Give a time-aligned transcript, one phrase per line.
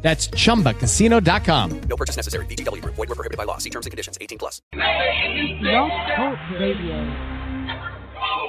[0.00, 1.80] That's chumbacasino.com.
[1.80, 2.46] No purchase necessary.
[2.46, 2.94] VGW Group.
[2.94, 3.58] Void were prohibited by law.
[3.58, 4.16] See terms and conditions.
[4.20, 4.62] 18 plus.
[4.72, 7.38] Blog Talk Radio.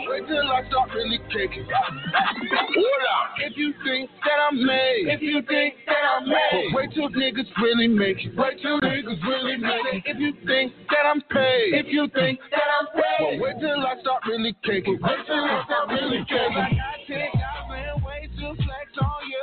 [0.09, 1.65] Wait till I start really kicking.
[1.65, 3.27] Hold on.
[3.45, 7.09] If you think that I'm made, if you think that I'm made, but wait till
[7.09, 8.35] niggas really make it.
[8.35, 10.03] Wait till niggas really make it.
[10.05, 13.79] If you think that I'm paid, if you think that I'm paid, but wait till
[13.85, 14.97] I start really kicking.
[15.01, 16.57] Wait till I start really kicking.
[16.57, 19.41] I got ten thousand ways to flex on you.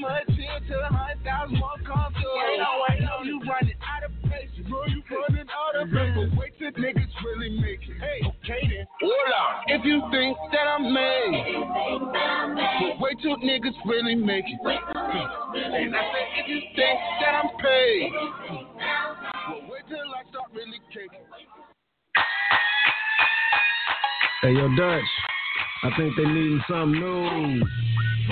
[0.00, 2.40] A chill to a hundred thousand more comfortable.
[2.88, 4.48] I know you running out of pace.
[4.68, 5.90] Bro, you running out of.
[5.90, 8.00] But wait till niggas really make it.
[8.00, 8.86] Hey, okay then.
[9.00, 9.64] Hold on.
[9.68, 11.54] If you think that I'm made,
[12.80, 14.58] but wait till niggas really make it.
[14.64, 18.10] And I say, if you think that I'm paid,
[19.48, 21.26] but wait till I start really kicking.
[24.42, 25.29] Hey, yo, Dutch.
[25.82, 27.62] I think they needing some new.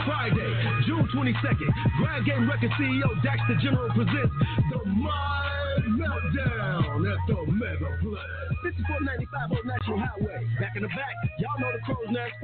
[0.04, 0.52] Friday,
[0.86, 4.34] June 22nd, Grind Game Record CEO Dax the General presents
[4.70, 8.38] the Mind Meltdown at the Megaplex.
[8.62, 10.46] 5495 Old National Highway.
[10.60, 12.34] Back in the back, y'all know the crow's nest.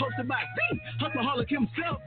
[0.00, 2.00] Hosted by the Hustaholic himself,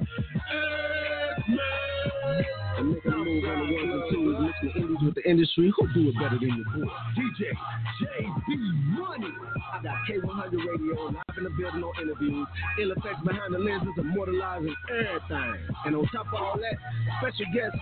[2.77, 5.71] A nigga move on the ones and twos, mix the indies with the industry.
[5.75, 6.85] Who do it better than your boy?
[7.17, 7.49] DJ
[7.97, 8.53] JB
[8.93, 9.33] Money.
[9.73, 12.45] I got K100 Radio live in the building on interviews.
[12.79, 15.57] Ill effects behind the lenses, immortalizing everything.
[15.85, 16.77] And on top of all that,
[17.17, 17.75] special guest,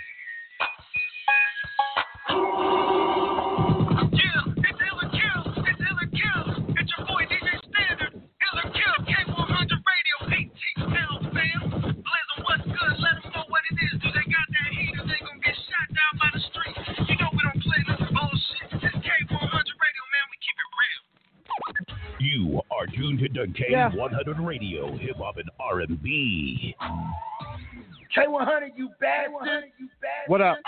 [22.98, 23.91] Tuned to Yeah.
[23.91, 26.75] K100 Radio, Hip Hop and R&B.
[28.16, 29.34] K100, you bastard.
[30.26, 30.59] What up?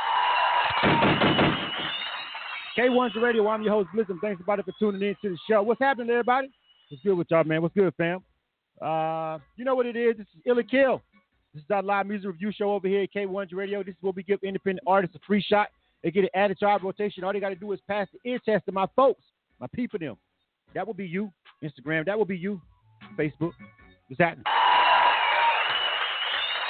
[2.79, 3.49] K100 Radio.
[3.49, 4.19] I'm your host, Blizzard.
[4.23, 5.61] Thanks everybody for tuning in to the show.
[5.65, 6.53] What's happening, everybody?
[6.89, 7.63] What's good with y'all, man?
[7.63, 8.23] What's good, fam?
[8.81, 10.17] Uh, you know what it is?
[10.17, 11.03] This is Ill or Kill.
[11.53, 13.83] This is our live music review show over here at K100 Radio.
[13.83, 15.71] This is where we give independent artists a free shot.
[16.05, 17.25] They get it added to our rotation.
[17.25, 19.25] All they got to do is pass the ear test to my folks,
[19.59, 20.17] my people, them.
[20.75, 21.33] That will be you.
[21.63, 22.07] Instagram.
[22.07, 22.61] That will be you.
[23.19, 23.53] Facebook.
[24.09, 24.45] What's happening?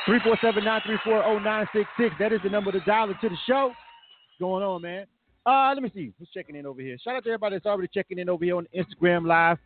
[0.08, 2.18] 347-934-0966.
[2.18, 3.68] That is the number to dial into the show.
[3.68, 5.06] What's going on, man?
[5.46, 6.12] Uh, let me see.
[6.18, 6.96] Who's checking in over here?
[7.02, 9.58] Shout out to everybody that's already checking in over here on Instagram Live.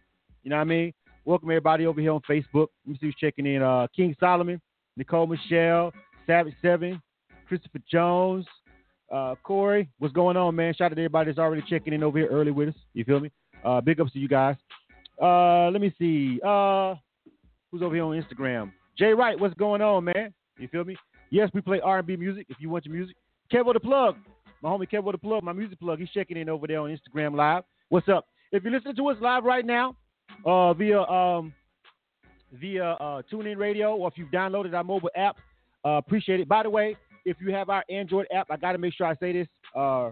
[0.43, 0.93] You know what I mean?
[1.25, 2.69] Welcome everybody over here on Facebook.
[2.85, 3.63] Let me see who's checking in.
[3.63, 4.61] Uh, King Solomon,
[4.97, 5.93] Nicole Michelle,
[6.27, 7.01] Savage Seven,
[7.49, 8.47] Christopher Jones,
[9.13, 9.89] uh, Corey.
[9.99, 10.75] What's going on, man?
[10.75, 12.75] Shout out to everybody that's already checking in over here early with us.
[12.93, 13.31] You feel me?
[13.65, 14.57] Uh, big ups to you guys.
[15.21, 16.41] Uh, let me see.
[16.45, 16.95] Uh,
[17.71, 18.73] who's over here on Instagram?
[18.99, 20.33] Jay Wright, what's going on, man?
[20.59, 20.97] You feel me?
[21.31, 22.47] Yes, we play R&B music.
[22.49, 23.17] If you want your music,
[23.53, 24.17] Kevo the Plug,
[24.63, 25.99] my homie Kevo the Plug, my music plug.
[25.99, 27.65] He's checking in over there on Instagram Live.
[27.89, 28.27] What's up?
[28.53, 29.97] If you're listening to us live right now,
[30.47, 31.53] uh, via um,
[32.53, 35.37] via uh, TuneIn Radio, or if you've downloaded our mobile app,
[35.85, 36.49] uh, appreciate it.
[36.49, 39.15] By the way, if you have our Android app, I got to make sure I
[39.17, 39.49] say this.
[39.75, 40.11] Uh,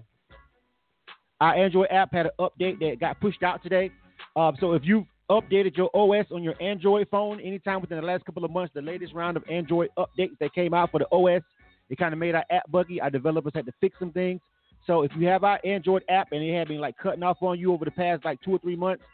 [1.41, 3.91] our Android app had an update that got pushed out today.
[4.37, 8.25] Uh, so if you've updated your OS on your Android phone anytime within the last
[8.25, 11.43] couple of months, the latest round of Android updates that came out for the OS,
[11.91, 13.00] it kind of made our app buggy.
[13.00, 14.41] Our developers had to fix some things.
[14.86, 17.59] So if you have our Android app and it had been like cutting off on
[17.59, 19.04] you over the past like two or three months,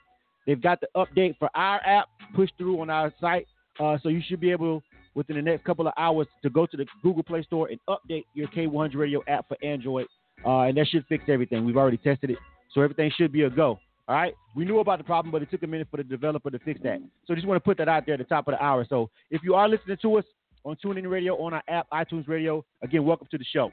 [0.47, 3.47] they've got the update for our app pushed through on our site.
[3.79, 4.83] Uh, so you should be able
[5.15, 8.25] within the next couple of hours to go to the Google Play Store and update
[8.35, 10.07] your K100 Radio app for Android,
[10.47, 11.65] uh, and that should fix everything.
[11.65, 12.39] We've already tested it,
[12.73, 13.79] so everything should be a go.
[14.09, 16.51] All right, we knew about the problem, but it took a minute for the developer
[16.51, 16.99] to fix that.
[17.27, 18.87] So just want to put that out there at the top of the hour.
[18.89, 20.25] So if you are listening to us
[20.65, 23.69] on TuneIn Radio, on our app, iTunes Radio, again, welcome to the show.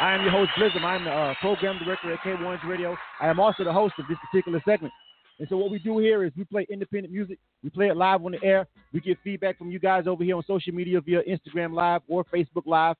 [0.00, 0.82] I am your host, Blizzard.
[0.82, 2.98] I'm the uh, program director at K1's Radio.
[3.18, 4.92] I am also the host of this particular segment.
[5.38, 7.38] And so what we do here is we play independent music.
[7.64, 8.66] We play it live on the air.
[8.92, 12.24] We get feedback from you guys over here on social media via Instagram Live or
[12.24, 12.96] Facebook Live.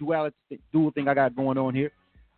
[0.00, 0.34] duality
[0.72, 1.92] dual thing I got going on here.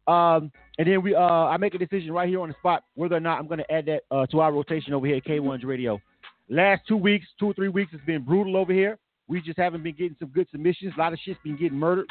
[0.09, 3.15] Um, and then we uh, I make a decision right here on the spot whether
[3.15, 5.65] or not I'm going to add that uh, to our rotation over here at K1's
[5.65, 6.01] Radio.
[6.49, 8.99] Last two weeks, two or three weeks, it's been brutal over here.
[9.29, 10.95] We just haven't been getting some good submissions.
[10.97, 12.07] A lot of shit's been getting murdered.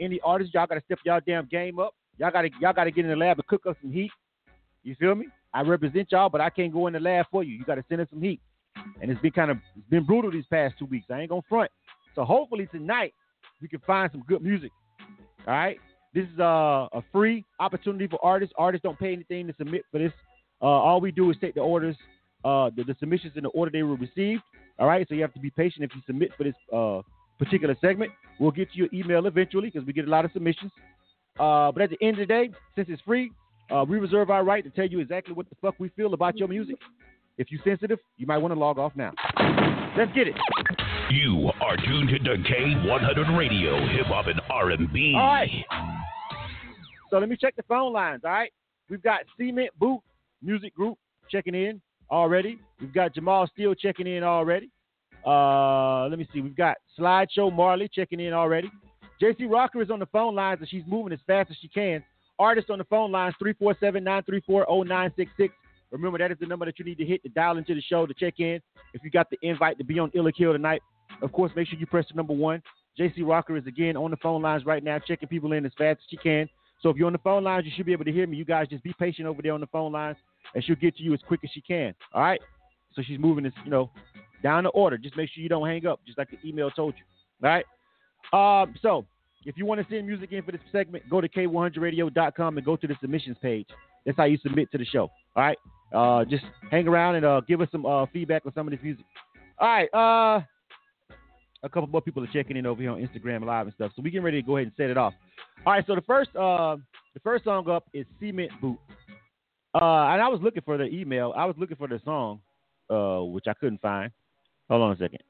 [0.00, 1.94] Any artists, y'all gotta step y'all damn game up.
[2.18, 4.10] Y'all gotta y'all gotta get in the lab and cook up some heat.
[4.82, 5.28] You feel me?
[5.54, 7.54] I represent y'all, but I can't go in the lab for you.
[7.54, 8.40] You gotta send us some heat.
[9.00, 11.06] And it's been kind of it's been brutal these past two weeks.
[11.08, 11.70] I ain't gonna front.
[12.16, 13.14] So hopefully tonight
[13.62, 14.72] we can find some good music.
[15.46, 15.78] All right.
[16.14, 18.54] This is a, a free opportunity for artists.
[18.58, 20.12] Artists don't pay anything to submit for this.
[20.62, 21.96] Uh, all we do is take the orders,
[22.44, 24.42] uh, the, the, submissions in the order they were received.
[24.78, 25.06] All right.
[25.08, 27.02] So you have to be patient if you submit for this uh,
[27.38, 28.12] particular segment.
[28.40, 30.72] We'll get you your email eventually because we get a lot of submissions.
[31.38, 33.30] Uh, but at the end of the day, since it's free,
[33.70, 36.38] uh, we reserve our right to tell you exactly what the fuck we feel about
[36.38, 36.76] your music.
[37.38, 39.12] If you're sensitive, you might want to log off now.
[39.96, 40.34] Let's get it.
[41.10, 45.14] You are tuned to K100 Radio, Hip Hop and R&B.
[45.14, 45.48] All right.
[47.10, 48.22] So let me check the phone lines.
[48.24, 48.52] All right.
[48.90, 50.00] We've got Cement Boot
[50.42, 50.98] Music Group
[51.30, 51.80] checking in
[52.10, 52.58] already.
[52.80, 54.70] We've got Jamal Steele checking in already.
[55.24, 56.40] Uh, let me see.
[56.40, 58.70] We've got Sideshow Marley checking in already.
[59.22, 62.02] JC Rocker is on the phone lines and she's moving as fast as she can.
[62.38, 65.54] Artist on the phone lines 347 934 0966.
[65.92, 68.06] Remember, that is the number that you need to hit to dial into the show
[68.06, 68.60] to check in.
[68.92, 70.82] If you got the invite to be on Ill or Kill tonight,
[71.22, 72.62] of course, make sure you press the number one.
[72.98, 75.98] JC Rocker is again on the phone lines right now, checking people in as fast
[76.00, 76.48] as she can.
[76.82, 78.36] So if you're on the phone lines, you should be able to hear me.
[78.36, 80.16] You guys just be patient over there on the phone lines,
[80.54, 81.94] and she'll get to you as quick as she can.
[82.12, 82.40] All right.
[82.94, 83.90] So she's moving this, you know,
[84.42, 84.96] down the order.
[84.96, 87.46] Just make sure you don't hang up, just like the email told you.
[87.46, 88.62] All right.
[88.62, 89.06] Um, so
[89.44, 92.76] if you want to send music in for this segment, go to k100radio.com and go
[92.76, 93.66] to the submissions page.
[94.04, 95.10] That's how you submit to the show.
[95.34, 95.58] All right.
[95.94, 98.80] Uh, just hang around and uh, give us some uh, feedback on some of this
[98.82, 99.04] music.
[99.58, 100.46] All right.
[101.62, 103.92] A couple more people are checking in over here on Instagram Live and stuff.
[103.96, 105.14] So we getting ready to go ahead and set it off.
[105.64, 105.84] All right.
[105.86, 106.76] So the first, uh,
[107.14, 108.78] the first song up is Cement Boot.
[109.74, 111.32] Uh, and I was looking for the email.
[111.36, 112.40] I was looking for the song,
[112.90, 114.10] uh, which I couldn't find.
[114.68, 115.20] Hold on a second.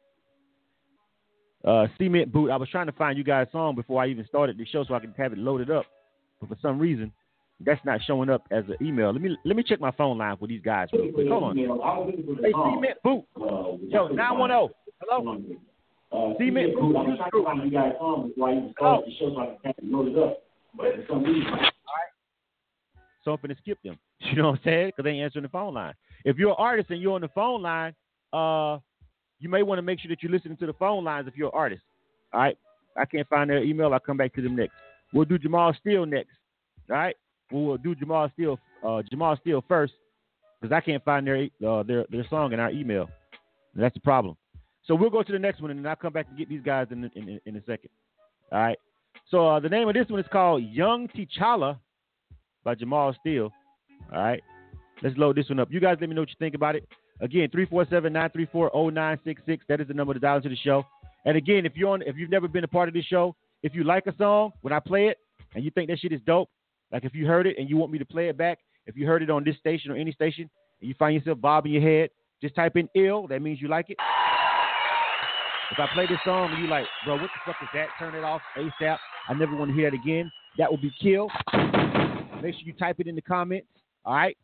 [1.65, 2.51] Uh, Cement Boot.
[2.51, 4.95] I was trying to find you guys' song before I even started the show so
[4.95, 5.85] I could have it loaded up.
[6.41, 7.13] But for some reason,
[7.61, 9.13] that's not showing up as an email.
[9.13, 11.29] Let me let me check my phone line for these guys real quick.
[11.29, 11.57] Hold on.
[11.57, 13.25] Hey, Cement Boot.
[13.89, 14.75] Yo, 910.
[15.01, 15.41] Hello?
[16.13, 16.35] Uh,
[17.33, 17.47] Boot.
[17.65, 20.43] You guys on before I even started the show so I could have it up.
[20.77, 21.51] But for some reason.
[21.53, 21.71] All right.
[23.25, 23.99] So I'm going to skip them.
[24.21, 24.87] You know what I'm saying?
[24.89, 25.93] Because they ain't answering the phone line.
[26.25, 27.95] If you're an artist and you're on the phone line,
[28.33, 28.79] uh,
[29.39, 31.49] you may want to make sure that you're listening to the phone lines if you're
[31.49, 31.83] an artist.
[32.33, 32.57] All right.
[32.97, 33.93] I can't find their email.
[33.93, 34.73] I'll come back to them next.
[35.13, 36.33] We'll do Jamal Steele next.
[36.89, 37.17] All right.
[37.53, 39.93] We'll do Jamal Steele, uh, Jamal Steele first,
[40.61, 43.09] because I can't find their uh, their their song in our email.
[43.75, 44.37] And that's the problem.
[44.87, 46.63] So we'll go to the next one, and then I'll come back and get these
[46.63, 47.91] guys in in, in a second.
[48.53, 48.79] All right.
[49.31, 51.79] So uh, the name of this one is called Young T'Challa
[52.65, 53.51] by Jamal Steele.
[54.13, 54.43] All right.
[55.03, 55.69] Let's load this one up.
[55.71, 56.89] You guys let me know what you think about it.
[57.21, 59.59] Again, 347-934-0966.
[59.69, 60.85] That is the number to dial into the show.
[61.25, 63.75] And again, if you're on if you've never been a part of this show, if
[63.75, 65.19] you like a song, when I play it
[65.55, 66.49] and you think that shit is dope,
[66.93, 69.07] like if you heard it and you want me to play it back, if you
[69.07, 70.49] heard it on this station or any station,
[70.81, 72.11] and you find yourself bobbing your head,
[72.41, 73.27] just type in ill.
[73.27, 73.97] That means you like it.
[75.73, 77.89] If I play this song and you like, bro, what the fuck is that?
[77.99, 78.99] Turn it off ASAP.
[79.29, 80.31] I never want to hear that again.
[80.59, 81.29] That will be kill.
[82.43, 83.67] Make sure you type it in the comments.
[84.05, 84.37] All right.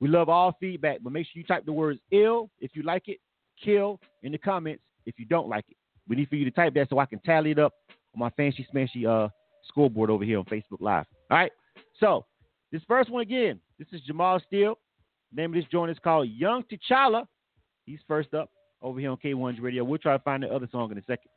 [0.00, 3.08] We love all feedback, but make sure you type the words ill if you like
[3.08, 3.18] it,
[3.62, 5.76] kill in the comments if you don't like it.
[6.06, 7.72] We need for you to type that so I can tally it up
[8.14, 9.30] on my fancy smashy uh
[9.68, 11.06] scoreboard over here on Facebook Live.
[11.30, 11.52] All right.
[11.98, 12.26] So
[12.70, 14.78] this first one again, this is Jamal Steele.
[15.32, 17.24] Name of this joint is called Young T'Challa.
[17.86, 18.50] He's first up
[18.82, 19.84] over here on K1's radio.
[19.84, 21.30] We'll try to find the other song in a second.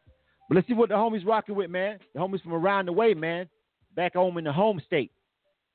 [0.47, 1.99] But let's see what the homies rocking with, man.
[2.13, 3.47] The homies from around the way, man.
[3.95, 5.11] Back home in the home state,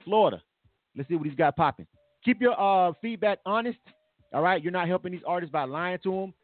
[0.05, 0.43] Florida.
[0.97, 1.87] Let's see what he's got popping.
[2.25, 3.79] Keep your uh, feedback honest.
[4.33, 6.35] All right, you're not helping these artists by lying to them.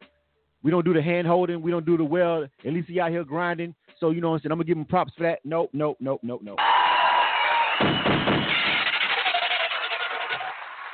[0.62, 1.62] We don't do the hand holding.
[1.62, 2.42] We don't do the well.
[2.42, 3.74] At least he out here grinding.
[3.98, 4.52] So you know what I'm saying.
[4.52, 5.40] I'm gonna give him props for that.
[5.44, 6.58] Nope, nope, nope, nope, nope.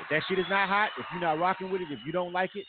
[0.01, 2.33] If that shit is not hot, if you're not rocking with it, if you don't
[2.33, 2.65] like it,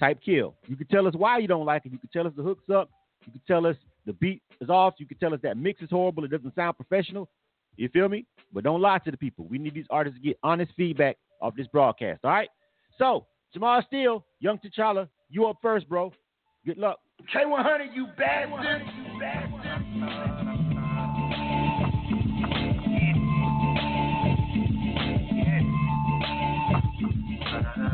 [0.00, 0.54] type kill.
[0.66, 1.92] You can tell us why you don't like it.
[1.92, 2.90] You can tell us the hooks up.
[3.26, 4.94] You can tell us the beat is off.
[4.98, 6.24] You can tell us that mix is horrible.
[6.24, 7.28] It doesn't sound professional.
[7.76, 8.26] You feel me?
[8.52, 9.46] But don't lie to the people.
[9.46, 12.20] We need these artists to get honest feedback off this broadcast.
[12.24, 12.48] All right.
[12.98, 16.12] So Jamal Steele, Young T'Challa, you up first, bro.
[16.66, 16.98] Good luck.
[17.34, 18.82] K100, you bastard.
[18.96, 20.53] You uh,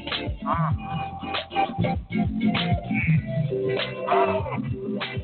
[0.00, 0.74] I
[4.70, 5.20] feel it.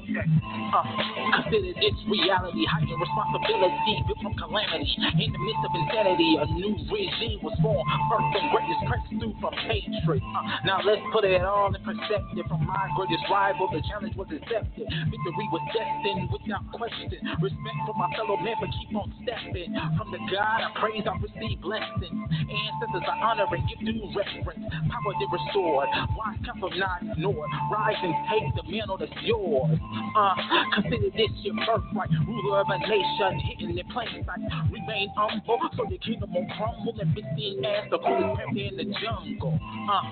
[1.47, 4.89] consider this reality, higher responsibility built from calamity.
[5.21, 7.85] In the midst of insanity, a new regime was born.
[8.11, 10.23] Birth and greatness pressed through from hatred.
[10.23, 12.47] Uh, now let's put it all in perspective.
[12.49, 14.87] From my greatest rival, the challenge was accepted.
[14.87, 17.21] Victory was destined without question.
[17.41, 19.71] Respect for my fellow man, but keep on stepping.
[19.97, 22.21] From the God I praise, I receive blessings.
[22.47, 24.66] Ancestors I honor and give due reverence.
[24.71, 25.89] Power they restored.
[26.17, 27.51] Wise counsel not ignored.
[27.73, 29.79] Rise and take the mantle that's yours.
[30.17, 30.35] Uh,
[30.75, 32.11] consider this your birthright.
[32.27, 34.41] Ruler of a nation, hidden in plain sight.
[34.71, 38.77] Remain humble so the kingdom won't crumble and be seen as the coolest panther in
[38.77, 39.59] the jungle.
[39.91, 40.03] Uh,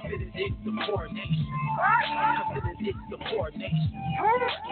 [0.00, 1.46] consider this the coronation.
[2.54, 3.92] Consider this the coronation.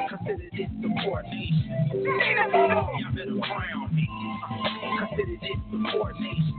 [0.09, 1.69] Consider this the coronation.
[2.05, 4.09] Y'all better crown me.
[4.09, 6.55] Uh, consider this the coronation.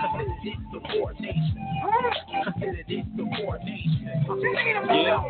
[0.00, 1.56] Consider this the coronation.
[1.80, 2.10] Uh,
[4.90, 5.22] yeah.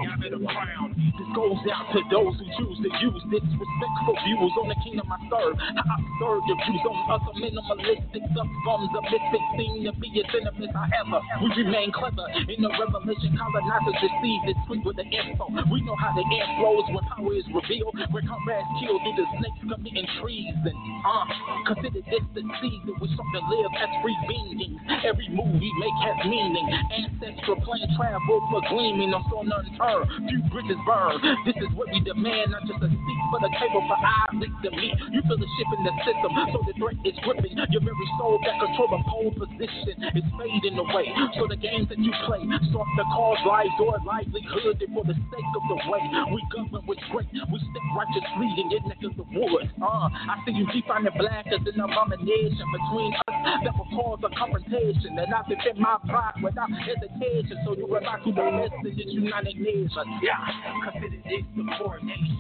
[1.21, 5.21] This goes out to those who choose to use disrespectful views on the kingdom I
[5.31, 5.55] serve.
[5.61, 8.23] I observe your views on are minimalistic.
[8.35, 10.73] Some bums are mystic, seem to be as venomous.
[10.73, 13.37] However, we remain clever in the revelation.
[13.37, 15.47] Colonizers deceive this sweet with the info.
[15.71, 17.95] We know how the air flows when power is revealed.
[18.11, 20.75] Where comrades kill through the snakes committing treason.
[21.05, 21.25] Uh,
[21.69, 24.81] consider this the season we start to live as free beings.
[25.05, 26.40] Every move we make has meaning.
[26.41, 30.09] Ancestral plane travel for gleaming on so turn.
[30.25, 31.21] Few bridges burn.
[31.45, 34.71] This is what we demand, not just a seat but a table for eyes to
[34.75, 34.95] meet.
[35.15, 37.55] You feel the shift in the system, so the threat is gripping.
[37.71, 41.07] Your very soul that control the pole position is fading away.
[41.39, 45.15] So the games that you play start to cause lives or livelihood and for the
[45.15, 46.03] sake of the way
[46.35, 47.31] we govern with great.
[47.31, 49.71] We step righteous leading your neck of the woods.
[49.79, 53.91] Uh, I see you deep on the black as an abomination between us that will
[53.95, 55.19] cause a confrontation.
[55.19, 57.59] And I defend my pride without hesitation.
[57.65, 59.91] So you rely to the message that United Nations.
[60.23, 60.37] Yeah,
[60.85, 62.39] consider this the coronation.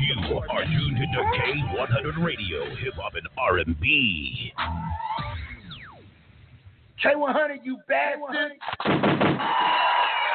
[0.00, 4.52] You are tuned to K100 Radio, Hip Hop and R&B.
[7.04, 8.52] K100, you bastard.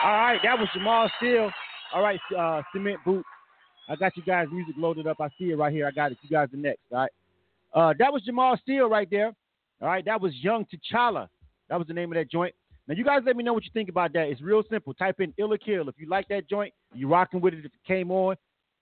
[0.04, 1.52] All right, that was Jamal Steele.
[1.94, 3.26] All right, uh, Cement Boot.
[3.90, 5.20] I got you guys' music loaded up.
[5.20, 5.86] I see it right here.
[5.88, 6.18] I got it.
[6.22, 6.80] You guys are next.
[6.92, 7.12] All right.
[7.74, 9.34] Uh, that was Jamal Steele right there.
[9.82, 10.06] All right.
[10.06, 11.28] That was Young T'Challa.
[11.72, 12.54] That was the name of that joint.
[12.86, 14.28] Now, you guys let me know what you think about that.
[14.28, 14.94] It's real simple.
[14.94, 15.88] Type in Ill Kill.
[15.88, 18.36] If you like that joint, you rocking with it if it came on.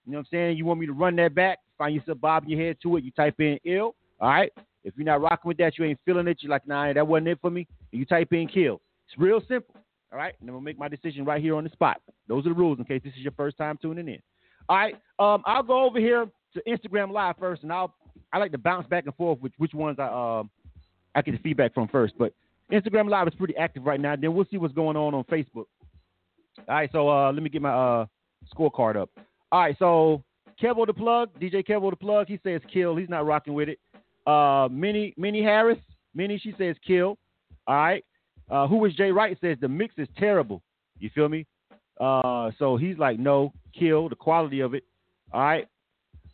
[0.05, 0.57] You know what I'm saying?
[0.57, 3.11] You want me to run that back, find yourself bobbing your head to it, you
[3.11, 3.93] type in Ill.
[4.19, 4.51] All right.
[4.83, 7.27] If you're not rocking with that, you ain't feeling it, you're like, nah, that wasn't
[7.27, 7.67] it for me.
[7.91, 8.81] You type in Kill.
[9.07, 9.75] It's real simple.
[10.11, 10.33] All right.
[10.41, 12.01] And I'm to make my decision right here on the spot.
[12.27, 14.19] Those are the rules in case this is your first time tuning in.
[14.67, 14.95] All right.
[15.19, 17.93] Um, I'll go over here to Instagram Live first, and I'll
[18.33, 20.49] I like to bounce back and forth with which ones I um
[21.13, 22.15] I get the feedback from first.
[22.17, 22.33] But
[22.71, 24.15] Instagram Live is pretty active right now.
[24.15, 25.65] Then we'll see what's going on on Facebook.
[26.67, 28.05] All right, so uh, let me get my uh,
[28.53, 29.09] scorecard up.
[29.51, 30.23] All right, so
[30.61, 32.95] Kevo the plug, DJ Kevo the plug, he says kill.
[32.95, 33.79] He's not rocking with it.
[34.27, 35.79] Uh, Minnie Minnie Harris,
[36.13, 37.17] Minnie, she says kill.
[37.67, 38.05] All right.
[38.49, 40.61] Uh, who is Jay Wright says the mix is terrible.
[40.99, 41.45] You feel me?
[41.99, 44.83] Uh, so he's like no, kill the quality of it.
[45.31, 45.67] All right.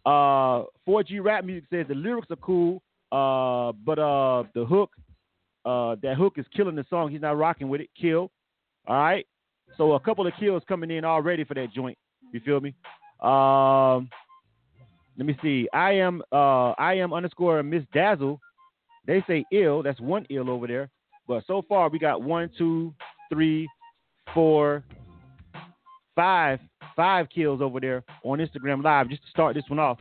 [0.05, 4.91] Uh, 4G rap music says the lyrics are cool, uh, but uh, the hook,
[5.65, 7.11] uh, that hook is killing the song.
[7.11, 7.89] He's not rocking with it.
[7.99, 8.31] Kill.
[8.87, 9.25] All right.
[9.77, 11.97] So a couple of kills coming in already for that joint.
[12.31, 12.73] You feel me?
[13.21, 14.09] Um,
[15.17, 15.67] let me see.
[15.73, 18.39] I am uh, I am underscore Miss Dazzle.
[19.05, 19.83] They say ill.
[19.83, 20.89] That's one ill over there.
[21.27, 22.93] But so far we got one, two,
[23.31, 23.67] three,
[24.33, 24.83] four,
[26.15, 26.59] five,
[26.95, 29.99] five kills over there on Instagram Live just to start this one off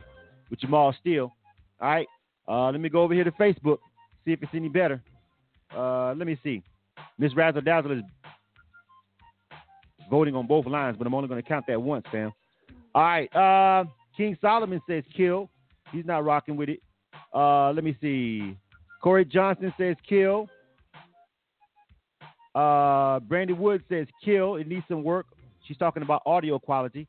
[0.49, 1.33] with Jamal Steele.
[1.81, 2.07] All right.
[2.47, 3.77] Uh, let me go over here to Facebook,
[4.23, 5.01] see if it's any better.
[5.75, 6.63] Uh, let me see.
[7.17, 8.03] Miss Razzle Dazzle is
[10.09, 12.31] voting on both lines, but I'm only going to count that once, fam.
[12.93, 13.35] All right.
[13.35, 15.49] Uh, King Solomon says kill.
[15.91, 16.79] He's not rocking with it.
[17.33, 18.55] Uh, let me see.
[19.01, 20.47] Corey Johnson says kill.
[22.53, 24.55] Uh, Brandy Wood says kill.
[24.55, 25.25] It needs some work.
[25.67, 27.07] She's talking about audio quality.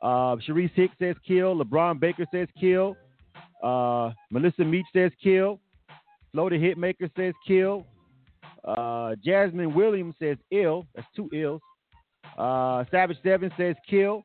[0.00, 1.54] Uh, Sharice Hicks says kill.
[1.62, 2.96] LeBron Baker says kill.
[3.62, 5.60] Uh, Melissa Meach says kill.
[6.32, 7.86] Flo the Hitmaker says kill.
[8.64, 10.86] Uh, Jasmine Williams says ill.
[10.94, 11.60] That's two ills.
[12.38, 14.24] Uh, Savage Seven says kill.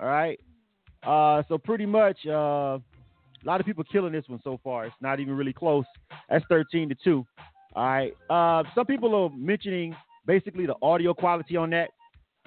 [0.00, 0.38] All right.
[1.04, 4.86] Uh, so pretty much, uh, a lot of people killing this one so far.
[4.86, 5.84] It's not even really close.
[6.28, 7.24] That's 13 to 2.
[7.74, 8.12] All right.
[8.28, 9.94] Uh, some people are mentioning
[10.26, 11.90] basically the audio quality on that.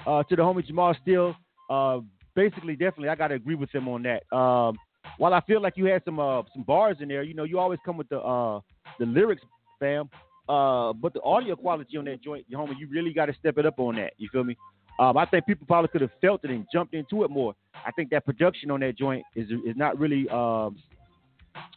[0.06, 1.36] Uh, to the homie Jamal Steele,
[1.70, 2.00] uh,
[2.36, 4.24] basically, definitely, I got to agree with him on that.
[4.36, 4.76] Um,
[5.18, 6.18] while I feel like you had some
[6.54, 8.60] some bars in there, you know, you always come with the uh,
[8.98, 9.44] the lyrics,
[9.80, 10.10] fam.
[10.52, 13.66] Uh, but the audio quality on that joint, homie, you really got to step it
[13.66, 14.12] up on that.
[14.18, 14.58] You feel me?
[15.00, 17.56] Um, I think people probably could have felt it and jumped into it more.
[17.86, 20.78] I think that production on that joint is is not really um,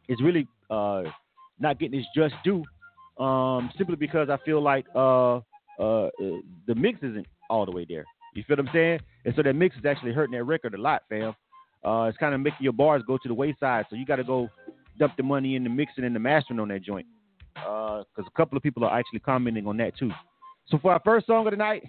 [0.09, 1.05] is really uh,
[1.61, 2.65] not getting its just due.
[3.23, 6.11] Um, simply because I feel like uh, uh,
[6.67, 8.05] the mix isn't all the way there.
[8.35, 8.99] You feel what I'm saying?
[9.25, 11.33] And so that mix is actually hurting that record a lot, fam.
[11.85, 13.87] Uh, it's kind of making your bars go to the wayside.
[13.89, 14.49] So you got to go
[14.99, 17.07] dump the money in the mixing and the mastering on that joint.
[17.55, 20.11] Because uh, a couple of people are actually commenting on that too.
[20.67, 21.85] So for our first song of the night,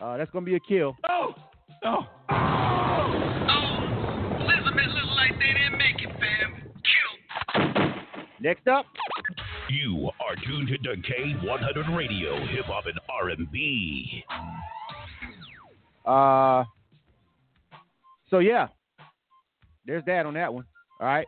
[0.00, 0.96] uh, that's gonna be a kill.
[1.08, 1.34] Oh,
[1.84, 2.84] oh, oh!
[4.40, 6.72] Elizabeth look like they didn't make it, fam.
[6.82, 8.24] Kill.
[8.40, 8.86] Next up.
[9.70, 14.24] You are tuned to K100 Radio, Hip Hop and R&B.
[16.04, 16.64] Uh,
[18.28, 18.68] so yeah,
[19.86, 20.64] there's that on that one.
[21.00, 21.26] All right.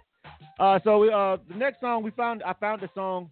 [0.59, 3.31] Uh, so we, uh, the next song we found, I found the song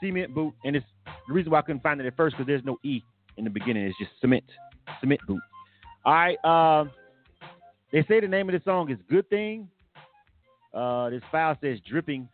[0.00, 0.86] Cement Boot, and it's
[1.26, 3.02] the reason why I couldn't find it at first because there's no E
[3.36, 3.84] in the beginning.
[3.84, 4.44] It's just cement,
[5.00, 5.40] cement boot.
[6.04, 6.36] All right.
[6.44, 6.84] Uh,
[7.92, 9.68] they say the name of the song is Good Thing.
[10.72, 12.28] Uh, this file says dripping.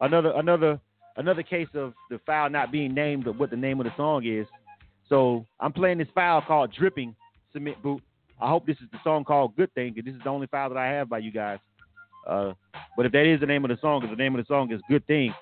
[0.00, 0.80] Another, another,
[1.16, 4.24] another case of the file not being named of what the name of the song
[4.24, 4.46] is.
[5.08, 7.14] So I'm playing this file called Dripping
[7.52, 8.02] Cement Boot.
[8.40, 10.68] I hope this is the song called Good Thing, because this is the only file
[10.68, 11.58] that I have by you guys.
[12.26, 12.52] Uh,
[12.96, 14.70] but if that is the name of the song, because the name of the song
[14.70, 15.34] is Good Thing,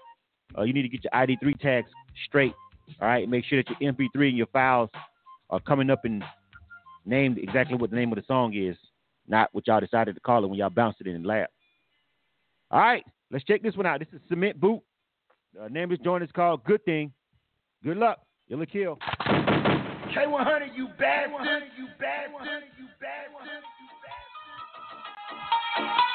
[0.56, 1.90] uh, you need to get your ID3 tags
[2.26, 2.54] straight.
[3.00, 4.90] All right, make sure that your MP3 and your files
[5.50, 6.22] are coming up and
[7.04, 8.76] named exactly what the name of the song is,
[9.28, 11.48] not what y'all decided to call it when y'all bounced it in the lab.
[12.70, 14.00] All right, let's check this one out.
[14.00, 14.80] This is Cement Boot.
[15.54, 17.12] The name of this joint is called Good Thing.
[17.82, 18.18] Good luck.
[18.48, 18.98] You'll kill.
[20.16, 22.30] K100, you bad, you bad, you bad,
[25.76, 26.05] They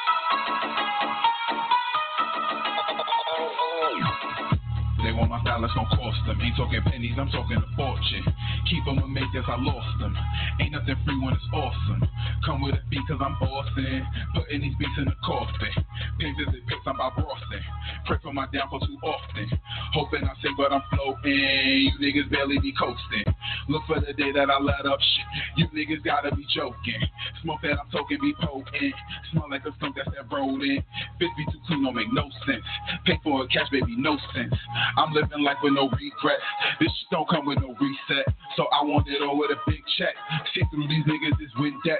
[5.29, 6.41] want my it's gon' cost them.
[6.41, 8.25] Ain't talking pennies, I'm talking a fortune.
[8.69, 10.15] Keep them me, guess I lost them.
[10.59, 12.01] Ain't nothing free when it's awesome.
[12.45, 14.05] Come with a beat, cause I'm Boston.
[14.33, 15.73] Putting these beats in the coffin.
[16.17, 17.61] Big visit pics, I'm Bob Boston.
[18.05, 19.47] Pray for my downfall too often.
[19.93, 21.91] Hoping I sing, but I'm floating.
[21.91, 23.25] You niggas barely be coasting.
[23.69, 25.27] Look for the day that I let up shit.
[25.57, 27.01] You niggas gotta be joking.
[27.43, 28.95] Smoke that I'm talking be potent.
[29.31, 30.85] Smell like a skunk that's that rodent.
[31.19, 32.65] Fits be too clean, don't make no sense.
[33.05, 34.53] Pay for a cash, baby, no sense.
[34.97, 36.43] I'm living life with no regrets.
[36.79, 38.27] This shit don't come with no reset.
[38.55, 40.15] So I want it all with a big check.
[40.53, 41.99] See through these niggas is Windex.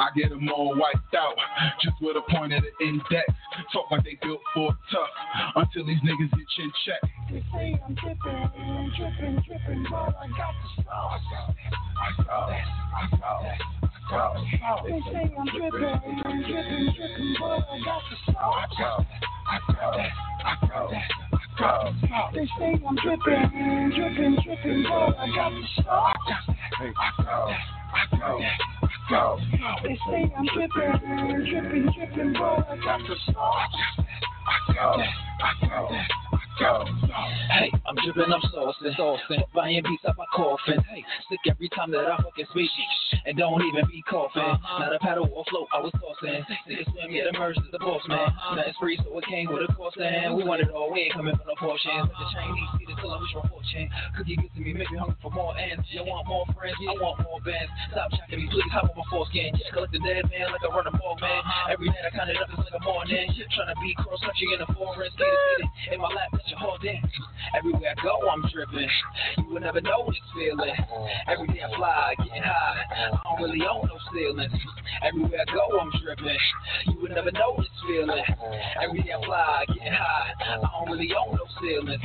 [0.00, 1.36] I get them all wiped out.
[1.80, 3.26] Just with a point of the index.
[3.72, 5.12] Talk like they built for tough.
[5.56, 7.00] Until these niggas get chin check.
[7.30, 11.20] They say I'm dripping, dripping, dripping, but I got the sauce.
[11.32, 12.64] I saw that.
[12.92, 13.58] I saw that.
[13.82, 14.84] I saw that.
[14.84, 18.56] They say I'm dripping, dripping, dripping, but I got the sauce.
[18.58, 19.22] I saw that.
[19.46, 20.12] I saw that.
[20.44, 20.82] I saw
[21.58, 21.92] that.
[22.34, 25.66] They say I'm dripping, dripping, dripping, I got the
[30.08, 30.92] say I'm dripping,
[31.50, 33.16] dripping, dripping, I got the.
[34.68, 35.31] I
[38.04, 40.80] dripping, I'm saucing, saucing, buying beats out my coffin.
[40.90, 42.70] Hey, sick every time that I fucking speak,
[43.26, 44.42] and don't even be coughing.
[44.42, 44.78] Uh-huh.
[44.78, 46.44] Not a paddle or float, I was tossing.
[46.68, 48.18] Niggas swim, yeah, the merge is the boss man.
[48.18, 48.56] Uh-huh.
[48.56, 50.92] Nothing's free, so it came with a cost, and we want it all.
[50.92, 51.92] We ain't coming for no portions.
[51.94, 52.10] Uh-huh.
[52.10, 53.88] The Chinese see the television fortune.
[54.16, 55.86] Cookie good to me, make me hungry for more ends.
[55.90, 57.70] You want more friends, I want more bands.
[57.90, 59.54] Stop checking me, please hop on my foreskin.
[59.58, 61.42] Just collect the dead man like I run a running ball man.
[61.42, 61.72] Uh-huh.
[61.72, 63.26] Every night I count it up, it's like a morning.
[63.52, 66.58] Trying to be cross country in the forest, get it, in my lap, that's your
[66.58, 67.04] whole dance.
[67.52, 68.88] Everywhere I go, I'm dripping.
[69.38, 70.72] You will never know this feeling.
[71.28, 72.80] Every day I fly, get high.
[73.12, 74.52] I don't really own no ceilings.
[75.04, 76.42] Everywhere I go, I'm dripping.
[76.86, 78.24] You will never know this feeling.
[78.80, 80.32] Every day I fly, get high.
[80.38, 82.00] I don't really own no ceilings.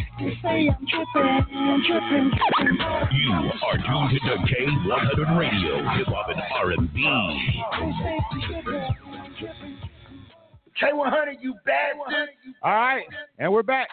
[0.87, 2.77] They say I'm dripping, I'm dripping, dripping.
[3.11, 3.31] You
[3.67, 7.03] are tuned to K100 Radio, Hip Hop and R&B.
[10.81, 11.95] K100, you bad,
[12.63, 13.03] All right,
[13.37, 13.89] and we're back.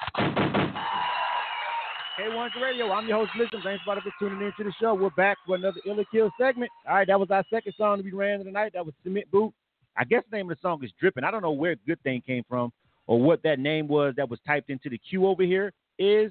[2.16, 2.92] K100 Radio.
[2.92, 3.60] I'm your host, Listen.
[3.64, 4.94] Thanks for tuning in to the show.
[4.94, 6.70] We're back for another Ill or Kill segment.
[6.88, 8.70] All right, that was our second song to be ran tonight.
[8.74, 9.52] That was Cement Boot.
[9.96, 11.24] I guess the name of the song is Dripping.
[11.24, 12.72] I don't know where Good Thing came from
[13.08, 16.30] or what that name was that was typed into the queue over here is.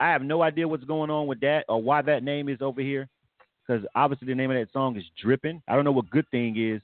[0.00, 2.80] I have no idea what's going on with that or why that name is over
[2.80, 3.08] here.
[3.66, 5.62] Because obviously the name of that song is Dripping.
[5.68, 6.80] I don't know what Good Thing is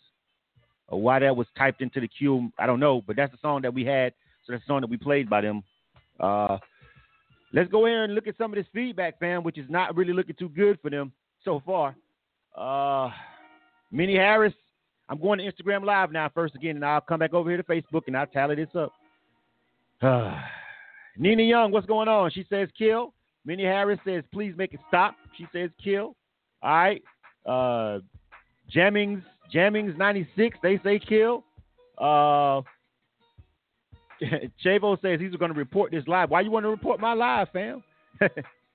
[0.88, 2.50] or why that was typed into the queue.
[2.59, 4.12] I don't know, but that's the song that we had.
[4.44, 5.62] So that's the song that we played by them.
[6.20, 6.59] Uh,
[7.53, 10.12] let's go in and look at some of this feedback, fam, which is not really
[10.12, 11.12] looking too good for them
[11.44, 11.96] so far.
[12.55, 13.11] Uh,
[13.90, 14.53] Minnie Harris,
[15.09, 17.64] I'm going to Instagram Live now first again, and I'll come back over here to
[17.64, 18.92] Facebook and I'll tally this up.
[21.16, 22.31] Nina Young, what's going on?
[22.31, 23.12] She says kill.
[23.44, 25.14] Minnie Harris says please make it stop.
[25.37, 26.16] She says kill.
[26.62, 27.03] All right.
[27.46, 28.00] Uh,
[28.70, 29.22] Jennings,
[29.53, 31.44] Jammings 96, they say kill.
[31.98, 32.62] Uh,
[34.64, 36.31] Chavo says he's going to report this live.
[36.31, 37.83] Why you want to report my live, fam?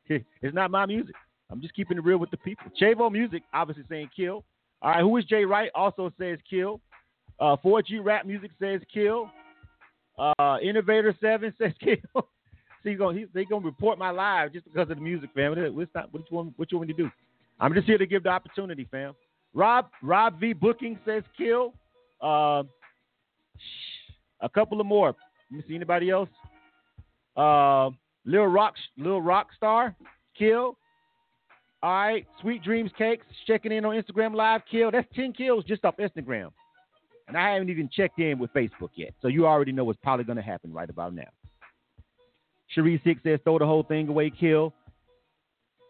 [0.07, 1.15] it's not my music.
[1.51, 2.67] I'm just keeping it real with the people.
[2.79, 4.43] Chavo Music obviously saying kill.
[4.81, 5.71] All right, who is Jay Wright?
[5.73, 6.79] Also says kill.
[7.39, 9.31] Uh, 4G Rap Music says kill.
[10.19, 12.27] Uh, Innovator Seven says kill.
[12.83, 15.55] See, gonna, they gonna report my live just because of the music, fam.
[15.75, 16.53] What's not, what you want?
[16.57, 17.11] What you want me to do?
[17.59, 19.13] I'm just here to give the opportunity, fam.
[19.53, 21.73] Rob Rob V Booking says kill.
[22.21, 22.63] Uh,
[24.41, 25.15] a couple of more.
[25.51, 26.29] Let me see anybody else.
[27.35, 27.89] Uh,
[28.25, 29.95] Lil Rock Lil Rockstar
[30.37, 30.77] kill.
[31.81, 34.91] All right, Sweet Dreams Cakes checking in on Instagram Live kill.
[34.91, 36.51] That's ten kills just off Instagram,
[37.29, 39.13] and I haven't even checked in with Facebook yet.
[39.21, 41.29] So you already know what's probably going to happen right about now.
[42.69, 44.73] Cherie Six says throw the whole thing away kill.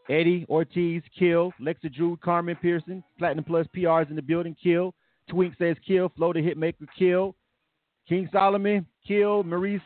[0.09, 1.53] Eddie Ortiz, kill.
[1.61, 4.93] Lexa Drew, Carmen Pearson, Platinum Plus PRs in the building, kill.
[5.29, 6.09] Twink says kill.
[6.09, 7.35] Flo the Hitmaker, kill.
[8.07, 9.43] King Solomon, kill.
[9.43, 9.81] Maurice,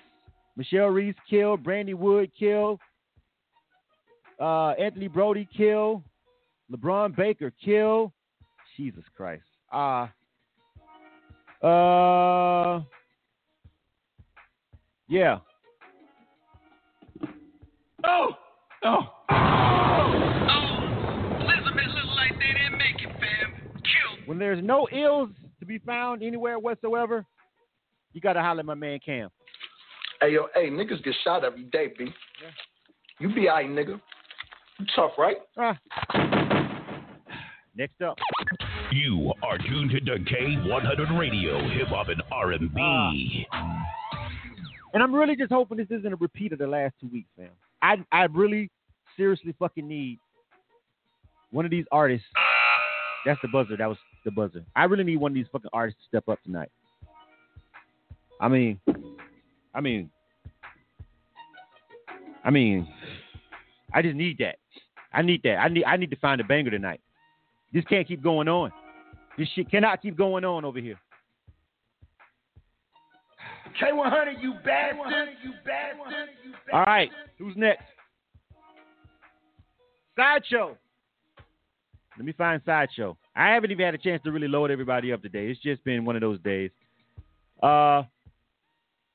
[0.56, 1.58] Michelle Reese, kill.
[1.58, 2.80] Brandy Wood, kill.
[4.39, 6.04] Uh, Anthony Brody, kill.
[6.72, 8.13] LeBron Baker, kill.
[8.78, 9.44] Jesus Christ.
[9.72, 10.08] Uh,
[11.63, 12.82] uh,
[15.08, 15.39] yeah.
[18.06, 18.30] Oh,
[18.84, 18.99] oh.
[24.26, 27.26] When there's no ills to be found anywhere whatsoever,
[28.13, 29.30] you gotta holler at my man Cam.
[30.21, 32.06] Hey yo, hey, niggas get shot every day, B.
[32.06, 32.49] Yeah.
[33.19, 33.99] You be alright, nigga.
[34.80, 35.38] You tough, right?
[35.58, 35.78] Ah.
[37.76, 38.17] Next up.
[38.91, 43.47] You are tuned to K100 Radio, Hip Hop and R&B.
[43.51, 43.83] Ah.
[44.93, 47.49] And I'm really just hoping this isn't a repeat of the last two weeks, man.
[47.81, 48.69] I I really
[49.17, 50.19] seriously fucking need
[51.51, 52.27] one of these artists.
[53.25, 53.75] That's the buzzer.
[53.77, 54.63] That was the buzzer.
[54.75, 56.69] I really need one of these fucking artists to step up tonight.
[58.39, 58.79] I mean,
[59.73, 60.09] I mean,
[62.43, 62.88] I mean,
[63.93, 64.57] I just need that.
[65.13, 65.55] I need that.
[65.55, 67.01] I need I need to find a banger tonight.
[67.73, 68.71] This can't keep going on.
[69.38, 70.99] This shit cannot keep going on over here.
[73.81, 74.95] K100, you bad
[75.43, 75.95] you bad
[76.71, 77.09] All right,
[77.39, 77.83] who's next?
[80.15, 80.77] Sideshow.
[82.17, 83.17] Let me find Sideshow.
[83.36, 85.47] I haven't even had a chance to really load everybody up today.
[85.47, 86.69] It's just been one of those days.
[87.63, 88.03] Uh,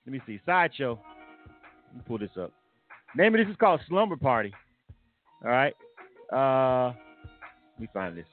[0.05, 0.41] let me see.
[0.45, 0.99] Sideshow.
[1.89, 2.53] Let me pull this up.
[3.15, 4.53] Name of this is called Slumber Party.
[5.45, 5.75] All right.
[6.33, 6.93] Uh,
[7.75, 8.27] let me find this.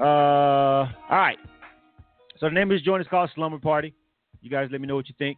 [0.00, 1.38] Uh, all right.
[2.38, 3.94] So the name of this joint is called Slumber Party.
[4.40, 5.36] You guys let me know what you think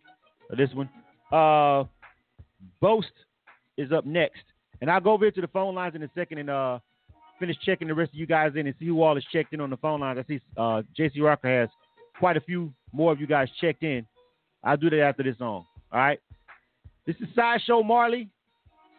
[0.50, 0.88] of this one.
[1.32, 1.84] Uh,
[2.80, 3.10] Boast
[3.76, 4.42] is up next.
[4.80, 6.78] And I'll go over to the phone lines in a second and uh,
[7.40, 9.60] finish checking the rest of you guys in and see who all is checked in
[9.60, 10.18] on the phone lines.
[10.18, 11.68] I see uh, JC Rocker has
[12.18, 14.06] quite a few more of you guys checked in.
[14.62, 15.66] I'll do that after this song.
[15.92, 16.20] All right.
[17.06, 18.28] This is Sideshow Marley.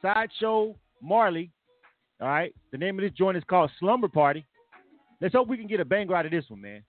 [0.02, 1.52] Sideshow Marley.
[2.20, 2.54] All right.
[2.72, 4.46] The name of this joint is called Slumber Party.
[5.24, 6.84] Let's hope we can get a banger out of this one, man.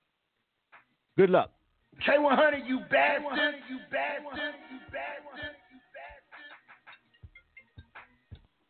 [1.16, 1.54] Good luck.
[2.02, 3.38] K100, you bastard, bad one.
[3.70, 4.34] You bad one.
[4.34, 5.38] You bad one.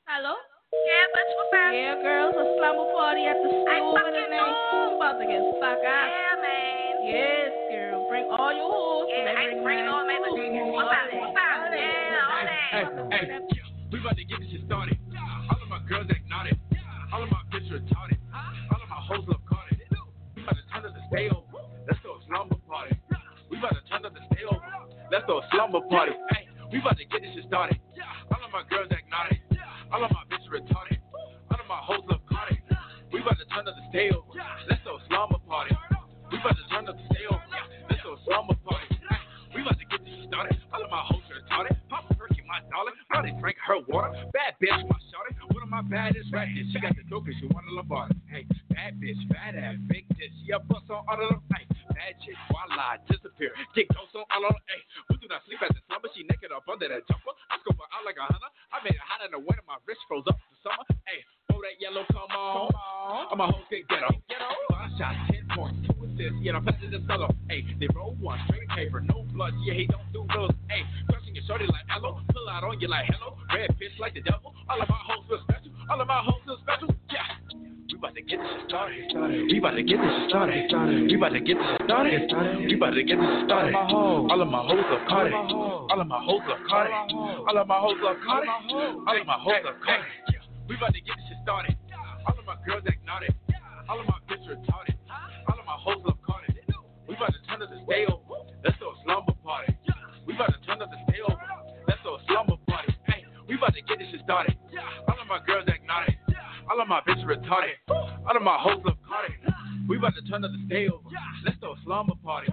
[0.04, 0.36] Hello?
[0.68, 1.72] Yeah, bitch, what's up?
[1.72, 3.72] Yeah, girls, a slumber party at the school.
[3.72, 4.52] I fucking know.
[4.52, 6.08] I'm about to get stuck out.
[6.12, 6.92] Yeah, man.
[7.08, 8.04] Yes, girl.
[8.12, 9.08] Bring all your hoes.
[9.16, 10.20] Yeah, I bring it all, man.
[10.28, 11.08] What's up?
[11.08, 11.72] What's up?
[11.72, 13.08] Yeah, all that.
[13.16, 13.40] Hey, hey,
[13.88, 15.00] we about to get this shit started.
[15.48, 16.52] All of my girls act naughty.
[17.16, 18.20] All of my bitches retarded.
[18.28, 19.40] All of my hoes look
[21.14, 21.62] stay over.
[21.86, 22.98] Let's go slumber party.
[23.46, 24.66] We about to turn up the stay over.
[25.14, 26.12] Let's go slumber party.
[26.34, 27.78] Hey, we about to get this shit started.
[28.34, 29.38] All of my girls act naughty.
[29.94, 30.98] All of my bitches retarded.
[31.54, 32.50] All of my hoes look caught
[33.14, 34.26] We about to turn up the stay over.
[34.66, 35.78] Let's go slumber party.
[36.34, 37.46] We about to turn up the stay over.
[37.86, 38.90] Let's throw a slumber party.
[38.98, 39.22] Hey,
[39.54, 40.58] we about to get this shit started.
[40.74, 41.78] All of my hoes retarded.
[41.86, 42.98] Papa Perky, my darling.
[43.14, 44.10] All they drink her water.
[44.34, 45.38] Bad bitch, my shorty.
[45.54, 46.66] One of my baddest rappers.
[46.74, 48.18] She got the dope and she want a Lombardi.
[48.26, 50.34] Hey, bad bitch, fat ass, big tits.
[50.50, 51.42] A bust on all of them.
[51.54, 53.54] Hey, bad chick, voila, disappear.
[53.74, 54.80] Get ghost on all of them.
[55.10, 56.10] We do not sleep at the slumber.
[56.14, 57.34] She naked up under that jumper.
[57.50, 58.50] I scope her out like a hunter.
[58.70, 59.62] I made it hot in the winter.
[59.66, 60.84] My wrist froze up the summer.
[61.06, 62.70] Hey, throw that yellow, come on.
[62.70, 64.10] All my hoes get ghetto.
[64.70, 66.38] Five shots, ten points, two assists.
[66.44, 67.30] Yeah, I'm faster than solo.
[67.50, 69.54] Hey, they roll one, straight paper, no blood.
[69.66, 70.54] Yeah, he don't do those.
[70.70, 72.20] Hey, crushing your shorty like hello.
[72.30, 73.34] Pull out on you like hello.
[73.50, 74.54] Red bitch like the devil.
[74.68, 75.72] All of my hoes feel special.
[75.90, 76.94] All of my hoes feel special.
[77.10, 77.26] Yeah
[78.04, 79.00] about to get this started.
[79.48, 80.68] We about to get this started.
[81.08, 82.28] We about to get this started.
[82.68, 83.72] We about to get this started.
[83.72, 85.32] All of my hoes are caught it.
[85.32, 86.92] All of my hoes are caught it.
[87.48, 88.52] All of my hoes are caught it.
[89.08, 90.36] All of my hoes are caught it.
[90.68, 91.80] We about to get this started.
[92.28, 93.32] All of my girls act naughty.
[93.88, 95.00] All of my bitches retarded.
[95.48, 96.60] All of my hoes are caught it.
[97.08, 98.44] We about to turn to this day over.
[98.64, 99.72] Let's throw a slumber party.
[100.28, 101.40] We about to turn to this day over.
[101.88, 102.92] Let's throw a slumber party.
[103.08, 104.60] Hey, we about to get this started.
[105.08, 106.13] All of my girls act naughty
[106.68, 107.76] bitches retarded.
[107.88, 109.34] All of my hoes love Cardi.
[109.88, 111.02] We about to turn up the stay over.
[111.44, 112.52] Let's go slumber party.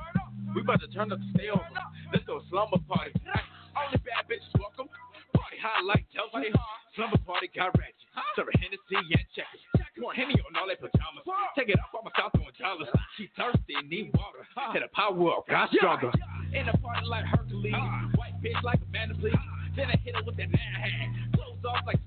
[0.56, 1.64] We about to turn up the stay over.
[2.12, 3.12] Let's go slumber party.
[3.24, 3.42] Hey,
[3.78, 4.90] only bad bitches welcome.
[5.34, 6.52] Party high like Chelsea.
[6.96, 7.96] Slumber party got ratchet.
[8.36, 9.64] Serving Hennessy and checkers.
[9.98, 11.24] More Henny on all their pajamas.
[11.56, 12.90] Take it off, I'm stop throwing dollars.
[13.16, 14.44] She thirsty, need water.
[14.74, 16.12] Hit a power up, got stronger.
[16.52, 17.74] In a party like Hercules.
[18.16, 19.36] White bitch like a please.
[19.76, 21.32] Then I hit her with that nine hand.
[21.36, 22.00] Clothes off like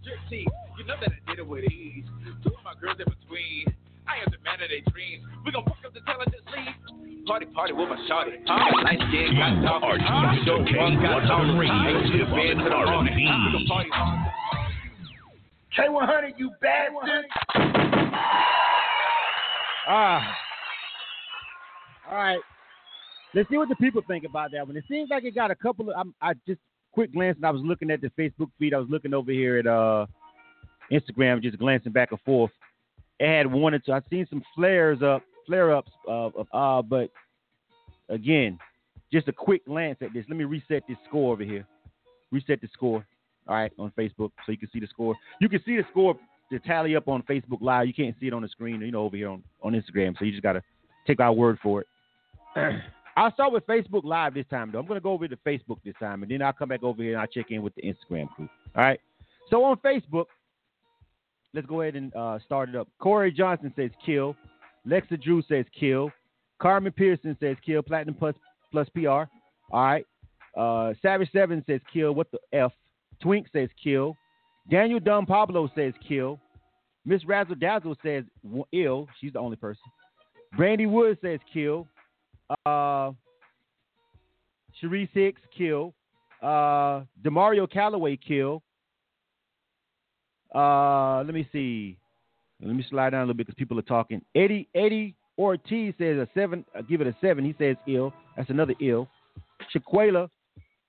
[9.35, 9.83] Light skin, got talk.
[9.83, 13.29] Are tuned to K100 Radio, hip hop R&B.
[15.77, 17.25] K100, you bastard.
[19.87, 20.37] Ah.
[22.11, 22.39] All right.
[23.35, 24.77] Let's see what the people think about that one.
[24.77, 25.97] It seems like it got a couple of.
[25.99, 26.61] I'm, I just
[26.93, 28.73] quick glance and I was looking at the Facebook feed.
[28.73, 30.07] I was looking over here at uh
[30.93, 32.53] Instagram, just glancing back and forth.
[33.19, 33.93] It had one or two.
[33.93, 37.11] I've seen some flares up, flare ups of, of uh, but
[38.09, 38.59] again,
[39.13, 40.25] just a quick glance at this.
[40.29, 41.67] Let me reset this score over here.
[42.31, 43.07] Reset the score.
[43.47, 45.15] All right, on Facebook, so you can see the score.
[45.39, 46.17] You can see the score
[46.51, 47.87] to tally up on Facebook Live.
[47.87, 50.19] You can't see it on the screen, you know, over here on, on Instagram.
[50.19, 50.63] So you just gotta
[51.07, 51.87] take our word for it.
[53.17, 54.79] I'll start with Facebook Live this time, though.
[54.79, 57.13] I'm gonna go over to Facebook this time, and then I'll come back over here
[57.13, 58.49] and I'll check in with the Instagram crew.
[58.75, 59.01] All right.
[59.51, 60.27] So on Facebook,
[61.53, 62.89] let's go ahead and uh, start it up.
[62.99, 64.37] Corey Johnson says kill.
[64.87, 66.11] Lexa Drew says kill.
[66.61, 67.83] Carmen Pearson says kill.
[67.83, 68.35] Platinum plus
[68.75, 69.09] plus PR.
[69.09, 69.29] All
[69.73, 70.07] right.
[70.57, 72.13] Uh, Savage Seven says kill.
[72.13, 72.73] What the f?
[73.23, 74.17] Twink says kill.
[74.69, 76.41] Daniel Dunn Pablo says kill.
[77.05, 78.25] Miss Razzle Dazzle says
[78.73, 79.09] ill.
[79.21, 79.83] She's the only person.
[80.57, 81.87] Brandy Wood says kill.
[82.67, 83.13] Uh,
[84.83, 85.95] Cherise Hicks kill.
[86.43, 88.63] Uh, Demario Calloway kill.
[90.55, 91.97] Uh, let me see.
[92.61, 94.23] Let me slide down a little bit because people are talking.
[94.35, 96.65] Eddie Eddie Ortiz says a seven.
[96.75, 97.45] I give it a seven.
[97.45, 98.13] He says ill.
[98.37, 99.09] That's another ill.
[99.75, 100.29] Shaquela,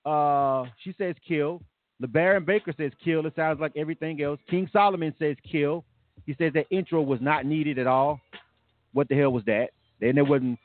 [0.04, 1.62] uh, she says kill.
[2.02, 3.26] LeBaron Baker says kill.
[3.26, 4.38] It sounds like everything else.
[4.48, 5.84] King Solomon says kill.
[6.26, 8.20] He says that intro was not needed at all.
[8.92, 9.70] What the hell was that?
[10.00, 10.58] Then there wasn't.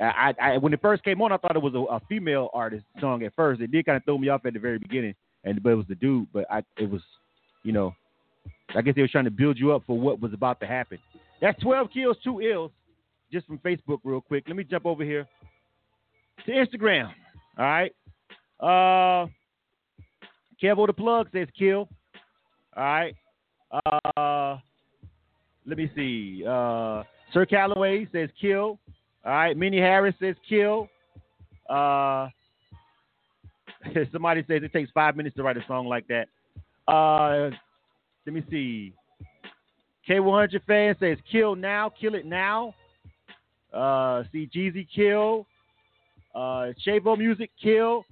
[0.00, 2.84] I, I when it first came on, I thought it was a, a female artist
[3.00, 3.60] song at first.
[3.60, 5.86] It did kind of throw me off at the very beginning, and but it was
[5.88, 6.26] the dude.
[6.32, 7.00] But I, it was,
[7.62, 7.94] you know,
[8.74, 10.98] I guess they were trying to build you up for what was about to happen.
[11.40, 12.72] That's 12 kills, two ills,
[13.34, 14.44] just from Facebook, real quick.
[14.46, 15.26] Let me jump over here
[16.46, 17.10] to Instagram.
[17.58, 17.92] All right.
[18.60, 19.26] Uh,
[20.62, 21.88] Kevo the plug says kill.
[22.76, 23.16] All right.
[24.16, 24.58] Uh,
[25.66, 26.44] let me see.
[26.46, 28.78] Uh, Sir Calloway says kill.
[29.24, 29.56] All right.
[29.56, 30.88] Minnie Harris says kill.
[31.68, 32.28] Uh,
[34.12, 36.28] somebody says it takes five minutes to write a song like that.
[36.86, 37.50] Uh,
[38.26, 38.92] let me see.
[40.08, 42.74] K100 fan says kill now, kill it now.
[43.74, 45.46] Uh, see Jeezy kill.
[46.34, 48.04] Uh, Chavo music kill.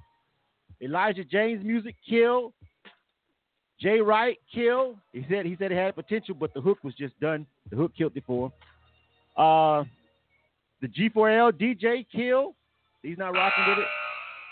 [0.81, 2.53] Elijah James music kill.
[3.81, 4.97] Jay Wright kill.
[5.13, 7.47] He said he said it had potential, but the hook was just done.
[7.71, 8.51] The hook killed him.
[9.37, 9.85] Uh,
[10.81, 12.55] the G4L DJ kill.
[13.03, 13.89] He's not rocking with it.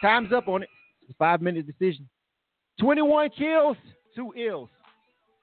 [0.03, 0.69] Time's up on it.
[1.19, 2.09] Five minute decision.
[2.81, 3.77] 21 kills,
[4.15, 4.69] two ills.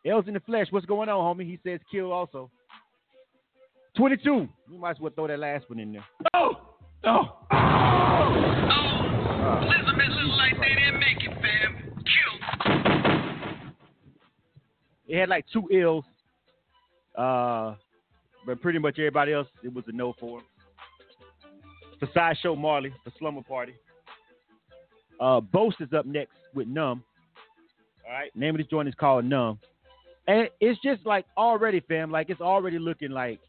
[0.05, 0.67] L's in the flesh.
[0.69, 1.45] What's going on, homie?
[1.45, 2.49] He says kill also.
[3.97, 4.47] 22.
[4.71, 6.05] You might as well throw that last one in there.
[6.33, 6.53] Oh,
[7.03, 7.21] oh.
[9.63, 12.03] Elizabeth look like they didn't make it, fam.
[12.05, 12.33] Kill.
[15.07, 16.05] It had like two ills.
[17.17, 17.75] Uh,
[18.45, 20.41] but pretty much everybody else, it was a no for.
[21.99, 23.73] For Sideshow Marley, for Slumber Party.
[25.19, 27.03] Uh, Boast is up next with Numb.
[28.05, 29.59] All right, name of this joint is called Numb,
[30.27, 32.11] and it's just like already, fam.
[32.11, 33.39] Like it's already looking like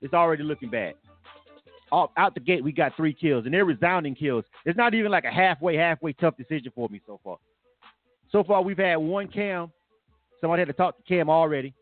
[0.00, 0.94] it's already looking bad.
[1.92, 4.44] Out the gate, we got three kills, and they're resounding kills.
[4.64, 7.36] It's not even like a halfway, halfway tough decision for me so far.
[8.32, 9.70] So far, we've had one Cam.
[10.40, 11.72] Somebody had to talk to Cam already,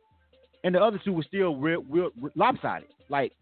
[0.65, 2.89] and the other two were still real, real, real lopsided.
[3.09, 3.33] Like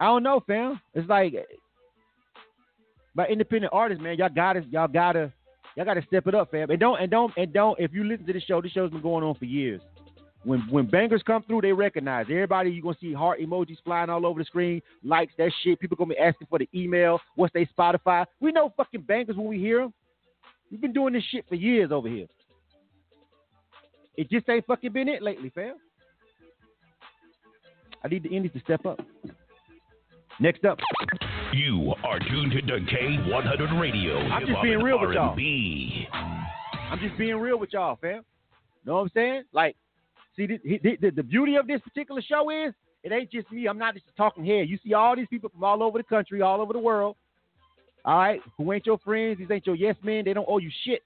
[0.00, 0.80] I don't know, fam.
[0.94, 1.34] It's like
[3.14, 4.16] by independent artists, man.
[4.18, 5.32] Y'all gotta, y'all gotta,
[5.74, 6.70] y'all gotta step it up, fam.
[6.70, 7.78] And don't, and don't, and don't.
[7.80, 9.80] If you listen to this show, this show's been going on for years.
[10.46, 12.70] When when bangers come through, they recognize everybody.
[12.70, 15.80] You're gonna see heart emojis flying all over the screen, likes that shit.
[15.80, 17.18] People gonna be asking for the email.
[17.34, 18.24] What's they Spotify?
[18.38, 19.92] We know fucking bangers when we hear them.
[20.70, 22.28] We've been doing this shit for years over here.
[24.16, 25.74] It just ain't fucking been it lately, fam.
[28.04, 29.00] I need the indies to step up.
[30.38, 30.78] Next up.
[31.54, 34.18] You are tuned to K100 Radio.
[34.18, 35.36] I'm just being real with y'all.
[36.88, 38.22] I'm just being real with y'all, fam.
[38.84, 39.42] Know what I'm saying?
[39.52, 39.74] Like,
[40.36, 43.66] See, the, the, beauty of this particular show is it ain't just me.
[43.66, 44.68] I'm not just a talking head.
[44.68, 47.16] You see all these people from all over the country, all over the world.
[48.04, 49.38] All right, who ain't your friends?
[49.38, 50.24] These ain't your yes men.
[50.24, 51.02] They don't owe you shit.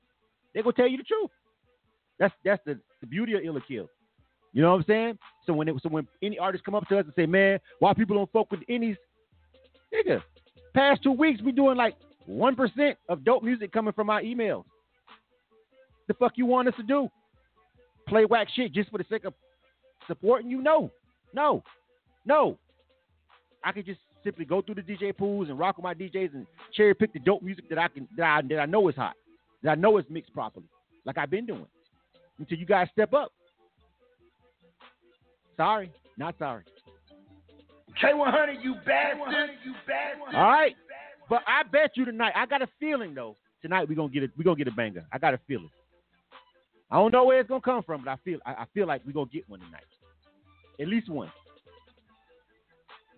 [0.55, 1.31] They gonna tell you the truth.
[2.19, 3.61] That's that's the, the beauty of Illa.
[3.69, 5.19] You know what I'm saying?
[5.47, 7.95] So when it, so when any artists come up to us and say, "Man, why
[7.95, 8.97] people don't fuck with Indies?"
[9.95, 10.23] Nigga,
[10.75, 11.95] past two weeks we doing like
[12.27, 14.65] one percent of dope music coming from our emails.
[16.09, 17.09] The fuck you want us to do?
[18.11, 19.33] Play whack shit just for the sake of
[20.09, 20.61] supporting you?
[20.61, 20.91] No,
[21.33, 21.63] no,
[22.27, 22.59] no.
[23.63, 26.45] I could just simply go through the DJ pools and rock with my DJs and
[26.75, 29.15] cherry pick the dope music that I can that I, that I know is hot,
[29.63, 30.67] that I know is mixed properly,
[31.07, 31.67] like I've been doing.
[32.41, 33.31] Until you guys step up.
[35.57, 36.65] Sorry, not sorry.
[38.03, 39.51] K100, you bastard.
[39.65, 40.35] You bastard.
[40.35, 40.75] All right,
[41.29, 42.33] but I bet you tonight.
[42.35, 43.37] I got a feeling though.
[43.63, 44.33] Tonight we gonna get it.
[44.37, 45.07] We gonna get a banger.
[45.13, 45.71] I got a feeling.
[46.91, 49.03] I don't know where it's gonna come from, but I feel I, I feel like
[49.07, 49.85] we're gonna get one tonight.
[50.81, 51.31] At least one.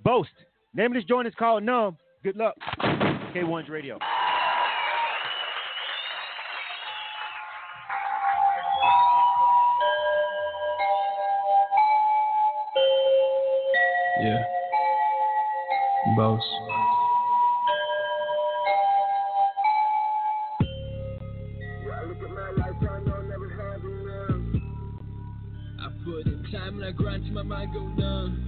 [0.05, 0.31] Boast.
[0.75, 1.97] Name of this joint is called Numb.
[2.25, 2.55] Good luck.
[2.81, 3.99] K100 Radio.
[14.23, 14.43] Yeah.
[16.17, 16.43] Boss.
[26.93, 28.45] I grind till my mind go numb.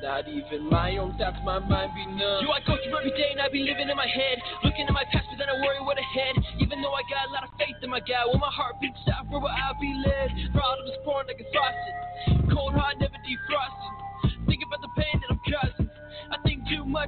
[0.00, 2.46] Not even my own thoughts, my mind be numb.
[2.46, 4.38] Do I go through every day and I be living in my head?
[4.62, 6.38] Looking at my past, but then I worry what ahead.
[6.62, 9.02] Even though I got a lot of faith in my God, when my heart beats
[9.10, 10.30] out, where will I be led?
[10.54, 12.46] Problems pouring like a faucet.
[12.54, 14.05] Cold heart never defrosted.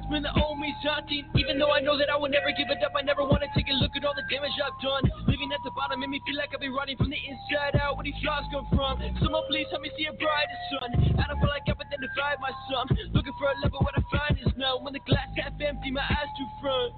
[0.09, 1.25] Man, the owe me's haunting.
[1.33, 3.49] Even though I know that I will never give it up, I never want to
[3.57, 5.09] take a look at all the damage I've done.
[5.25, 7.97] Living at the bottom made me feel like I've been rotting from the inside out.
[7.97, 9.01] Where these flaws come from?
[9.25, 10.89] Someone please help me see a brighter sun.
[11.17, 12.85] I don't feel like I've identified my son.
[13.17, 14.77] Looking for a love, but what I find is no.
[14.85, 16.93] When the glass half empty, my eyes too front.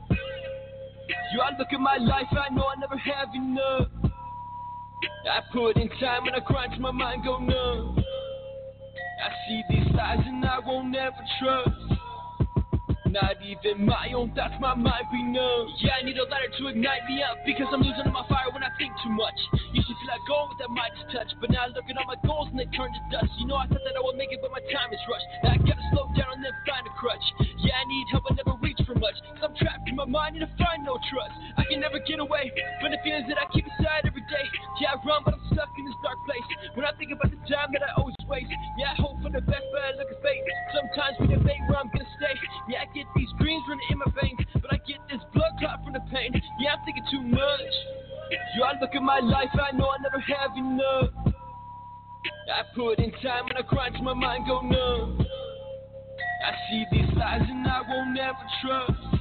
[1.31, 3.87] You, I look at my life, I know I never have enough.
[5.31, 8.03] I put in time and I grind till my mind go numb.
[9.23, 11.90] I see these lies and I won't ever trust.
[13.11, 15.67] Not even my own thoughts, my mind be numb.
[15.83, 18.63] Yeah, I need a lighter to ignite me up because I'm losing my fire when
[18.63, 19.35] I think too much.
[19.51, 22.15] To feel like going with that Midas touch, but now I look at all my
[22.23, 23.27] goals and they turn to dust.
[23.35, 25.27] You know, I thought that I would make it, but my time is rushed.
[25.43, 27.25] Now I gotta slow down and then find a crutch.
[27.59, 29.19] Yeah, I need help, I never reach for much.
[29.35, 31.35] Cause I'm trapped in my mind and I find no trust.
[31.59, 32.47] I can never get away
[32.79, 34.45] from the feelings that I keep inside every day.
[34.79, 36.47] Yeah, I run, but I'm stuck in this dark place.
[36.79, 38.47] When I think about the time that I always waste,
[38.79, 40.47] yeah, I hope for the best, but I look at fate.
[40.71, 42.31] Sometimes we debate where I'm gonna stay.
[42.71, 45.83] Yeah, I get these dreams running in my veins, but I get this blood clot
[45.83, 46.31] from the pain.
[46.63, 47.75] Yeah, I'm thinking too much.
[48.55, 51.35] Yo, I look at my life, I know I never have enough.
[52.47, 55.27] I put in time and I grind till my mind go numb.
[56.47, 59.20] I see these lies and I won't ever trust.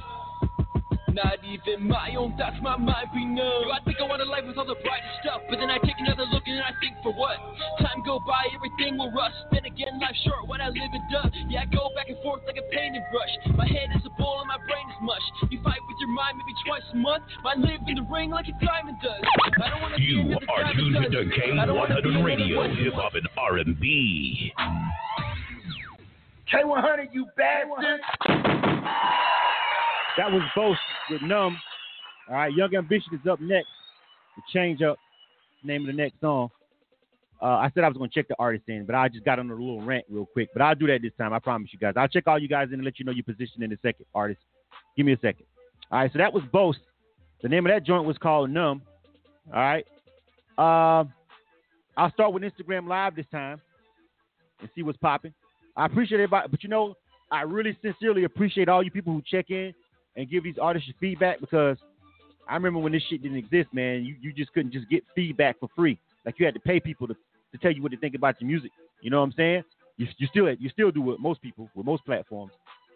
[1.11, 3.67] Not even my own thoughts, my mind be numb.
[3.67, 5.75] Yo, I think I want a life with all the brightest stuff, but then I
[5.83, 7.35] take another look and I think for what?
[7.83, 9.35] Time go by, everything will rust.
[9.51, 11.31] Then again, life's short when I live it up.
[11.51, 13.33] Yeah, I go back and forth like a painted brush.
[13.59, 15.25] My head is a bowl and my brain is mush.
[15.51, 17.23] You fight with your mind maybe twice a month.
[17.43, 19.19] I live in the ring like a diamond does.
[19.59, 22.23] I don't wanna be You another are tuned to I don't wanna be K100 another
[22.23, 22.75] Radio, one.
[22.79, 24.53] Hip Hop and R&B.
[26.47, 27.99] K100, you bastard.
[30.17, 31.57] That was Boast with Numb.
[32.29, 33.69] All right, Young Ambition is up next.
[34.35, 34.97] The change up,
[35.63, 36.49] name of the next song.
[37.41, 39.39] Uh, I said I was going to check the artist in, but I just got
[39.39, 40.49] on a little rant real quick.
[40.53, 41.33] But I'll do that this time.
[41.33, 41.93] I promise you guys.
[41.97, 44.05] I'll check all you guys in and let you know your position in a second,
[44.13, 44.41] artist.
[44.95, 45.45] Give me a second.
[45.91, 46.79] All right, so that was Boast.
[47.41, 48.81] The name of that joint was called Numb.
[49.51, 49.85] All right.
[50.57, 51.05] Uh,
[51.97, 53.59] I'll start with Instagram Live this time
[54.59, 55.33] and see what's popping.
[55.75, 56.95] I appreciate everybody, but you know,
[57.31, 59.73] I really sincerely appreciate all you people who check in
[60.15, 61.77] and give these artists your feedback because
[62.47, 64.03] I remember when this shit didn't exist, man.
[64.03, 65.99] You you just couldn't just get feedback for free.
[66.25, 68.47] Like you had to pay people to, to tell you what to think about your
[68.47, 68.71] music.
[69.01, 69.63] You know what I'm saying?
[69.97, 72.51] You, you still you still do with most people with most platforms.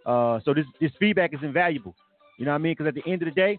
[0.06, 1.96] Uh, so this this feedback is invaluable.
[2.38, 2.74] You know what I mean?
[2.74, 3.58] Because at the end of the day,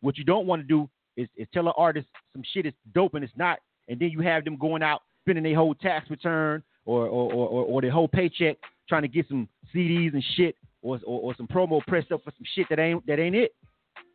[0.00, 3.14] what you don't want to do is, is tell an artist some shit is dope
[3.14, 6.62] and it's not, and then you have them going out spending their whole tax return
[6.84, 8.56] or, or, or, or their whole paycheck
[8.88, 12.30] trying to get some CDs and shit or, or or some promo pressed up for
[12.30, 13.54] some shit that ain't that ain't it.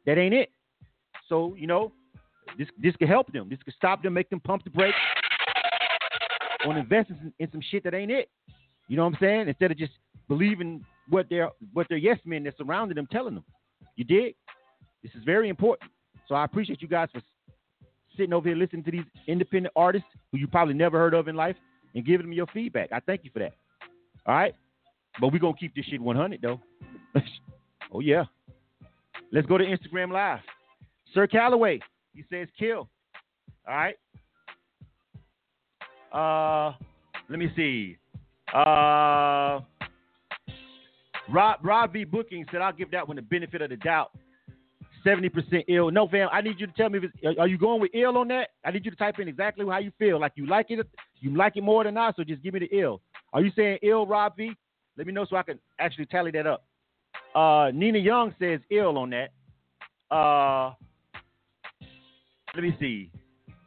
[0.06, 0.50] That ain't it.
[1.30, 1.92] So you know,
[2.58, 3.50] this this could help them.
[3.50, 4.98] This could stop them, make them pump the brakes
[6.66, 8.30] on investing in, in some shit that ain't it.
[8.88, 9.48] You know what I'm saying?
[9.48, 9.94] Instead of just
[10.28, 13.44] believing what their what their yes men that surrounded them telling them.
[13.96, 14.36] You dig?
[15.04, 15.92] This is very important.
[16.28, 17.22] So I appreciate you guys for
[18.16, 21.36] sitting over here listening to these independent artists who you probably never heard of in
[21.36, 21.56] life
[21.96, 22.92] and giving them your feedback.
[22.92, 23.54] I thank you for that.
[24.26, 24.56] All right?
[25.20, 26.60] But we're going to keep this shit 100, though.
[27.94, 28.24] oh, yeah.
[29.32, 30.40] Let's go to Instagram Live.
[31.14, 31.80] Sir Calloway,
[32.14, 32.90] he says kill.
[33.68, 33.96] All right.
[36.12, 36.76] Uh,
[37.30, 37.98] let me see.
[38.54, 39.62] Uh,
[41.32, 44.12] Rob Rob V Booking said I'll give that one the benefit of the doubt.
[45.04, 45.92] Seventy percent ill.
[45.92, 46.30] No, fam.
[46.32, 48.50] I need you to tell me if it's, are you going with ill on that?
[48.64, 50.20] I need you to type in exactly how you feel.
[50.20, 50.88] Like you like it,
[51.20, 52.16] you like it more than not.
[52.16, 53.02] So just give me the ill.
[53.34, 54.52] Are you saying ill, Rob V?
[54.98, 56.66] Let me know so I can actually tally that up.
[57.36, 59.32] Uh, Nina Young says ill on that.
[60.16, 60.74] Uh,
[62.54, 63.10] let me see.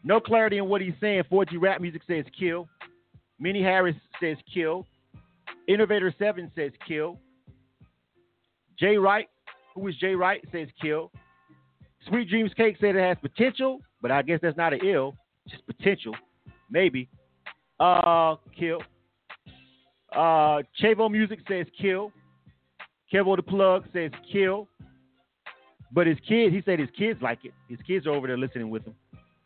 [0.05, 1.25] No clarity in what he's saying.
[1.31, 2.69] 4G rap music says kill.
[3.41, 4.87] Minnie Harris says kill.
[5.67, 7.19] Innovator 7 says kill.
[8.79, 9.29] Jay Wright,
[9.75, 11.11] who is Jay Wright, says kill.
[12.09, 15.17] Sweet Dreams Cake said it has potential, but I guess that's not an ill,
[15.49, 16.15] just potential.
[16.71, 17.09] Maybe.
[17.81, 18.83] Uh, kill.
[20.17, 22.11] Uh, Chavo Music says kill.
[23.13, 24.67] Kevo the Plug says kill.
[25.93, 27.53] But his kids, he said his kids like it.
[27.69, 28.95] His kids are over there listening with him.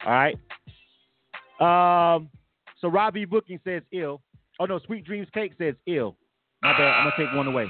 [0.06, 0.36] All right.
[1.60, 2.30] Um,
[2.80, 4.22] so Rob V Booking says ill.
[4.58, 6.16] Oh no, Sweet Dreams Cake says ill.
[6.62, 6.82] My bad.
[6.82, 7.66] I'm gonna take one away.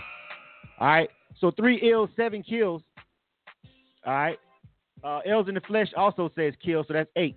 [0.78, 1.10] All right.
[1.40, 2.82] So three ills, seven kills.
[4.06, 4.38] All right.
[5.02, 7.36] Uh, L's in the flesh also says kill, so that's eight.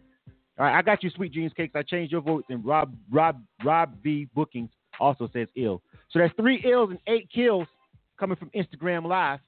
[0.60, 1.74] All right, I got you, Sweet Dreams Cakes.
[1.76, 4.70] I changed your votes, and Rob Rob Rob V Bookings
[5.00, 5.82] also says ill.
[6.10, 7.68] So that's three ills and eight kills
[8.20, 9.40] coming from Instagram Live.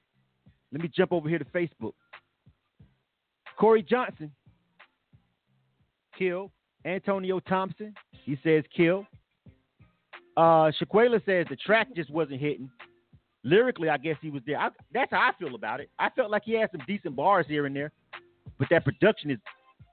[0.72, 1.92] Let me jump over here to Facebook.
[3.58, 4.30] Corey Johnson,
[6.18, 6.50] kill.
[6.84, 7.92] Antonio Thompson,
[8.24, 9.06] he says kill.
[10.36, 12.70] Uh, Shaquela says the track just wasn't hitting.
[13.42, 14.58] Lyrically, I guess he was there.
[14.58, 15.90] I, that's how I feel about it.
[15.98, 17.90] I felt like he had some decent bars here and there,
[18.58, 19.38] but that production is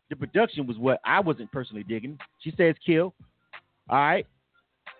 [0.09, 2.19] the production was what I wasn't personally digging.
[2.41, 3.13] She says kill.
[3.89, 4.27] All right.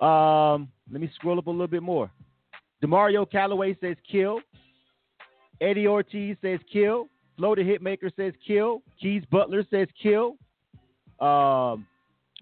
[0.03, 2.11] Um, let me scroll up a little bit more.
[2.83, 4.41] Demario Calloway says kill.
[5.61, 7.07] Eddie Ortiz says kill.
[7.37, 8.81] Flo the Hitmaker says kill.
[9.01, 10.35] Keys Butler says kill.
[11.19, 11.87] Um,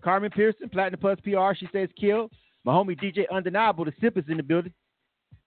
[0.04, 2.30] Carmen Pearson, Platinum Plus PR, she says kill.
[2.64, 4.74] My homie DJ Undeniable, the sip is in the building.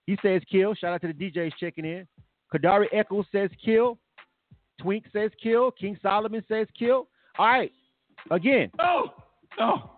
[0.06, 0.74] He says kill.
[0.74, 2.06] Shout out to the DJs checking in.
[2.54, 3.98] Kadari Eccles says kill.
[4.80, 5.70] Twink says kill.
[5.72, 7.08] King Solomon says kill.
[7.38, 7.72] All right.
[8.30, 8.70] Again.
[8.78, 9.14] Oh.
[9.58, 9.90] Oh.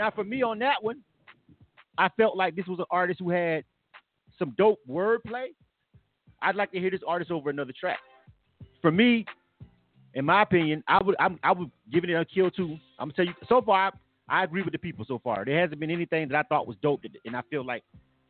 [0.00, 1.02] Now, for me on that one,
[1.98, 3.64] I felt like this was an artist who had
[4.38, 5.48] some dope wordplay.
[6.40, 7.98] I'd like to hear this artist over another track.
[8.80, 9.26] For me,
[10.14, 12.78] in my opinion, I would I'm, I would give it a kill too.
[12.98, 13.88] I'm gonna tell you so far.
[13.88, 15.44] I, I agree with the people so far.
[15.44, 17.82] There hasn't been anything that I thought was dope, and I feel like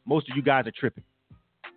[0.05, 1.05] most of you guys are tripping.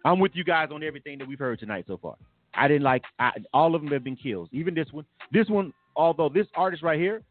[0.06, 2.16] I'm with you guys on everything that we've heard tonight so far.
[2.56, 4.50] I didn't like I, all of them have been kills.
[4.54, 5.06] Even this one.
[5.32, 7.22] This one, although this artist right here,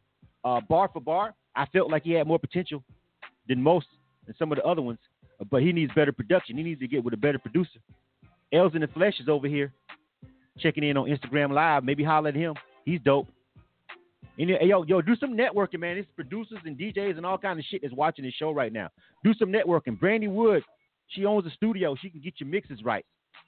[0.44, 2.82] uh, bar for bar, I felt like he had more potential
[3.48, 3.86] than most
[4.26, 4.98] and some of the other ones.
[5.50, 6.56] But he needs better production.
[6.56, 7.80] He needs to get with a better producer.
[8.52, 9.72] Els in the Flesh is over here
[10.58, 11.84] checking in on Instagram Live.
[11.84, 12.54] Maybe holler at him.
[12.84, 13.28] He's dope.
[14.38, 15.98] And yo, yo, do some networking, man.
[15.98, 18.88] It's producers and DJs and all kind of shit that's watching this show right now.
[19.24, 19.98] Do some networking.
[19.98, 20.62] Brandy Wood,
[21.08, 21.94] she owns a studio.
[22.00, 23.04] She can get your mixes right.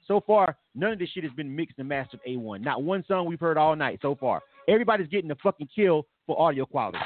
[0.07, 2.61] So far, none of this shit has been mixed and mastered A1.
[2.61, 4.41] Not one song we've heard all night so far.
[4.67, 6.99] Everybody's getting a fucking kill for audio quality.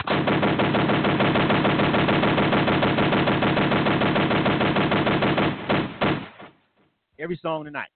[7.20, 7.89] Every song tonight.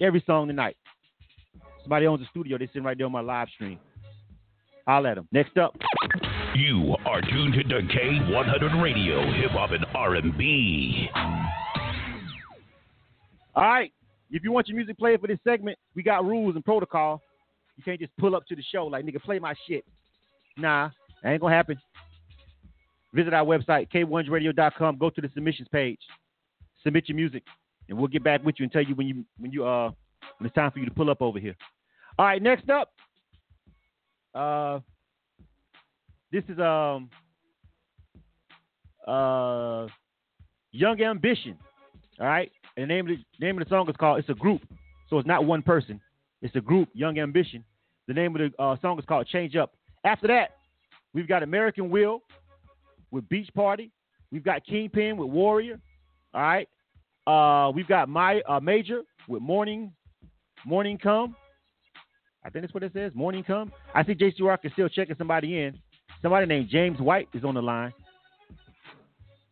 [0.00, 0.76] Every song tonight.
[1.82, 2.58] Somebody owns a studio.
[2.58, 3.78] They sitting right there on my live stream.
[4.86, 5.28] I'll let them.
[5.30, 5.76] Next up.
[6.54, 11.08] You are tuned to K100 Radio, Hip Hop and R&B.
[13.54, 13.92] All right.
[14.32, 17.20] If you want your music played for this segment, we got rules and protocol.
[17.76, 19.84] You can't just pull up to the show like, nigga, play my shit.
[20.56, 20.90] Nah,
[21.22, 21.80] that ain't gonna happen.
[23.12, 24.98] Visit our website, k100radio.com.
[24.98, 25.98] Go to the submissions page.
[26.82, 27.42] Submit your music,
[27.88, 29.90] and we'll get back with you and tell you when you when you uh
[30.38, 31.56] when it's time for you to pull up over here.
[32.18, 32.92] All right, next up.
[34.34, 34.80] Uh,
[36.32, 37.10] this is um
[39.06, 39.86] uh
[40.72, 41.58] Young Ambition.
[42.20, 44.18] All right, and the name of the name of the song is called.
[44.18, 44.62] It's a group,
[45.08, 46.00] so it's not one person.
[46.42, 47.64] It's a group, Young Ambition.
[48.08, 49.74] The name of the uh, song is called Change Up.
[50.04, 50.56] After that,
[51.12, 52.22] we've got American Will
[53.10, 53.90] with Beach Party.
[54.32, 55.80] We've got Kingpin with Warrior.
[56.32, 56.68] All right.
[57.26, 59.92] Uh, we've got my uh, Major with Morning
[60.64, 61.36] Morning Come.
[62.44, 63.12] I think that's what it says.
[63.14, 63.72] Morning Come.
[63.94, 65.78] I see JC Rock is still checking somebody in.
[66.22, 67.92] Somebody named James White is on the line.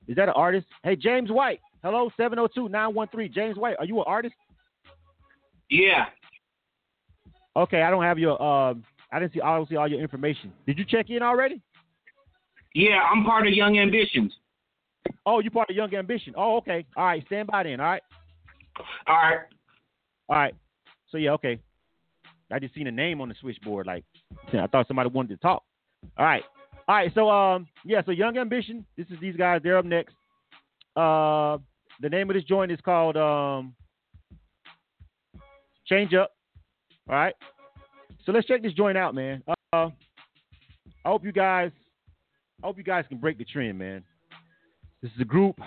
[0.07, 0.67] Is that an artist?
[0.83, 1.61] Hey, James White.
[1.83, 3.33] Hello, 702-913.
[3.33, 4.35] James White, are you an artist?
[5.71, 6.07] Yeah.
[7.57, 10.53] Okay, I don't have your um I didn't see I don't see all your information.
[10.67, 11.61] Did you check in already?
[12.75, 14.33] Yeah, I'm part of Young Ambitions.
[15.31, 16.33] Oh, you part of Young Ambition.
[16.39, 16.87] Oh, okay.
[16.97, 18.03] All right, stand by then, all right?
[19.07, 19.41] All right.
[20.31, 20.55] All right.
[21.11, 21.61] So yeah, okay.
[22.51, 24.05] I just seen a name on the switchboard, like
[24.55, 25.63] I thought somebody wanted to talk.
[26.17, 26.43] All right.
[26.87, 30.15] All right, so um yeah, so Young Ambition, this is these guys, they're up next.
[30.97, 31.59] Uh
[32.01, 33.75] the name of this joint is called um
[35.87, 36.33] Change Up.
[37.11, 37.35] All right.
[38.25, 39.43] So let's check this joint out, man.
[39.47, 39.91] Uh, I
[41.05, 41.71] hope you guys,
[42.63, 44.05] I hope you guys can break the trend, man.
[45.03, 45.61] This is a group.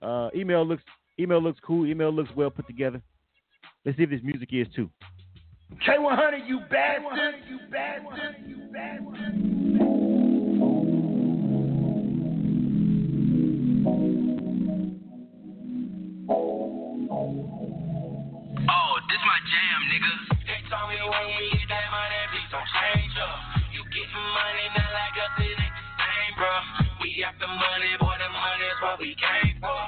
[0.00, 0.82] Uh, email looks,
[1.18, 1.86] email looks cool.
[1.86, 3.02] Email looks well put together.
[3.84, 4.88] Let's see if this music is too.
[5.86, 7.34] K100, you bastard.
[7.48, 8.36] You bastard.
[8.46, 9.58] You bastard.
[18.70, 20.12] Oh, this my jam, nigga.
[20.46, 23.38] They told me when we get that money, please don't change up.
[23.74, 26.52] You getting money, not like us, it ain't the same, bro.
[27.02, 28.07] We got the money, boy,
[28.98, 29.82] we came for.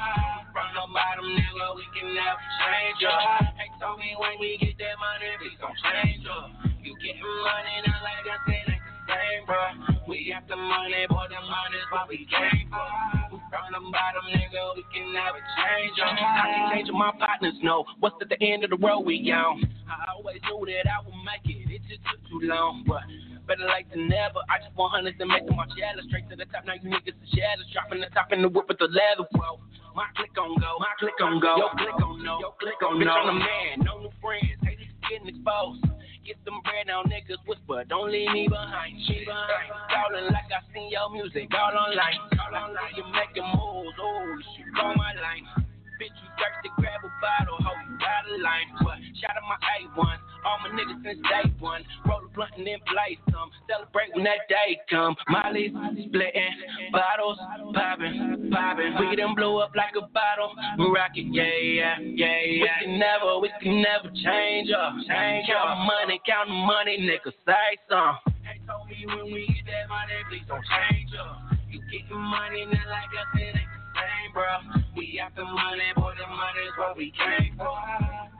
[0.54, 3.54] From the bottom, nigga, we can never change up.
[3.58, 6.50] They told me when we get that money, please don't change up.
[6.82, 9.62] You getting money, not like us, it ain't the same, bro.
[10.08, 13.19] We got the money, boy, the money is what we came for.
[13.51, 16.14] From the bottom, nigga, we can never change up.
[16.14, 19.66] I can change my partners, know what's at the end of the road we on.
[19.90, 23.03] I always knew that I would make it, it just took too long, but
[23.51, 24.38] better late than never.
[24.46, 26.07] I just want hundreds and make them my jealous.
[26.07, 27.66] Straight to the top, now you niggas are shadows.
[27.74, 29.59] Dropping the top in the whip with the leather, bro.
[29.98, 31.59] My click on go, my click on go.
[31.59, 33.11] Yo, click on no, yo, click on no.
[33.11, 34.62] Bitch, I'm the man, no new friends.
[34.62, 35.82] Haters getting exposed.
[36.26, 37.84] Get some bread now, niggas whisper.
[37.88, 38.94] Don't leave me behind.
[39.06, 39.72] She behind.
[39.88, 42.20] Calling like I seen your music all online.
[42.38, 42.92] All online.
[42.96, 45.69] You making moves, oh, should call my line.
[46.01, 48.72] Bitch, you thirsty, grab a bottle, hold you out of line.
[48.80, 50.16] But shout out my A1,
[50.48, 51.84] all my niggas since day one.
[52.09, 53.53] Roll a blunt and then play some.
[53.68, 55.12] Celebrate when that day come.
[55.28, 55.76] Molly's
[56.09, 56.57] splitting,
[56.88, 57.36] bottles
[57.76, 58.96] popping, popping.
[58.96, 60.57] We them blow up like a bottle.
[60.80, 62.64] We rock it, yeah, yeah, yeah, yeah.
[62.64, 64.96] We can never, we can never change up.
[65.05, 68.16] Change count the money, count the money, nigga, say some.
[68.40, 71.44] They told me when we get that money, please don't change up.
[71.68, 73.69] You getting money, not like ain't the
[74.01, 74.80] same, bro.
[74.96, 77.76] We the money, boy, the money is what we came for.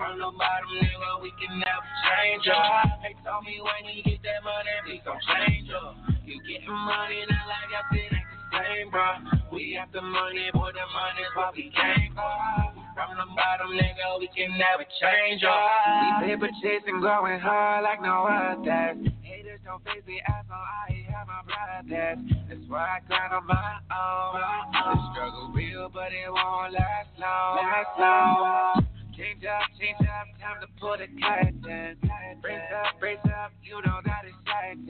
[0.01, 3.05] From the bottom, nigga, we can never change up.
[3.05, 5.97] They told me when you get that money, please don't change up.
[6.25, 9.09] You getting money, not like us, it ain't the same, bro.
[9.53, 12.80] We the money, boy, the money is what we came for.
[12.95, 16.23] From the bottom, nigga, we can never change up.
[16.23, 18.97] We paper chasing, going hard like no other.
[19.23, 22.19] Haters don't face me as though I have my brothers.
[22.49, 24.41] That's why I grind on my own.
[24.73, 27.57] The struggle real, but it won't last long.
[27.57, 28.87] Last long.
[29.17, 31.97] Change up, change up, time to put a curtain.
[32.43, 34.87] Brace up, brace up, you know that it's certain.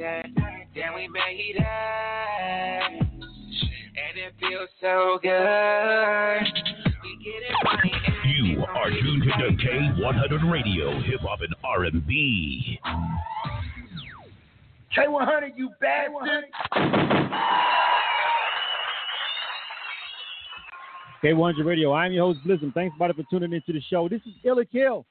[0.74, 1.62] Then we made it,
[3.96, 6.89] and it feels so good.
[7.10, 7.92] We get it money.
[8.24, 12.78] You are tuned to K100 Radio, Hip Hop and R&B.
[14.96, 16.44] K100, you bastard.
[21.24, 21.92] K100 Radio.
[21.92, 22.72] I'm your host, Blizzum.
[22.74, 24.08] Thanks, everybody, for tuning into the show.
[24.08, 25.04] This is Ill or Kill.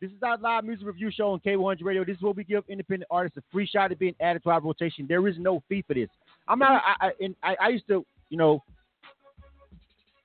[0.00, 2.04] This is our live music review show on K100 Radio.
[2.04, 4.60] This is where we give independent artists a free shot at being added to our
[4.60, 5.06] rotation.
[5.08, 6.08] There is no fee for this.
[6.46, 6.82] I'm not.
[6.84, 8.62] I, I, and I, I used to, you know,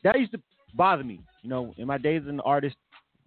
[0.03, 0.41] that used to
[0.73, 1.21] bother me.
[1.43, 2.75] You know, in my days as an artist,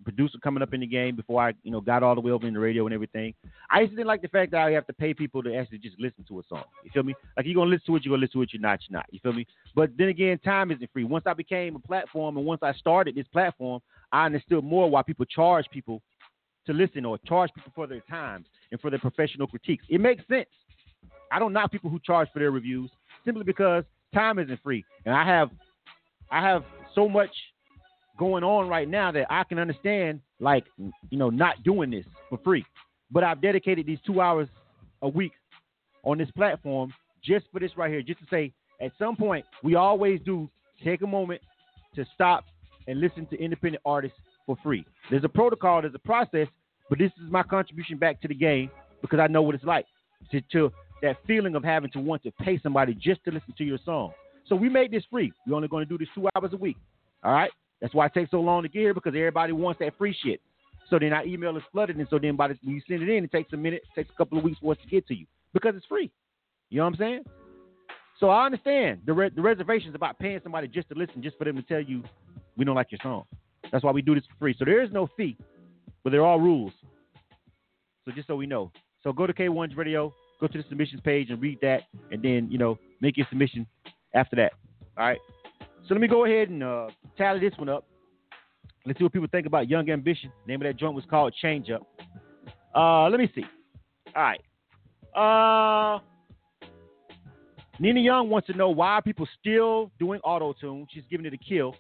[0.05, 2.47] producer coming up in the game before I, you know, got all the way over
[2.47, 3.35] in the radio and everything.
[3.71, 5.79] I used to didn't like the fact that I have to pay people to actually
[5.79, 6.65] just listen to a song.
[6.85, 7.15] You feel me?
[7.37, 9.07] Like you're gonna listen to it, you're gonna listen to it, you're not, you're not.
[9.11, 9.47] You feel me?
[9.75, 11.05] But then again, time isn't free.
[11.05, 13.81] Once I became a platform and once I started this platform,
[14.13, 16.03] I understood more why people charge people
[16.67, 19.85] to listen or charge people for their time and for their professional critiques.
[19.89, 20.49] It makes sense.
[21.33, 22.91] I don't knock people who charge for their reviews
[23.25, 24.85] simply because time isn't free.
[25.05, 25.51] And I have
[26.31, 26.65] I have
[26.95, 27.31] so much
[28.19, 32.39] going on right now that I can understand, like, you know, not doing this for
[32.45, 32.65] free.
[33.11, 34.49] But I've dedicated these two hours
[35.03, 35.33] a week
[36.05, 36.93] on this platform
[37.25, 40.49] just for this right here, just to say, at some point, we always do
[40.83, 41.41] take a moment
[41.95, 42.45] to stop
[42.87, 44.85] and listen to independent artists for free.
[45.11, 46.49] There's a protocol, there's a process,
[46.89, 48.71] but this is my contribution back to the game
[49.03, 49.87] because I know what it's like
[50.31, 50.73] to, to
[51.03, 54.13] that feeling of having to want to pay somebody just to listen to your song.
[54.51, 55.33] So we made this free.
[55.47, 56.77] We're only going to do this two hours a week.
[57.23, 57.53] All right.
[57.81, 60.41] That's why it takes so long to get here because everybody wants that free shit.
[60.91, 63.09] So then our email is flooded, and so then by the when you send it
[63.09, 65.07] in, it takes a minute, it takes a couple of weeks for us to get
[65.07, 65.25] to you
[65.55, 66.11] because it's free.
[66.69, 67.25] You know what I'm saying?
[68.19, 71.45] So I understand the re- the reservations about paying somebody just to listen, just for
[71.45, 72.03] them to tell you
[72.57, 73.23] we don't like your song.
[73.71, 74.57] That's why we do this for free.
[74.59, 75.37] So there is no fee,
[76.03, 76.73] but there are rules.
[78.05, 78.73] So just so we know.
[79.05, 82.49] So go to K100 Radio, go to the submissions page and read that, and then
[82.51, 83.65] you know make your submission
[84.15, 84.53] after that.
[84.97, 85.19] All right.
[85.87, 87.85] So let me go ahead and uh, tally this one up.
[88.87, 90.33] Let's see what people think about Young Ambition.
[90.47, 91.87] Name of that joint was called Change Up.
[92.75, 93.45] Uh, let me see.
[94.15, 94.41] All right.
[95.15, 95.99] Uh,
[97.79, 100.87] Nina Young wants to know why are people still doing auto tune.
[100.93, 101.75] She's giving it a kill.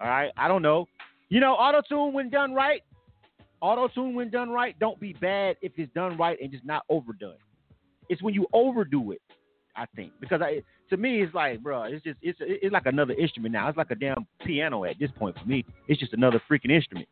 [0.00, 0.30] All right.
[0.36, 0.86] I don't know.
[1.28, 2.82] You know, auto tune when done right,
[3.60, 6.84] auto tune when done right, don't be bad if it's done right and just not
[6.88, 7.38] overdone.
[8.08, 9.20] It's when you overdo it,
[9.76, 13.14] I think, because I, to me it's like, bro, it's just it's it's like another
[13.14, 13.68] instrument now.
[13.68, 15.64] It's like a damn piano at this point for me.
[15.88, 17.08] It's just another freaking instrument.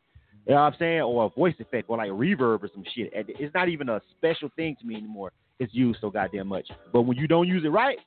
[0.47, 1.01] You know what I'm saying?
[1.01, 3.11] Or a voice effect or like reverb or some shit.
[3.15, 5.33] It's not even a special thing to me anymore.
[5.59, 6.69] It's used so goddamn much.
[6.93, 7.99] But when you don't use it right,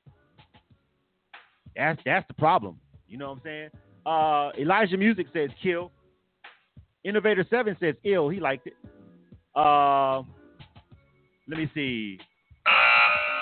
[1.75, 2.79] that's that's the problem.
[3.07, 3.69] You know what I'm saying?
[4.05, 5.91] Uh, Elijah Music says kill.
[7.03, 8.29] Innovator Seven says ill.
[8.29, 8.73] He liked it.
[9.55, 10.17] Uh,
[11.47, 12.19] let me see.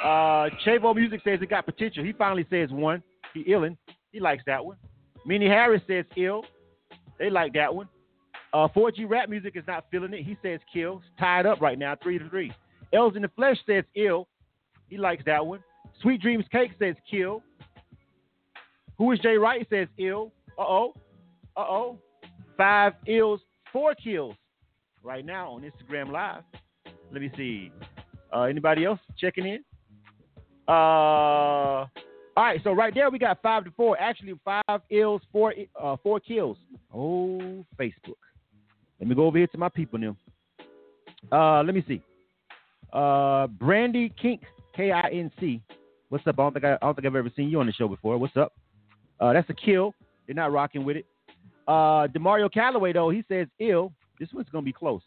[0.06, 2.04] Uh, Chavo Music says it got potential.
[2.04, 3.02] He finally says one.
[3.34, 3.76] He illin.
[4.12, 4.78] He likes that one.
[5.26, 6.44] Minnie Harris says ill.
[7.18, 7.90] They like that one.
[8.54, 10.22] Uh, 4G Rap Music is not feeling it.
[10.22, 10.98] He says kill.
[10.98, 12.54] It's tied up right now, three to three.
[12.94, 14.28] Els in the Flesh says ill.
[14.90, 15.62] He likes that one.
[16.04, 17.42] Sweet Dreams Cake says kill.
[19.00, 20.32] Who is Jay Wright says ill.
[20.60, 20.94] Uh oh.
[21.58, 22.00] Uh oh.
[22.56, 23.42] Five ills,
[23.74, 24.36] four kills
[25.02, 26.44] right now on Instagram Live.
[27.12, 27.72] Let me see.
[28.32, 29.64] Uh, anybody else checking in?
[30.68, 31.86] Uh,
[32.38, 34.00] all right, so right there we got five to four.
[34.00, 36.58] Actually, five ills, four uh, four kills.
[36.94, 38.20] Oh, Facebook.
[39.00, 40.16] Let me go over here to my people now.
[41.32, 42.02] Uh, let me see.
[42.92, 44.42] Uh, Brandy Kinc,
[44.76, 45.62] K I N C.
[46.10, 46.36] What's up?
[46.40, 48.18] I don't think I, I, don't think I've ever seen you on the show before.
[48.18, 48.54] What's up?
[49.20, 49.94] Uh, that's a kill.
[50.26, 51.06] They're not rocking with it.
[51.68, 53.92] Uh, Demario Calloway though, he says ill.
[54.20, 55.02] This one's gonna be close.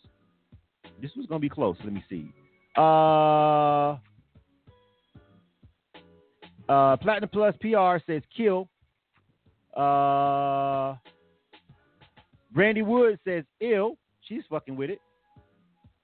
[1.00, 1.76] This one's gonna be close.
[1.84, 2.32] Let me see.
[2.76, 3.96] Uh,
[6.68, 8.68] uh, Platinum Plus PR says kill.
[9.76, 10.96] Uh,
[12.52, 13.96] Brandy Wood says ill.
[14.22, 15.00] She's fucking with it.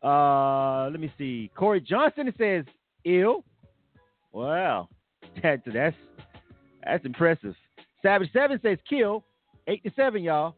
[0.03, 1.51] Uh, let me see.
[1.57, 2.65] Corey Johnson says
[3.05, 3.45] ill.
[4.33, 4.89] Wow,
[5.43, 5.97] that, that's
[6.85, 7.55] that's impressive.
[8.03, 9.25] Savage Seven says kill.
[9.67, 10.55] Eight to seven, y'all.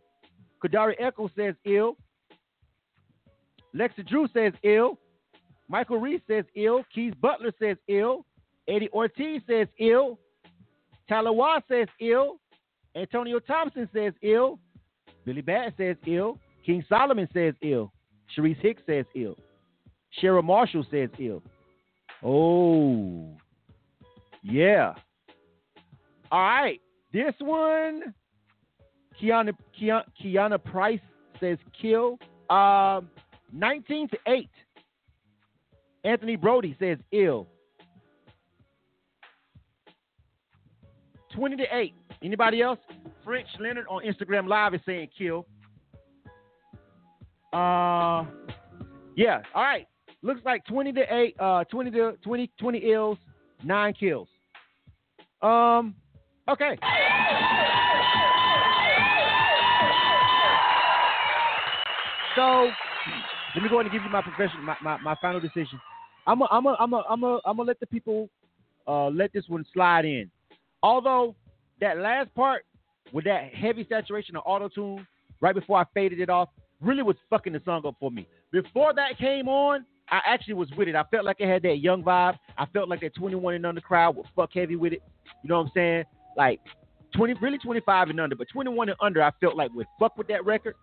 [0.64, 1.96] Kadari Echo says ill.
[3.74, 4.98] Lexa Drew says ill.
[5.68, 6.82] Michael Reese says ill.
[6.92, 8.24] Keith Butler says ill.
[8.68, 10.18] Eddie Ortiz says ill.
[11.10, 12.36] Watt says ill.
[12.94, 14.58] Antonio Thompson says ill.
[15.24, 16.38] Billy Bat says ill.
[16.64, 17.92] King Solomon says ill.
[18.36, 19.36] Sharice Hicks says ill.
[20.20, 21.42] Cheryl Marshall says ill.
[22.24, 23.36] Oh,
[24.42, 24.94] yeah.
[26.32, 26.80] All right.
[27.12, 28.14] This one,
[29.20, 31.00] Kiana, Kiana, Kiana Price
[31.38, 32.18] says kill.
[32.50, 33.10] Um,
[33.52, 34.48] 19 to 8.
[36.04, 37.48] Anthony Brody says ill.
[41.37, 41.95] 20 to 8.
[42.22, 42.78] Anybody else?
[43.24, 45.47] French Leonard on Instagram Live is saying kill.
[47.53, 48.24] Uh
[49.16, 49.87] yeah, all right.
[50.22, 53.18] Looks like 20 to 8, uh 20 to 20 20 ills,
[53.62, 54.28] 9 kills.
[55.43, 55.95] Um
[56.49, 56.78] okay.
[62.34, 62.70] So
[63.55, 65.80] let me go ahead and give you my profession, my, my, my final decision.
[66.26, 68.28] I'm a, I'm a, I'm a, I'm a, I'm gonna let the people
[68.87, 70.30] uh, let this one slide in.
[70.87, 71.34] Although
[71.80, 72.64] that last part
[73.12, 75.05] with that heavy saturation of auto tune
[75.41, 76.49] right before I faded it off
[76.80, 78.28] really was fucking the song up for me.
[78.53, 80.95] Before that came on, I actually was with it.
[80.95, 82.39] I felt like it had that young vibe.
[82.57, 85.03] I felt like that 21 and under crowd was fuck heavy with it.
[85.43, 86.05] You know what I'm saying?
[86.37, 86.61] Like
[87.16, 90.28] 20, really 25 and under, but 21 and under, I felt like would fuck with
[90.28, 90.76] that record.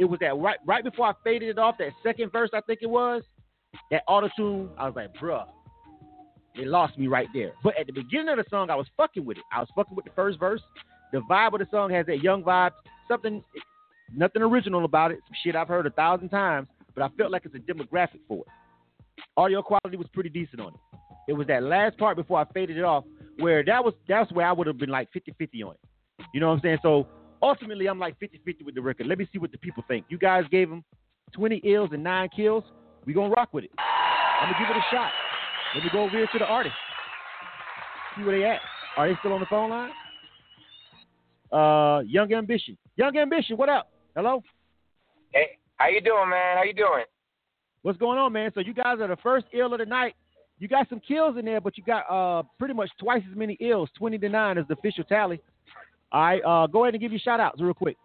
[0.00, 2.78] It was that right right before I faded it off, that second verse, I think
[2.80, 3.22] it was,
[3.90, 4.70] that auto tune.
[4.78, 5.44] I was like, bruh,
[6.54, 7.52] it lost me right there.
[7.62, 9.44] But at the beginning of the song, I was fucking with it.
[9.52, 10.60] I was fucking with the first verse.
[11.12, 12.72] The vibe of the song has that young vibe,
[13.08, 13.42] something,
[14.14, 15.18] nothing original about it.
[15.26, 18.38] Some shit I've heard a thousand times, but I felt like it's a demographic for
[18.38, 19.22] it.
[19.36, 20.98] Audio quality was pretty decent on it.
[21.28, 23.04] It was that last part before I faded it off
[23.38, 26.24] where that was that's where I would have been like 50-50 on it.
[26.34, 26.78] You know what I'm saying?
[26.82, 27.06] So
[27.42, 29.06] ultimately, I'm like 50-50 with the record.
[29.06, 30.06] Let me see what the people think.
[30.08, 30.84] You guys gave him
[31.32, 32.64] 20 ills and nine kills.
[33.04, 33.70] We gonna rock with it.
[33.78, 35.10] I'm gonna give it a shot.
[35.74, 36.74] Let me go over here to the artist.
[38.16, 38.60] See where they at.
[38.96, 39.90] Are they still on the phone line?
[41.50, 42.76] Uh, Young Ambition.
[42.96, 43.90] Young Ambition, what up?
[44.14, 44.42] Hello.
[45.32, 46.58] Hey, how you doing, man?
[46.58, 47.04] How you doing?
[47.82, 48.50] What's going on, man?
[48.54, 50.14] So you guys are the first ill of the night.
[50.58, 53.56] You got some kills in there, but you got uh pretty much twice as many
[53.60, 53.88] ills.
[53.98, 55.40] Twenty to nine is the official tally.
[56.12, 57.96] All right, uh, go ahead and give you shout outs real quick.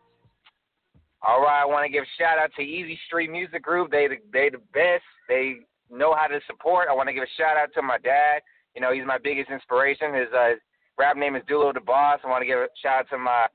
[1.21, 3.91] All right, I want to give a shout out to Easy Street Music Group.
[3.91, 5.03] They the, they the best.
[5.27, 5.57] They
[5.91, 6.87] know how to support.
[6.89, 8.41] I want to give a shout out to my dad.
[8.75, 10.13] You know, he's my biggest inspiration.
[10.13, 10.55] His uh,
[10.97, 12.19] rap name is Dulo the Boss.
[12.23, 13.47] I want to give a shout out to my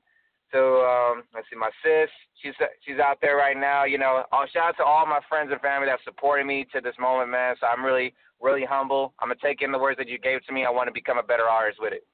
[0.53, 2.09] to um let's see my sis.
[2.41, 2.53] She's
[2.85, 3.85] she's out there right now.
[3.85, 6.81] You know, I'll shout out to all my friends and family that supported me to
[6.81, 7.55] this moment, man.
[7.59, 9.13] So I'm really really humble.
[9.19, 10.65] I'm gonna take in the words that you gave to me.
[10.65, 12.05] I want to become a better artist with it.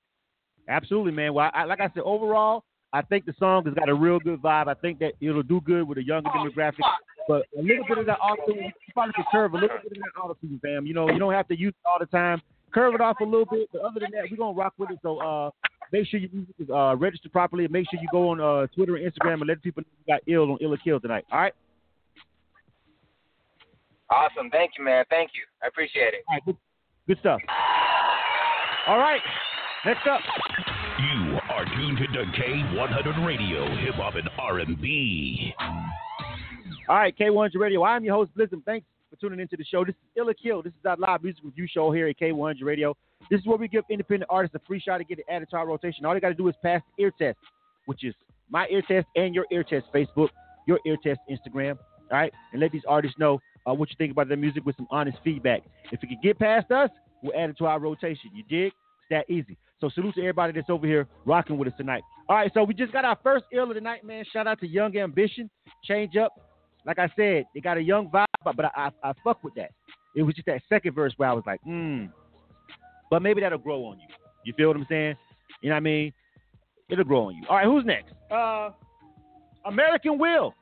[0.68, 1.34] Absolutely, man.
[1.34, 4.42] Well, I, like I said, overall, I think the song has got a real good
[4.42, 4.68] vibe.
[4.68, 6.80] I think that it'll do good with a younger demographic.
[7.28, 9.98] But a little bit of that auto, you probably could curve a little bit of
[9.98, 10.88] that auto tune, fam.
[10.88, 12.42] You know, you don't have to use it all the time.
[12.74, 15.00] Curve it off a little bit, but other than that, we're gonna rock with it.
[15.04, 15.52] So uh,
[15.92, 17.68] make sure you music is uh, registered properly.
[17.68, 20.22] Make sure you go on uh, Twitter and Instagram and let people know you got
[20.28, 21.26] ill on Ill or Kill tonight.
[21.32, 21.54] All right.
[24.10, 24.50] Awesome.
[24.50, 25.06] Thank you, man.
[25.10, 25.44] Thank you.
[25.64, 26.24] I appreciate it.
[26.28, 26.46] All right.
[26.46, 26.58] Good,
[27.08, 27.40] good stuff.
[28.88, 29.22] All right.
[29.86, 30.22] Next up.
[31.50, 35.54] Are tuned to K100 Radio, Hip Hop and R&B.
[36.88, 37.84] All right, K100 Radio.
[37.84, 38.64] I'm your host, Blizzum.
[38.66, 39.84] Thanks for tuning into the show.
[39.84, 40.62] This is Ill or Kill.
[40.62, 42.96] This is our live music review show here at K100 Radio.
[43.32, 45.58] This is where we give independent artists a free shot to get it added to
[45.58, 46.06] our rotation.
[46.06, 47.40] All they got to do is pass the ear test,
[47.88, 48.14] which is
[48.52, 50.30] my ear test and your ear test Facebook,
[50.68, 51.80] your ear test Instagram.
[52.12, 54.76] All right, and let these artists know uh, what you think about their music with
[54.76, 55.64] some honest feedback.
[55.92, 56.92] If you can get past us,
[57.24, 58.30] we'll add it to our rotation.
[58.36, 58.68] You dig?
[58.68, 59.58] It's that easy.
[59.82, 62.04] So salute to everybody that's over here rocking with us tonight.
[62.28, 64.26] All right, so we just got our first ill of the night, man.
[64.32, 65.50] Shout out to Young Ambition.
[65.86, 66.34] Change up.
[66.86, 69.72] Like I said, they got a young vibe, but I, I, I fuck with that.
[70.16, 72.06] It was just that second verse where I was like, hmm.
[73.10, 74.08] But maybe that'll grow on you.
[74.46, 75.16] You feel what I'm saying?
[75.62, 76.14] You know what I mean?
[76.90, 77.44] It'll grow on you.
[77.50, 78.14] All right, who's next?
[78.32, 78.72] Uh,
[79.66, 80.54] American Will.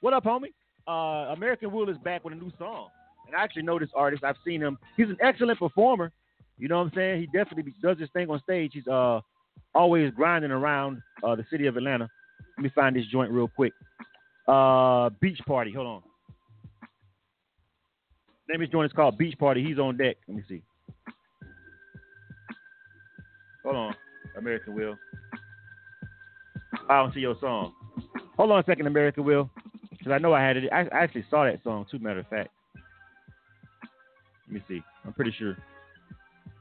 [0.00, 0.52] What up, homie?
[0.86, 2.88] Uh, American Will is back with a new song.
[3.26, 4.24] And I actually know this artist.
[4.24, 4.78] I've seen him.
[4.96, 6.12] He's an excellent performer.
[6.60, 7.20] You know what I'm saying?
[7.20, 8.72] He definitely does his thing on stage.
[8.74, 9.20] He's uh
[9.74, 12.08] always grinding around uh, the city of Atlanta.
[12.56, 13.72] Let me find this joint real quick.
[14.46, 15.72] Uh, Beach Party.
[15.72, 16.02] Hold on.
[18.48, 19.64] Name his joint is called Beach Party.
[19.64, 20.16] He's on deck.
[20.28, 20.62] Let me see.
[23.64, 23.94] Hold on,
[24.36, 24.96] American Will.
[26.88, 27.72] I don't see your song.
[28.36, 29.50] Hold on a second, American Will,
[29.90, 30.72] because I know I had it.
[30.72, 31.98] I, I actually saw that song too.
[31.98, 32.50] Matter of fact.
[34.48, 34.82] Let me see.
[35.04, 35.56] I'm pretty sure.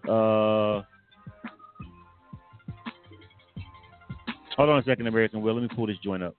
[0.07, 0.81] Uh,
[4.55, 5.53] hold on a second, American Will.
[5.53, 6.35] Let me pull this joint up.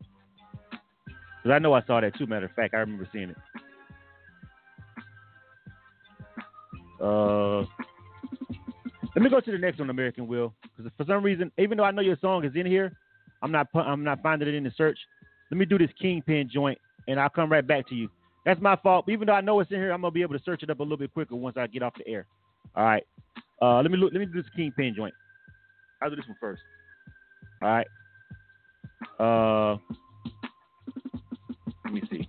[0.70, 2.26] Because I know I saw that too.
[2.26, 3.36] Matter of fact, I remember seeing it.
[7.00, 7.60] Uh,
[9.14, 10.52] let me go to the next one, American Will.
[10.62, 12.92] Because for some reason, even though I know your song is in here,
[13.42, 14.98] I'm not I'm not finding it in the search.
[15.50, 18.08] Let me do this Kingpin joint, and I'll come right back to you.
[18.44, 19.08] That's my fault.
[19.08, 20.80] Even though I know it's in here, I'm gonna be able to search it up
[20.80, 22.26] a little bit quicker once I get off the air.
[22.76, 23.06] All right.
[23.62, 24.12] Uh, let me look.
[24.12, 25.14] Let me do this Kingpin joint.
[26.02, 26.62] I'll do this one first.
[27.62, 27.86] All right.
[29.18, 29.76] Uh,
[31.84, 32.26] let me see.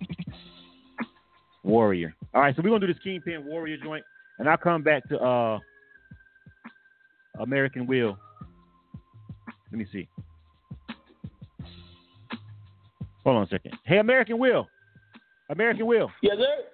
[1.64, 2.14] Warrior.
[2.34, 4.04] All right, so we're gonna do this Kingpin Warrior joint,
[4.38, 5.58] and I'll come back to uh
[7.40, 8.18] American Will.
[9.70, 10.08] Let me see.
[13.24, 13.72] Hold on a second.
[13.84, 14.68] Hey, American Will.
[15.48, 16.10] American Will.
[16.22, 16.64] Yes, sir.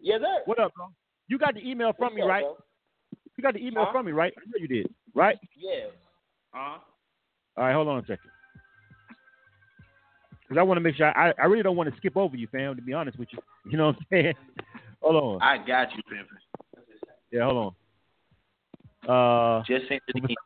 [0.00, 0.42] Yes, sir.
[0.46, 0.86] What up, bro?
[1.28, 2.44] You got the email from What's me, up, right?
[2.44, 2.56] bro?
[3.38, 3.92] You got the email Huh?
[3.92, 4.34] from me, right?
[4.36, 5.38] I know you did, right?
[5.56, 5.86] Yeah.
[6.52, 6.78] Uh-huh.
[7.56, 8.30] All right, hold on a second.
[10.42, 11.16] Because I want to make sure.
[11.16, 12.74] I, I really don't want to skip over you, fam.
[12.74, 13.38] To be honest with you,
[13.70, 14.34] you know what I'm saying?
[15.00, 15.42] hold on.
[15.42, 16.26] I got you, fam.
[17.30, 17.74] Yeah, hold
[19.06, 19.58] on.
[19.60, 20.00] Uh, Just in,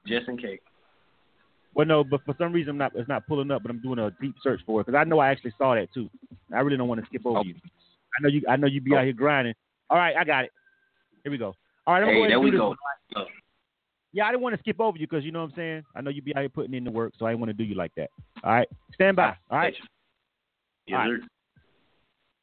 [0.07, 0.61] just in case.
[1.75, 2.93] well, no, but for some reason, I'm not.
[2.95, 3.63] It's not pulling up.
[3.63, 5.89] But I'm doing a deep search for it because I know I actually saw that
[5.95, 6.11] too.
[6.55, 7.43] I really don't want to skip over Oh.
[7.43, 7.55] you.
[8.19, 8.43] I know you.
[8.49, 9.55] I know you be out here grinding.
[9.89, 10.51] All right, I got it.
[11.23, 11.55] Here we go.
[11.87, 12.69] All right, I'm Hey, going to there do we go.
[12.69, 13.27] one.
[14.15, 15.83] Yeah, I didn't want to skip over you because you know what I'm saying.
[15.97, 17.55] I know you be out here putting in the work, so I didn't want to
[17.55, 18.11] do you like that.
[18.45, 19.35] All right, stand by.
[19.51, 19.75] All right.
[20.87, 21.21] Yes, All right.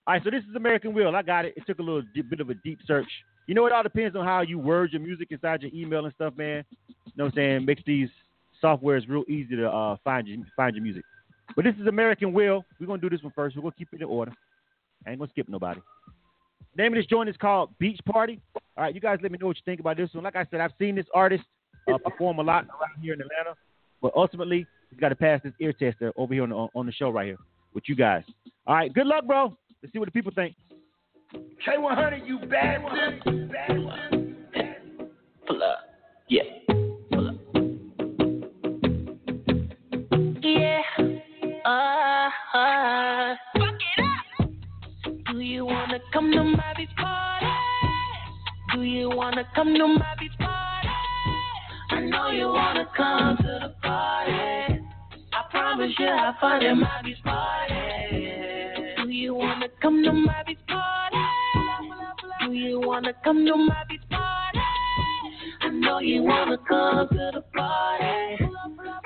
[0.08, 1.16] All right, so this is American Will.
[1.16, 1.54] I got it.
[1.56, 3.08] It took a little di- bit of a deep search.
[3.46, 6.14] You know, it all depends on how you word your music inside your email and
[6.16, 6.66] stuff, man.
[6.88, 7.66] You know what I'm saying?
[7.66, 8.10] Makes these
[8.64, 11.04] softwares real easy to uh, find your find your music.
[11.56, 12.66] But this is American Will.
[12.80, 13.56] We're gonna do this one first.
[13.56, 14.32] We're gonna keep it in order.
[15.06, 15.80] I ain't gonna skip nobody.
[16.78, 18.39] Name of this joint is called Beach Party.
[18.78, 20.24] All right, you guys let me know what you think about this one.
[20.24, 21.43] Like I said, I've seen this artist
[21.91, 23.55] uh, perform a lot around here in Atlanta,
[24.01, 26.91] but ultimately he's got to pass this ear tester over here on the, on the
[26.91, 27.38] show right here
[27.74, 28.24] with you guys.
[28.68, 29.57] All right, good luck, bro.
[29.82, 30.55] Let's see what the people think.
[31.34, 33.22] K100, you bad one.
[33.26, 34.36] You bad one.
[35.47, 35.80] Pull up.
[36.28, 36.43] Yeah.
[36.43, 36.59] Yeah.
[45.90, 47.46] Wanna come to my beach party?
[48.76, 50.88] Do you wanna come to my beach party?
[51.90, 54.82] I know you wanna come to the party.
[55.34, 57.74] I promise you I'll find in my beach party.
[59.02, 61.18] Do you wanna come to my beach party?
[62.46, 64.60] Do you wanna come to my beach party?
[65.62, 68.46] I know you wanna come to the party.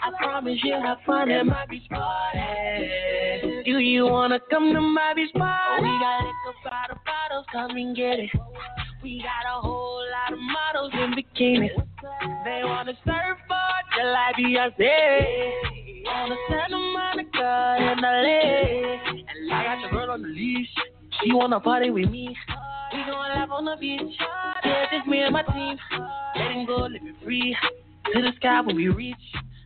[0.03, 3.63] I promise you'll have fun at my beach party.
[3.63, 5.79] Do you wanna come to my beach party?
[5.79, 6.42] Oh, we got liquor
[7.33, 8.29] bottles, come and get it.
[9.01, 11.69] We got a whole lot of models in bikinis.
[12.45, 15.51] They wanna surf for just like Beyonce.
[16.05, 18.99] Wanna Santa Monica in LA.
[19.09, 20.69] And I got your girl on the leash.
[21.21, 22.35] She wanna party with me.
[22.93, 24.01] We gon' laugh on the beach.
[24.63, 25.77] Yeah, just me and my team.
[26.35, 27.57] Letting go, living free.
[28.13, 29.15] To the sky when we reach.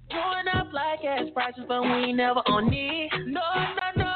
[0.09, 3.09] Going up like gas prices, but we never on need.
[3.25, 3.41] No,
[3.97, 4.13] no, no.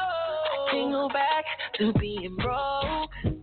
[0.70, 1.44] Can't back
[1.78, 3.41] to being broke.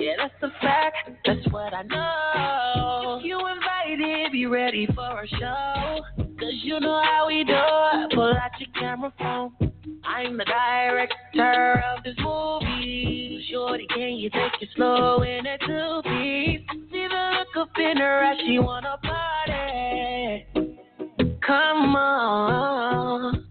[0.00, 1.10] Yeah, that's a fact.
[1.26, 3.18] That's what I know.
[3.18, 6.00] If you invited, be ready for a show.
[6.16, 8.12] Cause you know how we do it.
[8.14, 9.52] Pull out your camera phone.
[10.04, 13.46] I'm the director of this movie.
[13.50, 16.66] Shorty, can you take it slow in a two piece?
[16.90, 20.46] See the look up in her eyes, she wanna party.
[21.46, 23.46] Come on.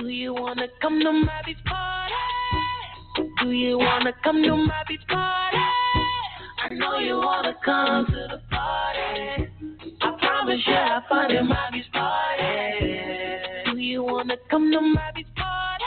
[0.00, 1.12] Do you wanna come to
[1.44, 2.35] beach party?
[3.42, 5.56] Do you wanna come to my beach party?
[6.58, 9.50] I know you wanna come to the party.
[10.00, 13.70] I promise you have fun in my beach party.
[13.70, 15.84] Do you wanna come to my beach party?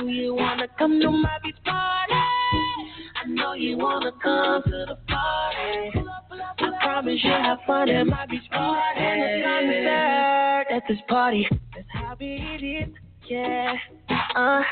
[0.00, 2.12] Do you wanna come to my beach party?
[2.14, 5.98] I know you wanna come to the party.
[6.58, 9.00] I promise you have fun at my beach party.
[10.70, 12.94] At this party, that's how it is,
[13.28, 13.74] yeah.
[14.34, 14.62] Uh,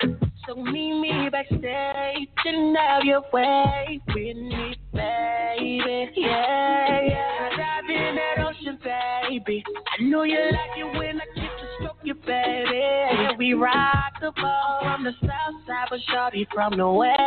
[0.47, 6.11] so meet me backstage and have your way with me, baby.
[6.17, 7.49] Yeah, yeah.
[7.57, 9.63] Dive in that ocean, baby.
[9.99, 12.71] I know you like it when I kiss and stroke you, baby.
[12.75, 17.19] Yeah, we rock the ball from the south side, but shorty from the west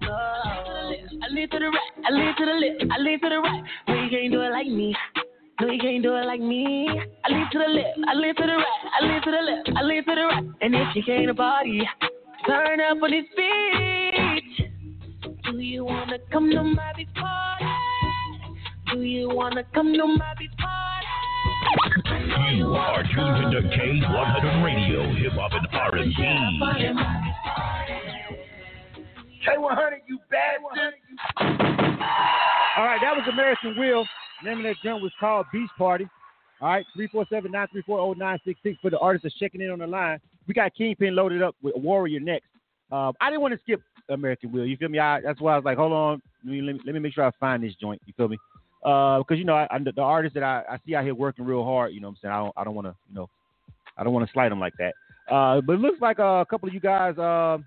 [0.00, 0.12] coast.
[1.22, 3.64] I lean to the right, I lean to the left, I lean to the right.
[3.88, 4.96] You can't do it like me.
[5.60, 6.88] No, you can't do it like me.
[7.24, 8.66] I lean to the left, I lean to the right,
[9.00, 10.44] I lean to the left, I lean to the right.
[10.60, 11.82] And if you came to party,
[12.46, 14.70] turn up on his feet.
[15.44, 17.64] Do you wanna come to my beach party?
[18.92, 21.06] Do you wanna come to my beach party?
[22.56, 26.14] You are tuned into K100 Radio, Hip Hop and R&B.
[29.46, 30.94] K100, you bastard.
[32.74, 34.06] All right, that was American Will.
[34.42, 36.08] Name of that joint was called Beach Party.
[36.62, 40.18] All right, 347-934-0966 for the artists that's checking in on the line.
[40.48, 42.46] We got Kingpin loaded up with Warrior next.
[42.90, 44.64] Um, I didn't want to skip American Will.
[44.64, 44.98] You feel me?
[44.98, 47.30] I, that's why I was like, hold on, let me, let me, make sure I
[47.38, 48.00] find this joint.
[48.06, 48.38] You feel me?
[48.80, 51.64] Because you know, I, I, the artists that I, I see out here working real
[51.64, 51.92] hard.
[51.92, 53.28] You know, what I'm saying I don't, I don't want to, you know,
[53.98, 54.94] I don't want to slight them like that.
[55.30, 57.58] Uh, but it looks like uh, a couple of you guys, uh,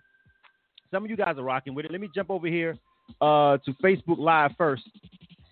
[0.90, 1.92] some of you guys are rocking with it.
[1.92, 2.76] Let me jump over here
[3.22, 4.84] uh, to Facebook Live first.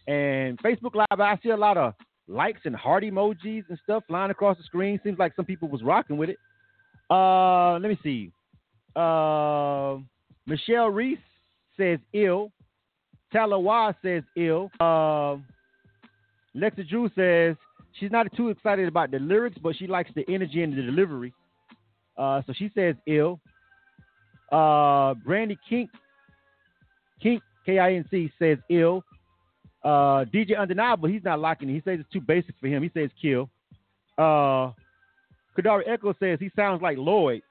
[0.08, 1.93] And Facebook Live, I see a lot of
[2.28, 4.99] likes and heart emojis and stuff flying across the screen.
[5.04, 6.38] Seems like some people was rocking with it.
[7.10, 8.32] Uh, let me see.
[8.95, 9.97] Uh,
[10.45, 11.18] Michelle Reese
[11.78, 12.51] says ill.
[13.34, 14.70] Talawa says ill.
[14.80, 15.38] Uh,
[16.56, 17.56] Lexa Drew says
[17.99, 21.34] she's not too excited about the lyrics, but she likes the energy and the delivery.
[22.18, 23.39] Uh, so she says ill.
[24.51, 25.89] Uh, Brandy Kinc,
[27.24, 29.03] Kinc K I N C says ill.
[29.84, 31.74] Uh, DJ Undeniable, he's not locking it.
[31.74, 32.84] He says it's too basic for him.
[32.84, 33.49] He says kill.
[34.17, 34.71] Uh,
[35.57, 37.41] Kadari Echo says he sounds like Lloyd,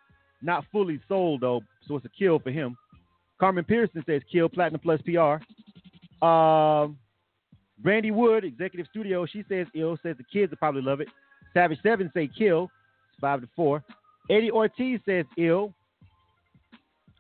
[0.40, 2.76] not fully sold though, so it's a kill for him.
[3.38, 6.24] Carmen Pearson says kill Platinum Plus PR.
[6.24, 6.96] Um,
[7.78, 9.98] Brandy Wood, Executive Studio, she says ill.
[10.02, 11.08] Says the kids will probably love it.
[11.52, 12.70] Savage Seven say kill.
[13.10, 13.82] It's five to four.
[14.30, 15.74] Eddie Ortiz says ill.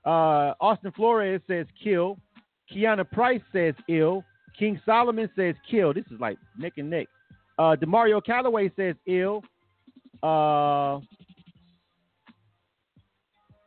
[0.04, 2.18] Uh, Austin Flores says kill.
[2.70, 4.24] Kiana Price says ill.
[4.58, 5.94] King Solomon says kill.
[5.94, 7.06] This is like neck and neck.
[7.58, 9.42] Uh, Demario Calloway says ill.
[10.22, 11.00] Uh,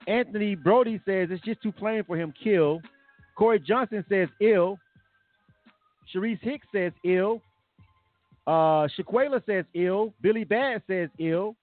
[0.07, 2.33] Anthony Brody says it's just too plain for him.
[2.41, 2.81] Kill.
[3.35, 4.77] Corey Johnson says ill.
[6.13, 7.41] Sharice Hicks says ill.
[8.47, 10.13] Uh, Shaquela says ill.
[10.21, 11.55] Billy Bad says ill.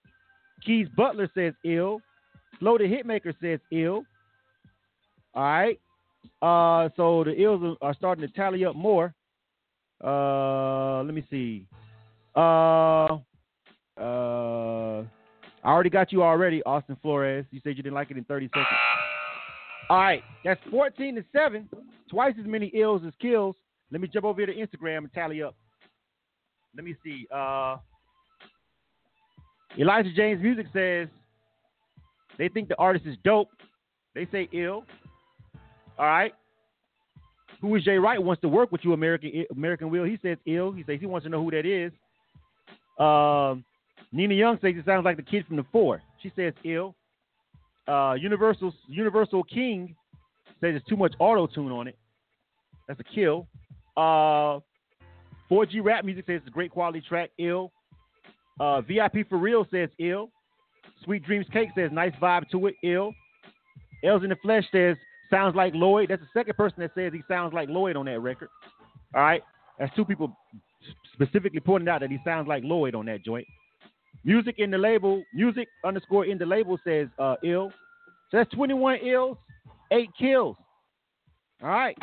[0.65, 2.01] Keys Butler says ill.
[2.59, 4.03] Flo the Hitmaker says ill.
[5.35, 5.81] All right.
[6.41, 9.15] Uh, so the ills are starting to tally up more.
[10.03, 11.67] Uh, let me see.
[12.35, 13.19] Uh,
[14.01, 15.05] uh,
[15.65, 17.47] I already got you already, Austin Flores.
[17.51, 18.67] You said you didn't like it in 30 seconds.
[19.91, 21.69] All right, that's 14 to 7.
[22.11, 23.55] Twice as many ills as kills.
[23.91, 25.55] Let me jump over here to Instagram and tally up.
[26.75, 27.27] Let me see.
[27.33, 27.77] Uh,
[29.79, 31.09] Elijah James Music says
[32.39, 33.49] they think the artist is dope.
[34.15, 34.85] They say ill.
[35.99, 36.33] All right.
[37.61, 40.05] Who is Jay Wright wants to work with you, American American Will?
[40.05, 40.73] He says ill.
[40.73, 41.93] He says he wants to know who that is.
[42.99, 43.65] Um,
[44.11, 46.03] Nina Young says it sounds like the kid from the four.
[46.23, 46.95] She says ill.
[47.87, 49.95] Uh, Universal Universal King
[50.61, 51.97] says it's too much auto tune on it.
[52.89, 53.47] That's a kill.
[53.97, 54.61] Uh,
[55.51, 57.31] 4G rap music says it's a great quality track.
[57.39, 57.73] Ill.
[58.59, 60.31] Uh, VIP for real says ill.
[61.05, 62.75] Sweet Dreams Cake says nice vibe to it.
[62.83, 63.13] Ill.
[64.05, 64.97] Els in the Flesh says
[65.33, 66.11] sounds like Lloyd.
[66.11, 68.49] That's the second person that says he sounds like Lloyd on that record.
[69.15, 69.43] All right.
[69.79, 70.37] That's two people
[71.15, 73.47] specifically pointing out that he sounds like Lloyd on that joint.
[74.25, 77.73] Music in the label, music underscore in the label says uh, ill.
[78.31, 79.37] So that's 21 ills,
[79.91, 80.57] eight kills.
[81.63, 81.97] All right.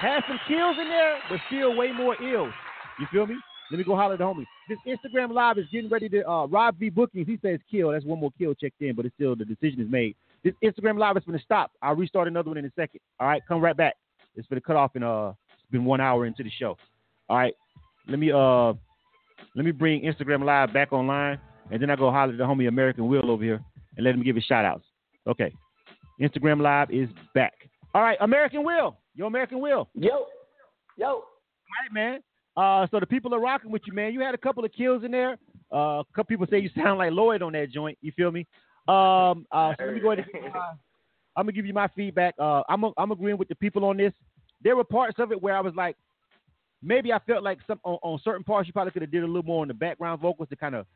[0.00, 2.52] Have some kills in there, but still way more ills.
[2.98, 3.36] You feel me?
[3.70, 4.44] Let me go holler at the homie.
[4.68, 7.26] This Instagram live is getting ready to uh, Rob V bookings.
[7.26, 7.90] He says kill.
[7.90, 10.14] That's one more kill checked in, but it's still the decision is made.
[10.44, 11.72] This Instagram live is going to stop.
[11.82, 13.00] I'll restart another one in a second.
[13.18, 13.94] All right, come right back.
[14.36, 15.32] It's going to cut off in uh.
[15.50, 16.76] It's been one hour into the show.
[17.28, 17.54] All right,
[18.08, 18.72] let me uh,
[19.56, 21.40] let me bring Instagram live back online,
[21.72, 23.60] and then I go holler at the homie American Will over here
[23.96, 24.84] and let him give his shout outs.
[25.26, 25.52] Okay,
[26.20, 27.54] Instagram live is back.
[27.94, 28.96] All right, American Will.
[29.16, 29.88] Yo, American Will.
[29.94, 30.26] Yo.
[30.96, 31.06] Yo.
[31.06, 31.22] All
[31.82, 32.20] right, man.
[32.56, 34.12] Uh, so the people are rocking with you, man.
[34.12, 35.36] You had a couple of kills in there.
[35.72, 37.98] Uh, a couple people say you sound like Lloyd on that joint.
[38.00, 38.46] You feel me?
[38.88, 40.26] Um, uh, so let me go ahead.
[40.32, 40.54] And,
[41.36, 42.34] I'm gonna give you my feedback.
[42.38, 44.12] Uh, I'm a, I'm agreeing with the people on this.
[44.62, 45.96] There were parts of it where I was like,
[46.82, 49.26] maybe I felt like some on, on certain parts you probably could have did a
[49.26, 50.86] little more on the background vocals to kind of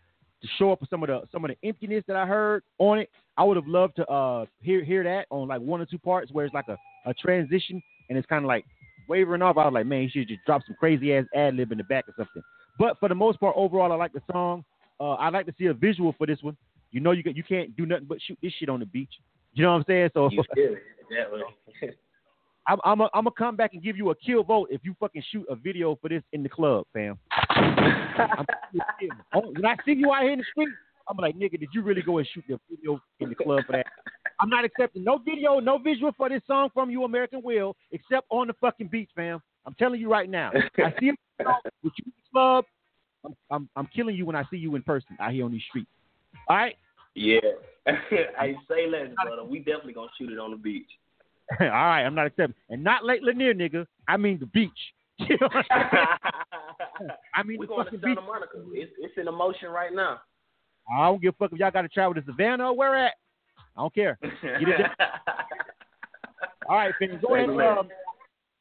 [0.41, 3.11] to show up some of the some of the emptiness that I heard on it.
[3.37, 6.33] I would have loved to uh hear hear that on like one or two parts
[6.33, 8.65] where it's like a, a transition and it's kind of like
[9.09, 9.57] wavering off.
[9.57, 11.85] I was like, man, you should just drop some crazy ass ad lib in the
[11.85, 12.43] back or something.
[12.79, 14.65] But for the most part, overall, I like the song.
[14.99, 16.57] Uh, I'd like to see a visual for this one.
[16.93, 19.13] You know, you can, you can't do nothing but shoot this shit on the beach.
[19.55, 20.11] You know what I'm saying?
[20.15, 21.91] So You feel it that way.
[22.67, 24.95] I'm I'm a, I'm gonna come back and give you a kill vote if you
[25.01, 27.19] fucking shoot a video for this in the club, fam.
[27.31, 28.45] I'm,
[29.33, 30.69] when I see you out here in the street,
[31.11, 33.73] I'm like, nigga, did you really go and shoot the video in the club for
[33.73, 33.87] that?
[34.39, 38.27] I'm not accepting no video, no visual for this song from you, American Will, except
[38.31, 39.43] on the fucking beach, fam.
[39.67, 40.53] I'm telling you right now.
[40.55, 41.15] I see you
[41.83, 42.65] with you in the club.
[43.25, 45.63] I'm, I'm I'm killing you when I see you in person out here on these
[45.69, 45.91] streets.
[46.49, 46.77] All right.
[47.15, 47.41] Yeah.
[47.87, 49.45] I say less, brother.
[49.45, 50.89] We definitely gonna shoot it on the beach.
[51.61, 52.55] All right, I'm not accepting.
[52.71, 53.87] And not Lake Lanier, nigga.
[54.09, 54.71] I mean the beach.
[55.19, 55.89] You know what I'm
[57.01, 57.11] saying?
[57.35, 58.19] I mean we the going to Santa beach.
[58.27, 58.53] Monica.
[58.73, 60.21] It's, it's in motion right now.
[60.93, 63.15] I don't give a fuck if y'all got to travel to Savannah or where at.
[63.77, 64.19] I don't care.
[66.69, 67.49] All right, Finn, go ahead.
[67.49, 67.89] And, um,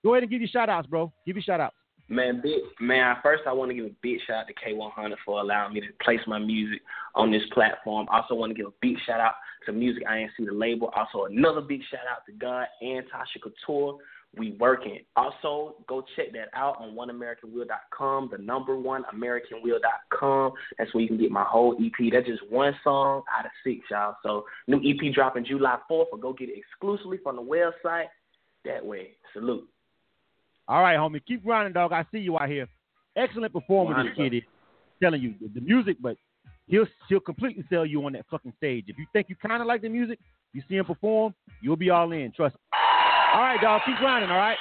[0.03, 1.11] go ahead and give your shout outs, bro.
[1.25, 1.75] Give your shout outs.
[2.07, 3.17] Man, big man.
[3.21, 5.87] First, I want to give a big shout out to K100 for allowing me to
[6.03, 6.81] place my music
[7.13, 8.07] on this platform.
[8.11, 9.33] Also, want to give a big shout out
[9.67, 10.91] to Music INC, the label.
[10.95, 13.99] Also, another big shout out to God and Tasha Couture.
[14.37, 14.99] We working.
[15.15, 20.51] Also, go check that out on oneamericanwill.com, the number one americanwill.com.
[20.77, 22.11] That's where you can get my whole EP.
[22.13, 24.15] That's just one song out of six, y'all.
[24.21, 28.05] So, new EP dropping July 4th, or go get it exclusively from the website.
[28.65, 29.67] That way, salute.
[30.67, 31.25] All right, homie.
[31.25, 31.91] Keep grinding, dog.
[31.91, 32.67] I see you out here.
[33.15, 34.43] Excellent performer, this kid is.
[35.01, 36.17] Telling you the, music, but
[36.67, 38.83] he'll he'll completely sell you on that fucking stage.
[38.89, 40.19] If you think you kind of like the music,
[40.51, 42.33] you see him perform, you'll be all in.
[42.35, 42.78] Trust me.
[43.33, 43.81] All right, dog.
[43.85, 44.29] Keep grinding.
[44.31, 44.57] All right.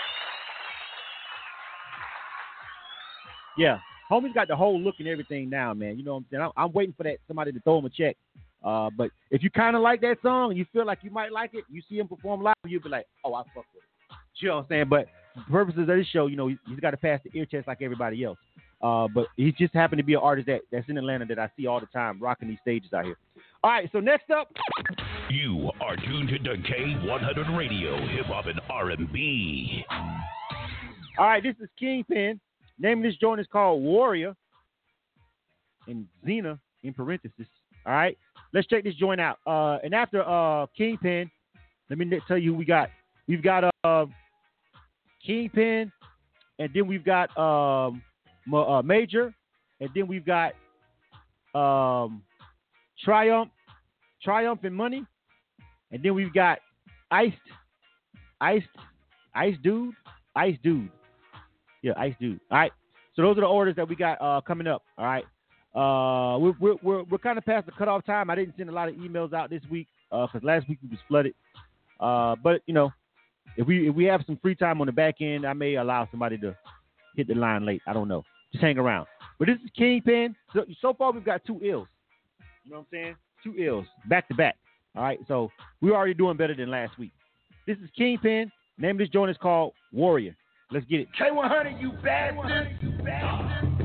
[3.57, 3.79] Yeah,
[4.11, 5.99] homie's got the whole look and everything now, man.
[5.99, 6.43] You know what I'm saying?
[6.45, 8.17] I'm, I'm waiting for that somebody to throw him a check.
[8.63, 11.33] Uh, but if you kind of like that song and you feel like you might
[11.33, 14.17] like it, you see him perform live, you'll be like, oh, I fuck with it.
[14.41, 14.89] You know what I'm saying?
[14.89, 15.07] But
[15.51, 17.83] purposes of this show, you know, he- he's got to pass the ear test like
[17.83, 18.39] everybody else.
[18.81, 21.51] Uh, but he just happened to be an artist that, that's in Atlanta that I
[21.57, 23.17] see all the time rocking these stages out here.
[23.65, 24.53] All right, so next up,
[25.31, 29.85] You are tuned to K100 Radio, Hip Hop and R&B.
[31.19, 32.41] all right, this is Kingpin.
[32.79, 34.35] Name of this joint is called Warrior
[35.87, 37.47] and Xena in parentheses.
[37.85, 38.17] All right,
[38.55, 39.39] let's check this joint out.
[39.47, 41.31] Uh, and after uh, Kingpin,
[41.91, 42.89] let me tell you who we got.
[43.27, 44.07] We've got uh,
[45.27, 45.93] Kingpin,
[46.59, 48.01] and then we've got um,
[48.51, 49.35] uh, Major,
[49.79, 50.55] and then we've got
[51.55, 52.23] um,
[53.05, 53.51] Triumph,
[54.23, 55.05] Triumph and Money,
[55.91, 56.59] and then we've got
[57.11, 57.37] Iced,
[58.41, 58.67] Iced,
[59.35, 59.95] Ice Dude,
[60.37, 60.91] Ice Dude.
[61.83, 62.41] Yeah, Ice Dude.
[62.51, 62.73] All right.
[63.15, 64.83] So those are the orders that we got uh, coming up.
[64.97, 65.25] All right.
[65.75, 68.31] Uh, we're we're we're, we're kind of past the cutoff time.
[68.31, 70.99] I didn't send a lot of emails out this week because last week we was
[71.09, 71.35] flooded.
[72.01, 72.93] Uh, but you know,
[73.57, 76.09] if we if we have some free time on the back end, I may allow
[76.11, 76.57] somebody to
[77.17, 77.83] hit the line late.
[77.87, 78.25] I don't know.
[78.53, 79.07] Just hang around.
[79.39, 80.35] But this is Kingpin.
[80.55, 81.89] So so far we've got two ills.
[82.65, 83.17] You know what I'm saying?
[83.43, 84.57] Two ills back to back.
[84.99, 85.49] All right, so
[85.81, 87.13] we're already doing better than last week.
[87.69, 88.51] This is Kingpin.
[88.79, 90.35] Name of this joint is called Warrior.
[90.73, 91.09] Let's get it.
[91.17, 92.77] K100, you bastard.
[92.83, 93.79] You bastard.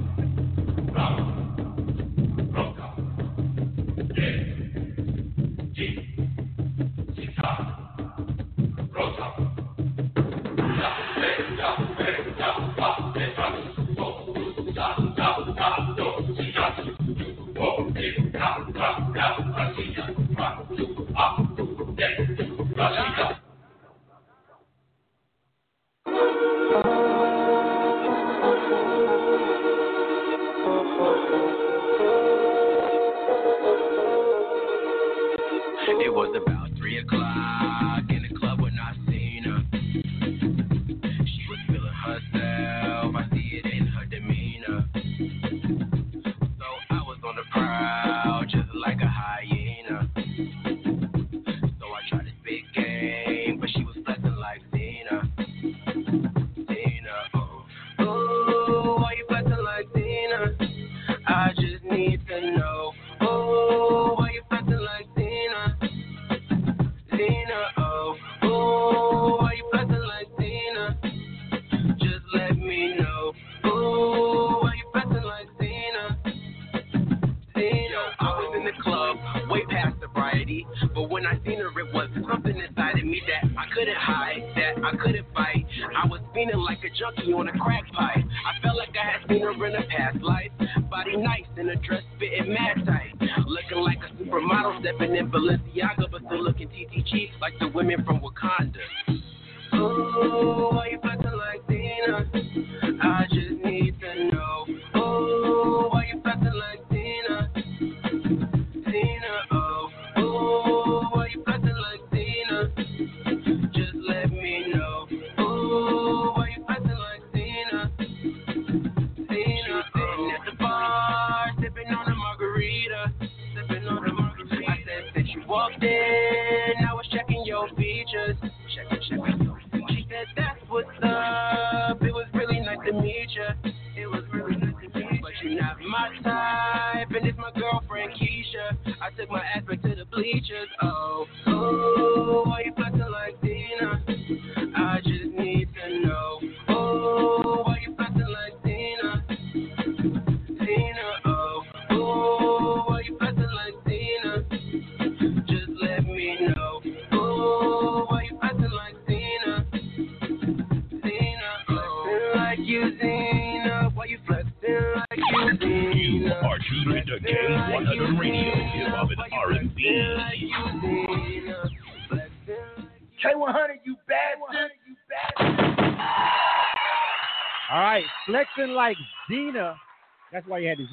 [18.45, 18.73] It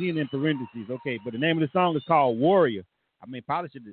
[0.08, 0.88] In parentheses.
[0.90, 2.82] Okay, but the name of the song is called Warrior.
[3.22, 3.84] I mean, probably should.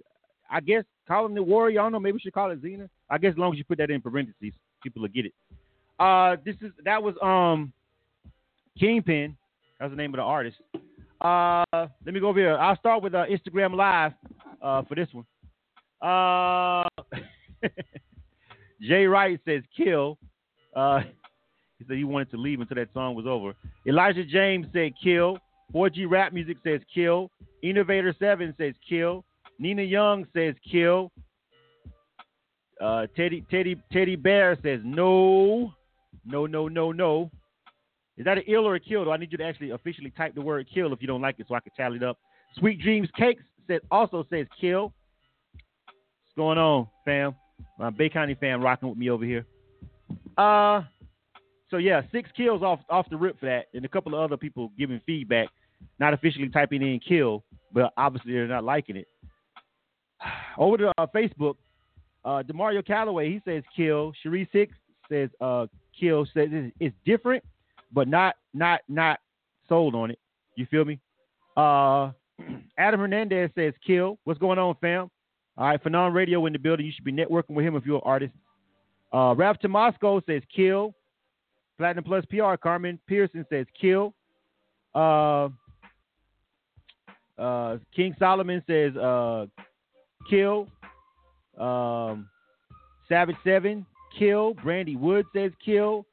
[0.49, 1.81] I guess call him the Warrior.
[1.81, 1.99] I don't know.
[1.99, 2.87] Maybe we should call it Xena.
[3.09, 5.33] I guess as long as you put that in parentheses, people will get it.
[5.99, 7.73] Uh, this is that was um,
[8.79, 9.35] Kingpin.
[9.79, 10.57] That's the name of the artist.
[11.19, 12.57] Uh, let me go over here.
[12.57, 14.13] I'll start with uh, Instagram Live
[14.61, 15.25] uh, for this one.
[16.01, 16.87] Uh,
[18.81, 20.17] Jay Wright says kill.
[20.75, 20.99] Uh,
[21.79, 23.53] he said he wanted to leave until that song was over.
[23.85, 25.39] Elijah James said kill.
[25.73, 27.29] 4G Rap Music says kill.
[27.61, 29.25] Innovator 7 says kill.
[29.59, 31.11] Nina Young says kill.
[32.79, 35.73] Uh, Teddy Teddy Teddy Bear says no.
[36.25, 37.31] No, no, no, no.
[38.17, 39.05] Is that an ill or a kill?
[39.05, 41.39] Do I need you to actually officially type the word kill if you don't like
[41.39, 42.17] it so I can tally it up?
[42.57, 44.93] Sweet Dreams Cakes said also says kill.
[45.53, 47.35] What's going on, fam?
[47.79, 49.45] My Bay County fam rocking with me over here.
[50.37, 50.83] Uh
[51.69, 54.37] so yeah, six kills off off the rip for that, and a couple of other
[54.37, 55.49] people giving feedback,
[55.99, 59.07] not officially typing in kill, but obviously they're not liking it.
[60.57, 61.55] Over to uh, Facebook,
[62.25, 64.13] uh, Demario Calloway he says kill.
[64.23, 64.77] Sharice Hicks
[65.09, 65.67] says uh,
[65.97, 66.25] kill.
[66.25, 67.43] Says it's, it's different,
[67.91, 69.19] but not not not
[69.69, 70.19] sold on it.
[70.55, 70.99] You feel me?
[71.55, 72.11] Uh,
[72.77, 74.17] Adam Hernandez says kill.
[74.23, 75.09] What's going on, fam?
[75.57, 76.85] All right, Phenom Radio in the building.
[76.85, 78.33] You should be networking with him if you're an artist.
[79.11, 80.93] Uh, Ralph Tomasco says kill.
[81.77, 84.13] Platinum Plus PR, Carmen Pearson says kill.
[84.93, 85.49] Uh,
[87.37, 89.45] uh, King Solomon says uh,
[90.29, 90.67] kill.
[91.57, 92.29] Um,
[93.09, 93.85] Savage Seven
[94.17, 94.53] kill.
[94.55, 96.05] Brandy Wood says kill.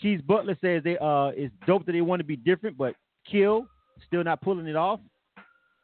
[0.00, 2.94] Keys Butler says they uh it's dope that they want to be different, but
[3.30, 3.66] kill.
[4.06, 5.00] Still not pulling it off.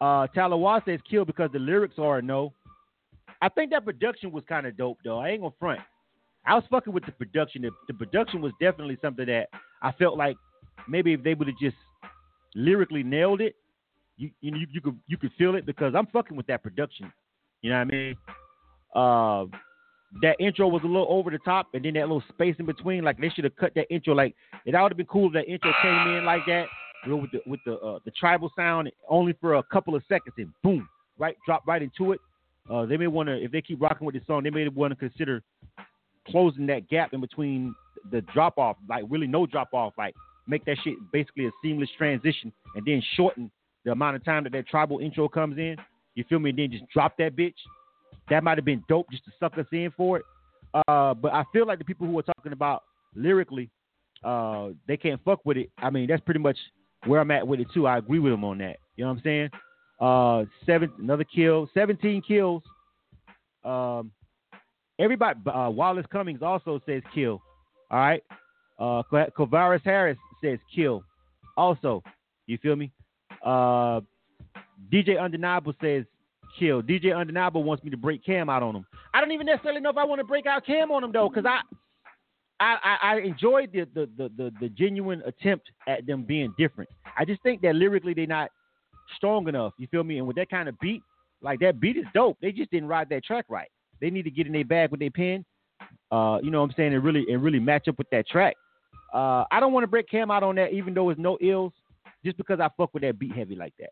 [0.00, 2.52] Uh, Talawa says kill because the lyrics are no.
[3.40, 5.18] I think that production was kind of dope though.
[5.18, 5.80] I ain't gonna front.
[6.44, 7.62] I was fucking with the production.
[7.62, 9.48] The, the production was definitely something that
[9.80, 10.36] I felt like
[10.88, 11.76] maybe if they would have just
[12.54, 13.54] lyrically nailed it,
[14.22, 17.12] you you you, you could you could feel it because I'm fucking with that production.
[17.60, 18.16] You know what I mean?
[18.94, 19.44] Uh,
[20.20, 23.02] that intro was a little over the top, and then that little space in between,
[23.02, 24.14] like they should have cut that intro.
[24.14, 24.34] Like
[24.64, 26.66] it would have been cool if that intro came in like that,
[27.04, 30.02] you know, with the with the uh, the tribal sound only for a couple of
[30.08, 30.88] seconds, and boom,
[31.18, 32.20] right, drop right into it.
[32.70, 34.92] Uh, they may want to, if they keep rocking with this song, they may want
[34.92, 35.42] to consider
[36.28, 37.74] closing that gap in between
[38.12, 40.14] the drop off, like really no drop off, like
[40.46, 43.50] make that shit basically a seamless transition, and then shorten
[43.84, 45.76] the amount of time that that tribal intro comes in.
[46.14, 46.50] You feel me?
[46.50, 47.54] And then just drop that bitch.
[48.30, 50.24] That might have been dope just to suck us in for it.
[50.74, 52.84] Uh, but I feel like the people who are talking about
[53.14, 53.70] lyrically,
[54.24, 55.70] uh, they can't fuck with it.
[55.78, 56.56] I mean, that's pretty much
[57.06, 57.86] where I'm at with it too.
[57.86, 58.76] I agree with them on that.
[58.96, 59.50] You know what I'm saying?
[60.00, 62.62] Uh, seven, another kill, 17 kills.
[63.64, 64.12] Um,
[64.98, 67.42] everybody, uh, Wallace Cummings also says kill.
[67.90, 68.22] All right.
[68.78, 71.04] Uh, Kovaris Harris says kill.
[71.56, 72.02] Also,
[72.46, 72.90] you feel me?
[73.42, 74.00] Uh,
[74.92, 76.04] DJ Undeniable says
[76.58, 76.82] kill.
[76.82, 78.86] DJ Undeniable wants me to break Cam out on him.
[79.14, 81.28] I don't even necessarily know if I want to break out Cam on him though,
[81.28, 81.60] because I,
[82.60, 86.90] I, I enjoyed the, the the, the the genuine attempt at them being different.
[87.18, 88.50] I just think that lyrically they're not
[89.16, 89.72] strong enough.
[89.78, 90.18] You feel me?
[90.18, 91.02] And with that kind of beat,
[91.40, 92.38] like that beat is dope.
[92.40, 93.68] They just didn't ride that track right.
[94.00, 95.44] They need to get in their bag with their pen.
[96.10, 96.94] Uh, you know what I'm saying?
[96.94, 98.54] And really and really match up with that track.
[99.12, 101.72] Uh, I don't want to break Cam out on that, even though it's no ills,
[102.24, 103.90] just because I fuck with that beat heavy like that.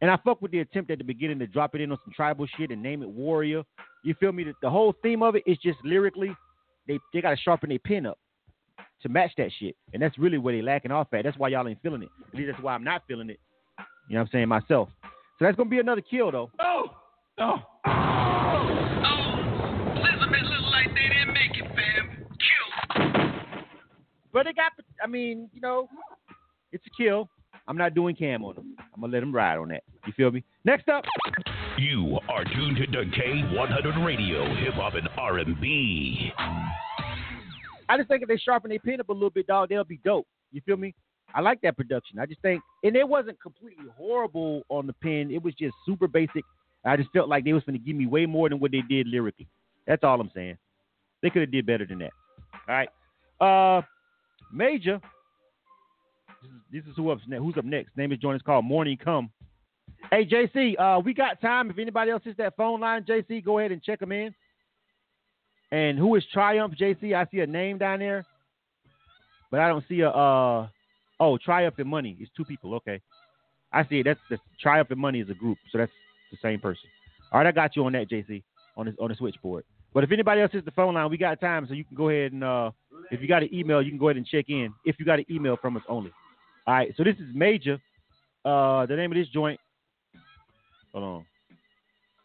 [0.00, 2.12] And I fuck with the attempt at the beginning to drop it in on some
[2.14, 3.62] tribal shit and name it Warrior.
[4.02, 4.44] You feel me?
[4.44, 6.34] The, the whole theme of it is just lyrically,
[6.88, 8.18] they they gotta sharpen their pen up
[9.02, 9.76] to match that shit.
[9.92, 11.24] And that's really where they lacking off at.
[11.24, 12.08] That's why y'all ain't feeling it.
[12.32, 13.40] At least that's why I'm not feeling it.
[14.08, 14.88] You know what I'm saying myself.
[15.02, 16.50] So that's gonna be another kill though.
[16.60, 16.84] Oh,
[17.38, 17.56] oh.
[17.86, 17.86] Oh!
[17.86, 19.40] oh.
[19.96, 22.26] Elizabeth look like they didn't make it, fam.
[22.38, 23.30] Kill.
[24.32, 24.72] But they got,
[25.02, 25.88] I mean, you know,
[26.72, 27.28] it's a kill.
[27.68, 28.76] I'm not doing cam on them.
[28.94, 29.82] I'm gonna let them ride on that.
[30.06, 30.42] You feel me?
[30.64, 31.04] Next up,
[31.78, 36.32] you are tuned to K100 Radio, Hip Hop and R&B.
[37.88, 40.00] I just think if they sharpen their pen up a little bit, dog, they'll be
[40.04, 40.26] dope.
[40.52, 40.94] You feel me?
[41.34, 42.18] I like that production.
[42.18, 45.30] I just think, and it wasn't completely horrible on the pen.
[45.30, 46.44] It was just super basic.
[46.84, 48.82] I just felt like they was going to give me way more than what they
[48.88, 49.46] did lyrically.
[49.86, 50.56] That's all I'm saying.
[51.22, 52.12] They could have did better than that.
[52.68, 52.88] All right.
[53.40, 53.82] Uh,
[54.52, 55.00] Major.
[56.72, 57.18] This is, who up.
[57.26, 57.96] Who's up next?
[57.96, 59.30] Name is joining us called Morning Come.
[60.10, 61.68] Hey JC, uh, we got time.
[61.70, 64.34] If anybody else hits that phone line, JC, go ahead and check them in.
[65.72, 67.14] And who is Triumph JC?
[67.14, 68.24] I see a name down there,
[69.50, 70.10] but I don't see a.
[70.10, 70.68] Uh,
[71.18, 72.16] oh, Triumph and Money.
[72.18, 72.74] It's two people.
[72.76, 73.00] Okay,
[73.72, 74.04] I see it.
[74.04, 75.92] That's the Triumph and Money is a group, so that's
[76.30, 76.88] the same person.
[77.32, 78.42] All right, I got you on that, JC,
[78.76, 79.64] on this on the switchboard.
[79.92, 82.08] But if anybody else hits the phone line, we got time, so you can go
[82.08, 82.70] ahead and uh,
[83.10, 84.72] if you got an email, you can go ahead and check in.
[84.84, 86.12] If you got an email from us only.
[86.70, 87.80] All right, so this is Major.
[88.44, 89.58] Uh, the name of this joint.
[90.92, 91.26] Hold on.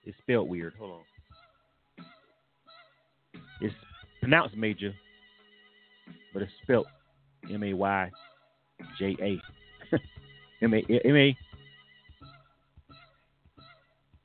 [0.04, 0.76] It's spelled weird.
[0.78, 2.06] Hold on.
[3.60, 3.74] It's
[4.20, 4.94] pronounced Major,
[6.32, 6.86] but it's spelled
[7.52, 8.12] M A Y
[9.00, 9.42] J A.
[10.62, 11.36] M A M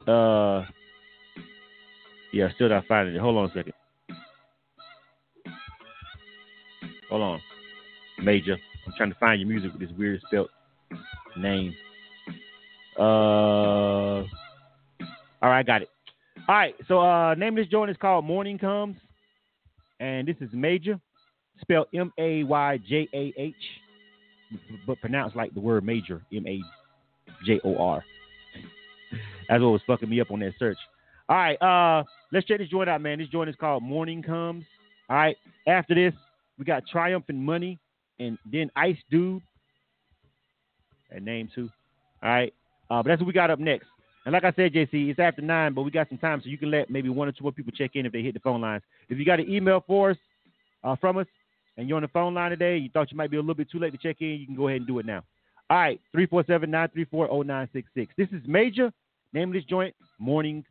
[0.06, 0.12] A.
[0.12, 0.66] Uh,
[2.34, 3.20] yeah, still not finding it.
[3.22, 3.72] Hold on a second.
[7.08, 7.40] Hold on,
[8.22, 8.58] Major.
[8.90, 10.48] I'm trying to find your music with this weird spelled
[11.36, 11.76] name.
[12.98, 14.26] Uh, all
[15.42, 15.90] right, I got it.
[16.48, 18.96] All right, so uh, name of this joint is called Morning Comes,
[20.00, 20.98] and this is Major,
[21.60, 23.54] spelled M A Y J A H,
[24.88, 26.60] but pronounced like the word major, M A
[27.46, 28.04] J O R.
[29.48, 30.78] That's what was fucking me up on that search.
[31.28, 32.02] All right, uh,
[32.32, 33.20] let's check this joint out, man.
[33.20, 34.64] This joint is called Morning Comes.
[35.08, 35.36] All right,
[35.68, 36.12] after this,
[36.58, 37.78] we got Triumph and Money,
[38.20, 39.42] and then Ice Dude.
[41.10, 41.68] That name too.
[42.22, 42.54] All right,
[42.90, 43.86] uh, but that's what we got up next.
[44.24, 46.58] And like I said, JC, it's after nine, but we got some time, so you
[46.58, 48.60] can let maybe one or two more people check in if they hit the phone
[48.60, 48.82] lines.
[49.08, 50.18] If you got an email for us
[50.84, 51.26] uh, from us,
[51.76, 53.70] and you're on the phone line today, you thought you might be a little bit
[53.70, 55.24] too late to check in, you can go ahead and do it now.
[55.70, 58.08] All right, 347-934-0966.
[58.18, 58.92] This is Major.
[59.32, 60.64] Name of this joint, Morning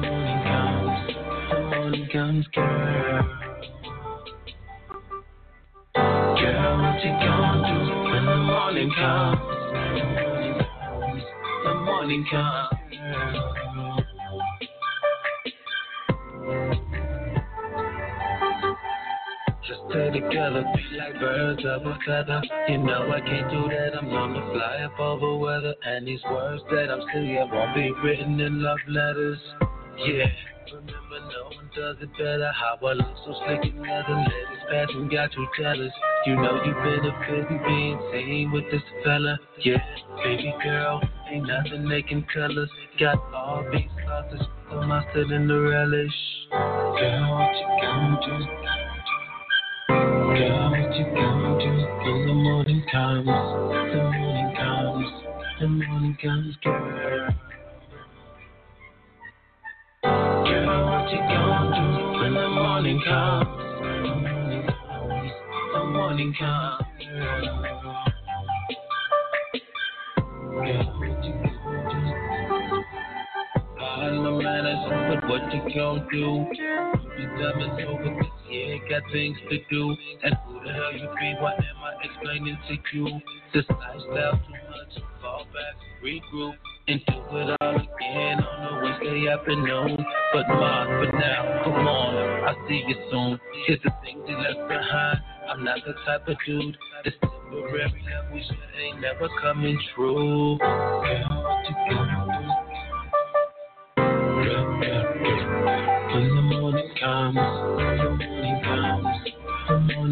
[0.07, 1.11] morning comes,
[1.51, 3.25] the morning comes, girl.
[6.39, 9.41] Girl, what you gonna do when the morning comes?
[11.65, 12.69] The morning comes.
[13.35, 13.66] Just
[19.91, 20.65] stay together.
[20.75, 22.43] Be like birds of a feather.
[22.69, 23.97] You know I can't do that.
[23.99, 25.75] I'm on the fly above the weather.
[25.85, 29.39] And these words that I'm saying won't be written in love letters.
[29.99, 30.27] Yeah.
[30.73, 32.51] Remember, no one does it better.
[32.53, 34.19] How I look so slick and leather.
[34.19, 35.93] Ladies pass and got you jealous.
[36.27, 39.39] You know you benefit from being seen with this fella.
[39.65, 39.79] Yeah,
[40.25, 41.01] baby girl,
[41.31, 42.69] ain't nothing they can tell us.
[42.99, 46.11] Got all these sauces on my in the relish.
[46.51, 48.86] Girl, what you gonna do?
[50.37, 51.71] What you gonna do
[52.05, 53.25] when the morning comes?
[53.25, 55.09] The morning comes.
[55.61, 57.31] The morning comes, girl.
[60.03, 61.87] Girl, what you gonna do
[62.21, 63.49] when the morning comes?
[65.73, 66.85] The morning comes.
[67.01, 67.97] You gonna do?
[73.75, 76.27] Behind my manners, but what you gonna do?
[78.51, 79.97] Year, got things to do.
[80.23, 81.35] And who the hell you be?
[81.41, 83.21] What am I explaining to you?
[83.55, 86.55] This lifestyle too much, fall back, regroup,
[86.89, 89.97] and do it all again on the Wednesday afternoon.
[90.33, 93.41] But ma, for now, come on, I'll see you soon.
[93.67, 95.21] Here's the things you left behind.
[95.49, 98.05] I'm not the type of dude that's temporary.
[98.07, 100.59] That we should ain't never coming true.
[106.13, 107.39] When the morning comes,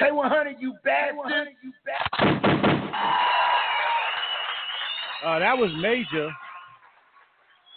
[0.00, 1.48] K100, you bastard.
[1.62, 2.40] You bastard.
[5.24, 6.30] Uh, that was major.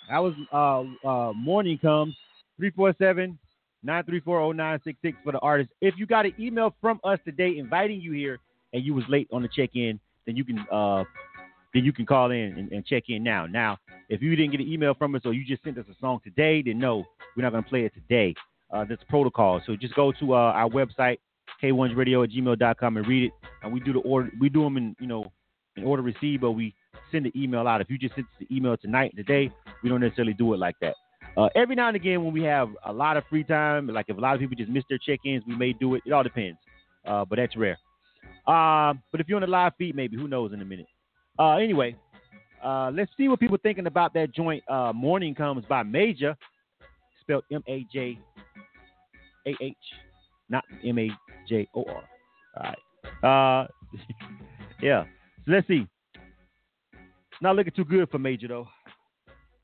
[0.10, 2.16] That was uh, uh, morning comes
[2.58, 3.38] 347
[3.84, 5.70] 934 0966 for the artist.
[5.82, 8.40] If you got an email from us today inviting you here
[8.72, 11.04] and you was late on the check in, then you can uh,
[11.74, 13.46] then you can call in and, and check in now.
[13.46, 13.78] Now,
[14.08, 16.20] if you didn't get an email from us or you just sent us a song
[16.24, 17.04] today, then no,
[17.36, 18.36] we're not going to play it today.
[18.72, 19.62] Uh, that's protocol.
[19.66, 21.18] So just go to uh, our website,
[21.64, 23.32] k100radio at gmail.com and read it.
[23.64, 24.30] And we do the order.
[24.40, 25.32] We do them in, you know,
[25.76, 26.76] in order received, but we
[27.12, 27.82] send the email out.
[27.82, 29.50] If you just send the email tonight, today,
[29.82, 30.96] we don't necessarily do it like that.
[31.36, 34.18] Uh, every now and again, when we have a lot of free time, like if
[34.18, 36.04] a lot of people just miss their check-ins, we may do it.
[36.06, 36.60] It all depends,
[37.08, 37.78] uh, but that's rare.
[38.46, 40.88] Uh, but if you're on the live feed, maybe who knows in a minute.
[41.40, 41.96] Uh, anyway,
[42.64, 44.64] uh, let's see what people thinking about that joint.
[44.70, 46.38] Uh, Morning comes by Major,
[47.22, 48.20] spelled M A J
[49.48, 49.76] A H,
[50.54, 51.10] not M A
[51.50, 52.04] J O R.
[52.56, 53.64] All right.
[53.64, 53.68] Uh,
[54.82, 55.04] yeah.
[55.46, 55.86] So let's see.
[57.42, 58.68] Not looking too good for Major though,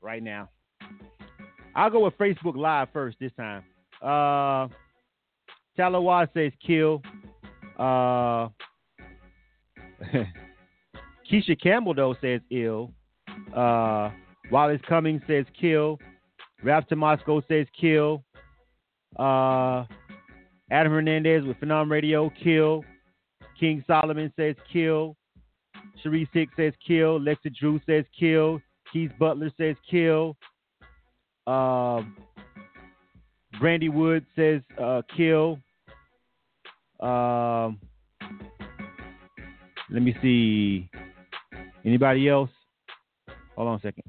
[0.02, 0.50] right now.
[1.74, 3.62] I'll go with Facebook Live first this time.
[4.02, 4.68] Uh,
[5.78, 7.00] Talawa says kill.
[7.78, 8.48] Uh,
[11.30, 12.92] Keisha Campbell though says ill.
[13.56, 14.10] Uh,
[14.50, 15.98] Wallace Cummings says kill.
[16.64, 18.24] Rap Moscow says kill.
[19.16, 19.84] Uh,
[20.70, 22.84] Adam Hernandez with Phenom Radio kill.
[23.58, 25.16] King Solomon says kill.
[26.04, 27.18] Sharice Hicks says kill.
[27.18, 28.60] Lexa Drew says kill.
[28.92, 30.36] Keith Butler says kill.
[31.46, 32.16] Um,
[33.58, 35.58] Brandy Wood says uh, kill.
[37.00, 37.80] Um,
[39.90, 40.88] let me see.
[41.84, 42.50] Anybody else?
[43.56, 44.04] Hold on a second.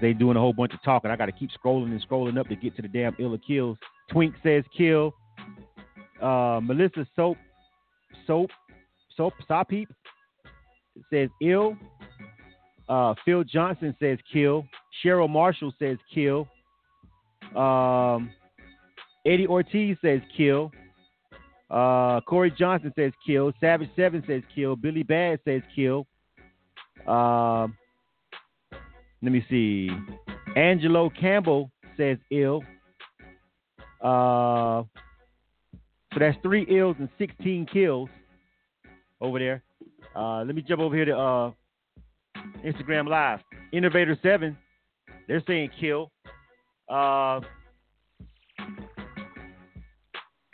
[0.00, 1.10] They doing a whole bunch of talking.
[1.10, 3.78] I got to keep scrolling and scrolling up to get to the damn illa kills.
[4.10, 5.14] Twink says kill.
[6.20, 7.36] Uh, Melissa Soap,
[8.26, 8.50] Soap,
[9.16, 9.86] Soap, Sopeep
[11.12, 11.76] says ill.
[12.88, 14.64] Uh, Phil Johnson says kill.
[15.04, 16.48] Cheryl Marshall says kill.
[17.56, 18.30] Um,
[19.26, 20.72] Eddie Ortiz says kill.
[21.70, 23.52] Uh, Corey Johnson says kill.
[23.60, 24.76] Savage Seven says kill.
[24.76, 26.06] Billy Bad says kill.
[27.06, 27.76] Um,
[29.22, 29.90] let me see.
[30.56, 32.62] Angelo Campbell says ill.
[34.02, 34.82] Uh,
[36.12, 38.08] so that's three ills and 16 kills
[39.20, 39.62] over there.
[40.16, 41.50] Uh, let me jump over here to uh,
[42.64, 43.40] Instagram Live.
[43.72, 44.56] Innovator Seven,
[45.28, 46.10] they're saying kill.
[46.88, 47.40] Uh,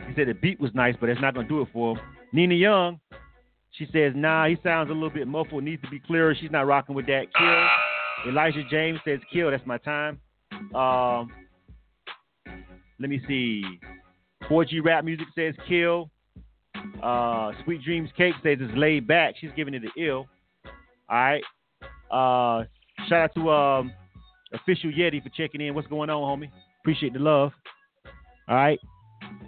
[0.07, 2.05] he said the beat was nice, but it's not gonna do it for him.
[2.33, 3.01] Nina Young,
[3.73, 5.65] she says nah, he sounds a little bit muffled.
[5.65, 6.35] Needs to be clearer.
[6.39, 7.25] She's not rocking with that.
[7.37, 8.31] Kill.
[8.33, 9.51] Elijah James says kill.
[9.51, 10.21] That's my time.
[10.75, 11.31] Um,
[12.99, 13.63] let me see.
[14.49, 16.11] 4G rap music says kill.
[17.03, 19.35] Uh, Sweet Dreams Cake says it's laid back.
[19.41, 20.27] She's giving it an ill.
[21.09, 21.43] All right.
[22.11, 22.65] Uh,
[23.09, 23.93] shout out to um,
[24.53, 25.75] official Yeti for checking in.
[25.75, 26.51] What's going on, homie?
[26.81, 27.53] Appreciate the love.
[28.49, 28.79] All right.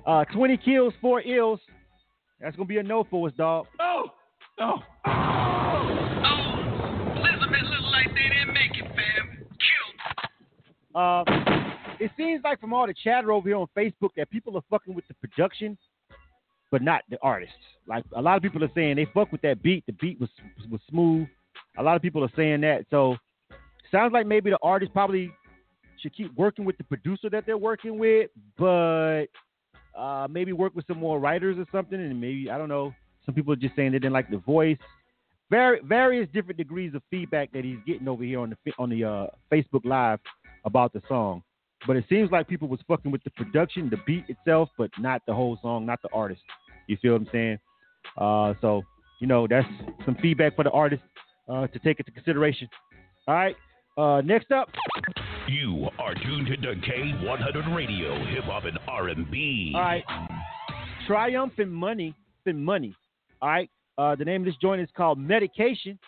[0.07, 1.61] Uh, 20 kills, four ills.
[2.41, 3.66] That's gonna be a no for us, dog.
[3.79, 4.12] No,
[4.59, 4.83] no.
[5.07, 5.12] Oh,
[6.25, 6.59] oh.
[7.16, 9.45] Elizabeth look like they didn't make it, fam.
[10.95, 11.25] Uh,
[12.01, 14.95] it seems like from all the chatter over here on Facebook that people are fucking
[14.95, 15.77] with the production,
[16.70, 17.55] but not the artists.
[17.87, 19.85] Like a lot of people are saying they fuck with that beat.
[19.87, 20.31] The beat was
[20.70, 21.27] was smooth.
[21.79, 22.87] A lot of people are saying that.
[22.91, 23.16] So
[23.91, 25.33] sounds like maybe the artist probably
[26.01, 29.27] should keep working with the producer that they're working with, but
[29.97, 32.01] uh, maybe work with some more writers or something.
[32.01, 32.95] And maybe I don't know.
[33.27, 34.79] Some people are just saying they didn't like the voice.
[35.51, 39.05] Very various different degrees of feedback that he's getting over here on the on the
[39.05, 40.20] uh, Facebook Live
[40.65, 41.43] about the song.
[41.87, 45.23] But it seems like people was fucking with the production, the beat itself, but not
[45.27, 46.43] the whole song, not the artist.
[46.87, 47.59] You feel what I'm saying?
[48.17, 48.83] Uh, so
[49.21, 49.67] you know that's
[50.05, 51.03] some feedback for the artist
[51.49, 52.69] uh, to take into consideration.
[53.27, 53.57] All right.
[53.97, 54.69] Uh, next up,
[55.49, 59.73] You are tuned to K100 Radio, Hip Hop and R&B.
[59.75, 60.05] All right.
[61.07, 62.15] Triumph and Money,
[62.45, 62.95] Fin Money.
[63.43, 63.71] All right.
[63.97, 65.99] Uh, the name of this joint is called Medication.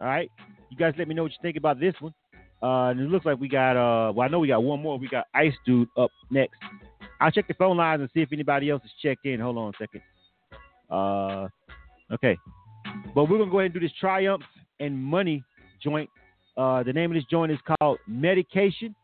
[0.00, 0.30] All right.
[0.70, 2.14] You guys let me know what you think about this one.
[2.62, 4.98] Uh, and it looks like we got, uh, well, I know we got one more.
[4.98, 6.56] We got Ice Dude up next.
[7.20, 9.40] I'll check the phone lines and see if anybody else has checked in.
[9.40, 10.02] Hold on a second.
[10.90, 11.48] Uh,
[12.12, 12.36] okay.
[13.14, 14.42] But we're to go ahead and do this Triumph
[14.80, 15.42] and Money
[15.82, 16.08] joint.
[16.56, 18.94] Uh, the name of this joint is called Medication.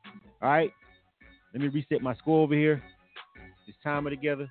[0.42, 0.70] All right.
[1.52, 2.82] Let me reset my score over here.
[3.66, 4.48] Just time together.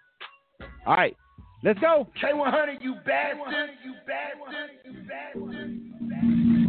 [0.86, 1.16] All right.
[1.64, 2.08] Let's go.
[2.22, 3.70] K100, you bastard.
[3.84, 4.70] You bastard.
[4.86, 5.80] You bastard.
[6.00, 6.63] You're my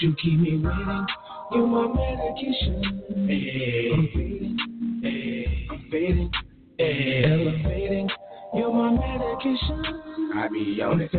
[0.00, 1.06] you keep me waiting.
[1.52, 3.02] You're my medication.
[3.92, 4.56] I'm fading.
[5.70, 6.30] I'm fading.
[6.78, 8.08] Elevating.
[8.52, 10.32] You're my medication.
[10.34, 11.10] I be on it.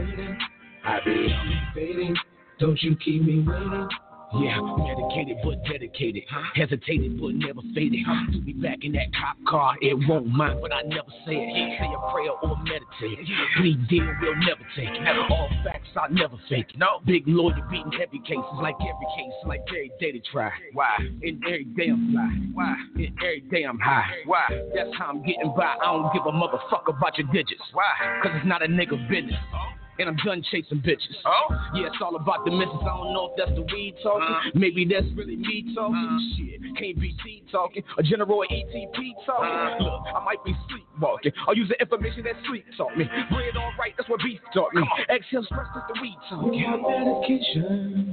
[0.84, 1.74] I be on it.
[1.74, 2.16] Fading.
[2.60, 3.88] Don't you keep me waiting.
[4.34, 6.24] Yeah, medicated but dedicated.
[6.56, 8.06] Hesitated but never faded.
[8.32, 11.80] To be back in that cop car, it won't mind, but I never say it.
[11.80, 13.28] Say a prayer or meditate.
[13.58, 14.90] Plea deal we'll never take.
[15.30, 16.78] All facts I never fake.
[16.78, 20.52] No big lawyer beating heavy cases like every case, like every day to try.
[20.74, 20.95] Why?
[20.99, 22.30] And every day I'm fly.
[22.53, 22.76] Why?
[22.95, 24.10] And every day I'm high.
[24.26, 24.48] Why?
[24.74, 25.76] That's how I'm getting by.
[25.82, 27.62] I don't give a motherfucker about your digits.
[27.74, 28.22] Why?
[28.24, 29.40] Cause it's not a nigga business.
[29.53, 29.81] Oh.
[30.00, 31.20] And I'm done chasing bitches.
[31.26, 31.56] Oh?
[31.76, 32.74] Yeah, it's all about the misses.
[32.82, 34.24] I don't know if that's the weed talking.
[34.24, 34.52] Uh-huh.
[34.56, 35.96] Maybe that's really me talking.
[35.96, 36.38] Uh-huh.
[36.38, 37.84] Shit, can't be T talking.
[37.98, 39.52] A general ETP talking.
[39.52, 39.84] Uh-huh.
[39.84, 41.34] Look, I might be sleepwalking.
[41.48, 43.06] I'll use the information that sleep taught me.
[43.32, 44.82] Bread all right, that's what beef taught me.
[45.10, 46.54] Exhale stress, that's the weed talking.
[46.54, 48.10] You're my medication.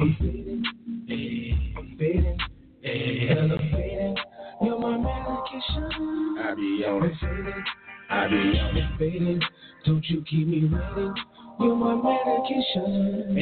[0.00, 0.64] I'm fading.
[1.76, 2.38] I'm fading.
[2.82, 4.16] Elevating.
[4.62, 6.38] You're my medication.
[6.38, 7.89] I be on it.
[8.10, 8.82] I be on it.
[8.82, 9.40] I'm fading.
[9.86, 11.14] Don't you keep me waiting.
[11.60, 13.36] You're my medication.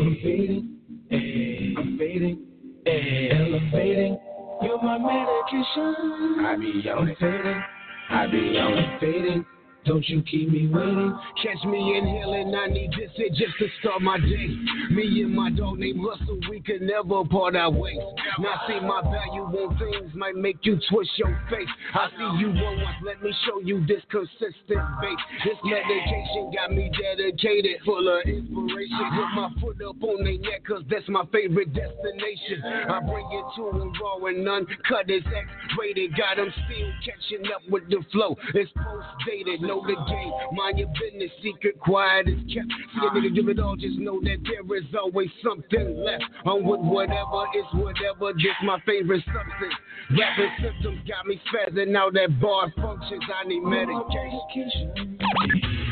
[0.00, 1.76] I'm fading.
[1.78, 2.46] I'm fading.
[2.86, 4.18] Elevating.
[4.62, 6.44] You're my medication.
[6.44, 7.18] I be on I'm it.
[7.18, 7.62] fading.
[8.10, 8.78] I be on it.
[8.78, 9.46] I'm fading.
[9.86, 11.18] Don't you keep me waiting.
[11.42, 14.48] Catch me inhaling, I need this it just to start my day.
[14.90, 17.96] Me and my dog named Russell, we could never part our ways.
[18.38, 21.68] Now see my value on things might make you twist your face.
[21.94, 25.24] I see you once, let me show you this consistent base.
[25.44, 29.06] This medication got me dedicated, full of inspiration.
[29.16, 32.62] Put my foot up on their neck, cause that's my favorite destination.
[32.64, 36.16] I bring it to them raw and uncut, it's X-rated.
[36.16, 38.36] Got them still catching up with the flow.
[38.54, 40.32] It's post-dated, know the game.
[40.52, 42.66] Mind your business, secret, quiet is kept.
[42.66, 46.24] See a nigga give it all, just know that there is always something left.
[46.44, 49.74] I'm with whatever, it's whatever, this my favorite substance.
[50.10, 53.22] Rapping symptoms got me spazzing out that bar functions.
[53.30, 55.18] I need medication.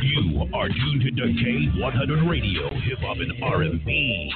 [0.03, 4.33] You are tuned to K100 Radio, Hip Hop and R&B.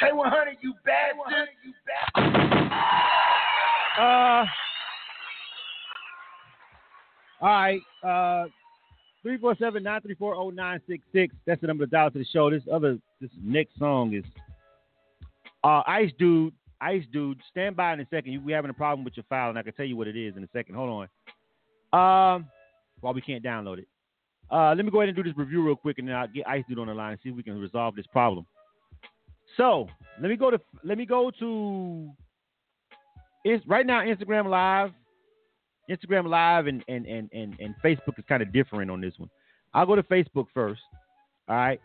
[0.00, 1.48] K100, you bastard.
[1.64, 2.42] You bastard.
[3.98, 4.46] Uh,
[7.42, 7.80] all right.
[8.02, 8.46] Uh,
[9.26, 11.30] 347-934-0966.
[11.46, 12.50] That's the number to dial to the show.
[12.50, 14.24] This other, this next song is
[15.62, 16.54] uh, Ice Dude.
[16.80, 18.32] Ice Dude, stand by in a second.
[18.32, 20.16] You, we having a problem with your file, and I can tell you what it
[20.16, 20.74] is in a second.
[20.74, 21.06] Hold
[21.92, 22.36] on.
[22.36, 22.46] Um,
[23.00, 23.86] well, we can't download it.
[24.50, 26.48] Uh, let me go ahead and do this review real quick, and then I'll get
[26.48, 28.44] Ice Dude on the line and see if we can resolve this problem.
[29.56, 29.88] So
[30.20, 32.10] let me go to let me go to
[33.44, 34.92] it's right now Instagram Live.
[35.90, 39.30] Instagram Live and and and and, and Facebook is kind of different on this one.
[39.74, 40.80] I'll go to Facebook first.
[41.48, 41.80] All right.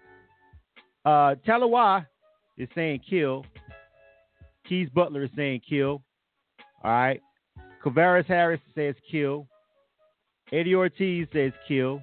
[1.05, 2.05] Uh Talawa
[2.57, 3.45] is saying kill.
[4.67, 6.01] Keys Butler is saying kill.
[6.83, 7.21] All right.
[7.83, 9.47] Kavaris Harris says kill.
[10.51, 12.01] Eddie Ortiz says kill.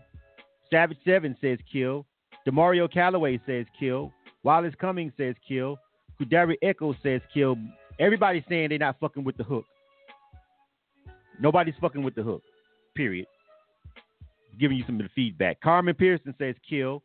[0.70, 2.06] Savage Seven says kill.
[2.46, 4.12] Demario Calloway says kill.
[4.42, 5.78] Wallace Cummings says kill.
[6.20, 7.56] Kudari Echo says kill.
[7.98, 9.64] Everybody's saying they're not fucking with the hook.
[11.40, 12.42] Nobody's fucking with the hook.
[12.94, 13.26] Period.
[14.58, 15.60] Giving you some of the feedback.
[15.60, 17.02] Carmen Pearson says kill.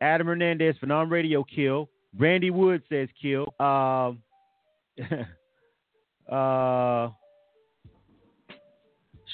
[0.00, 1.88] Adam Hernandez, Phenom Radio, kill.
[2.18, 3.54] Randy Wood says kill.
[3.58, 4.22] Um,
[6.30, 7.08] uh,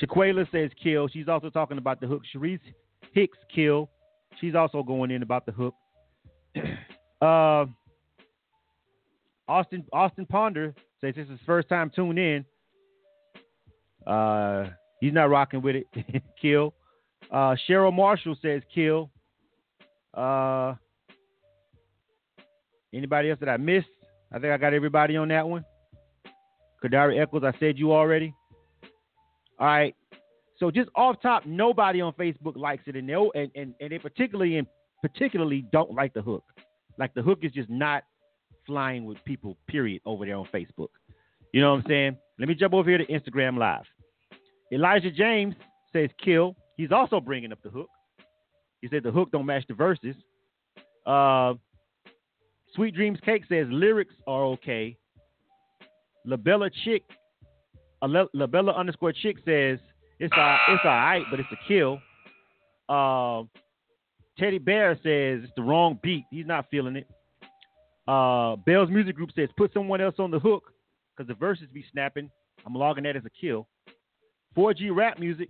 [0.00, 1.08] Shaquela says kill.
[1.08, 2.22] She's also talking about the hook.
[2.34, 2.60] Sharice
[3.12, 3.90] Hicks kill.
[4.40, 5.74] She's also going in about the hook.
[7.20, 7.66] uh,
[9.48, 12.44] Austin Austin Ponder says this is first time tuned in.
[14.10, 14.70] Uh,
[15.00, 15.86] he's not rocking with it.
[16.42, 16.74] kill.
[17.30, 19.10] Uh, Cheryl Marshall says kill.
[20.12, 20.74] Uh,
[22.92, 23.86] anybody else that I missed?
[24.32, 25.64] I think I got everybody on that one.
[26.82, 28.34] Kadari Eccles, I said you already.
[29.58, 29.94] All right.
[30.58, 33.98] So just off top, nobody on Facebook likes it, and they and, and, and they
[33.98, 34.66] particularly and
[35.02, 36.44] particularly don't like the hook.
[36.98, 38.02] Like the hook is just not
[38.66, 39.56] flying with people.
[39.68, 40.02] Period.
[40.04, 40.88] Over there on Facebook.
[41.52, 42.16] You know what I'm saying?
[42.38, 43.84] Let me jump over here to Instagram Live.
[44.72, 45.54] Elijah James
[45.92, 46.56] says kill.
[46.76, 47.88] He's also bringing up the hook.
[48.80, 50.14] He said the hook don't match the verses.
[51.06, 51.54] Uh,
[52.74, 54.96] Sweet Dreams Cake says lyrics are okay.
[56.26, 57.02] Labella Chick,
[58.02, 59.78] Labella underscore Chick says
[60.18, 61.98] it's a, it's all right, but it's a kill.
[62.88, 63.44] Uh,
[64.38, 66.24] Teddy Bear says it's the wrong beat.
[66.30, 67.08] He's not feeling it.
[68.06, 70.72] Uh, Bell's Music Group says put someone else on the hook
[71.16, 72.30] because the verses be snapping.
[72.66, 73.66] I'm logging that as a kill.
[74.56, 75.48] 4G Rap Music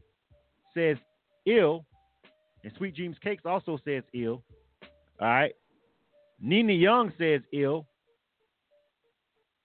[0.74, 0.96] says
[1.46, 1.84] ill.
[2.62, 4.42] And Sweet Dreams Cakes also says ill.
[5.20, 5.52] All right.
[6.40, 7.86] Nina Young says ill.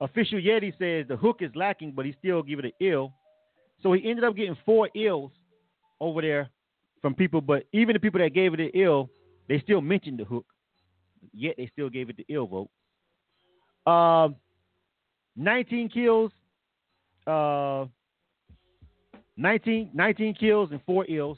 [0.02, 3.14] Official Yeti says the hook is lacking, but he still give it an ill.
[3.82, 5.32] So he ended up getting four ills
[5.99, 6.49] over there
[7.02, 9.10] from people, but even the people that gave it an ill,
[9.48, 10.45] they still mentioned the hook.
[11.34, 13.91] Yet they still gave it the ill vote.
[13.91, 14.36] Um,
[15.36, 16.32] 19 kills,
[17.28, 17.86] uh,
[19.38, 21.38] 19, 19 kills and four ills.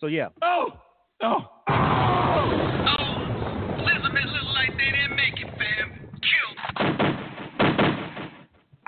[0.00, 0.28] So yeah.
[0.42, 0.72] Oh,
[1.22, 1.44] oh.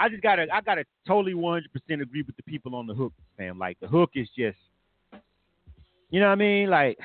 [0.01, 2.95] I just gotta I gotta totally one hundred percent agree with the people on the
[2.95, 3.59] hook, fam.
[3.59, 4.57] Like the hook is just
[6.09, 6.71] you know what I mean?
[6.71, 6.99] Like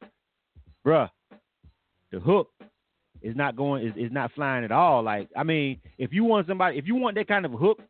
[0.86, 1.10] bruh,
[2.12, 2.50] the hook
[3.20, 5.02] is not going is, is not flying at all.
[5.02, 7.80] Like, I mean, if you want somebody if you want that kind of hook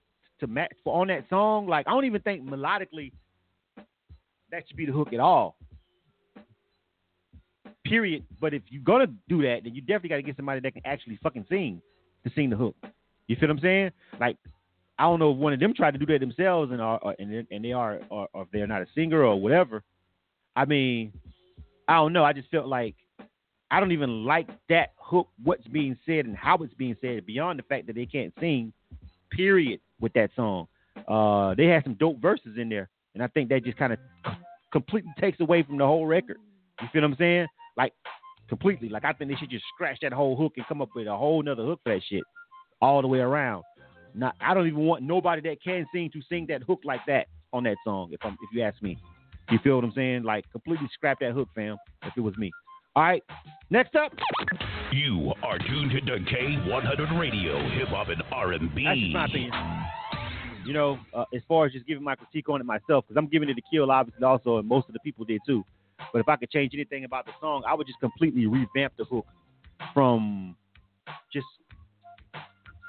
[0.41, 3.13] to match for on that song, like I don't even think melodically
[4.51, 5.57] that should be the hook at all.
[7.85, 8.25] Period.
[8.41, 11.19] But if you're gonna do that, then you definitely gotta get somebody that can actually
[11.23, 11.81] fucking sing
[12.25, 12.77] to sing the hook.
[13.27, 13.91] You feel what I'm saying?
[14.19, 14.37] Like,
[14.99, 17.47] I don't know if one of them tried to do that themselves and are and
[17.51, 19.83] and they are or, or if they're not a singer or whatever.
[20.57, 21.13] I mean,
[21.89, 22.25] I don't know.
[22.25, 22.97] I just felt like
[23.71, 27.59] I don't even like that hook, what's being said and how it's being said, beyond
[27.59, 28.73] the fact that they can't sing,
[29.31, 30.67] period, with that song.
[31.09, 33.99] Uh, they had some dope verses in there, and I think that just kind of
[34.73, 36.39] completely takes away from the whole record.
[36.81, 37.47] You feel what I'm saying?
[37.77, 37.93] Like,
[38.49, 38.89] completely.
[38.89, 41.17] Like, I think they should just scratch that whole hook and come up with a
[41.17, 42.23] whole nother hook for that shit
[42.81, 43.65] all the way around.
[44.15, 47.27] Now, I don't even want nobody that can sing to sing that hook like that
[47.53, 48.11] on that song.
[48.13, 48.99] If I'm, if you ask me,
[49.51, 50.23] you feel what I'm saying?
[50.23, 51.77] Like completely scrap that hook, fam.
[52.03, 52.51] If it was me.
[52.97, 53.23] All right.
[53.71, 54.13] Next up.
[54.93, 58.85] You are tuned to K100 Radio, Hip Hop and R&B.
[58.85, 59.53] That's just my opinion.
[60.67, 63.29] You know, uh, as far as just giving my critique on it myself, because I'm
[63.29, 65.65] giving it a kill, obviously, also, and most of the people did too.
[66.13, 69.05] But if I could change anything about the song, I would just completely revamp the
[69.05, 69.27] hook
[69.95, 70.57] from
[71.33, 71.47] just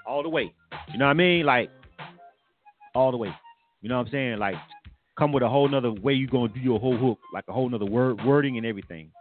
[0.07, 0.53] all the way.
[0.91, 1.45] You know what I mean?
[1.45, 1.69] Like
[2.95, 3.33] all the way.
[3.81, 4.39] You know what I'm saying?
[4.39, 4.55] Like
[5.17, 7.69] come with a whole nother way you're gonna do your whole hook, like a whole
[7.69, 9.11] nother word wording and everything.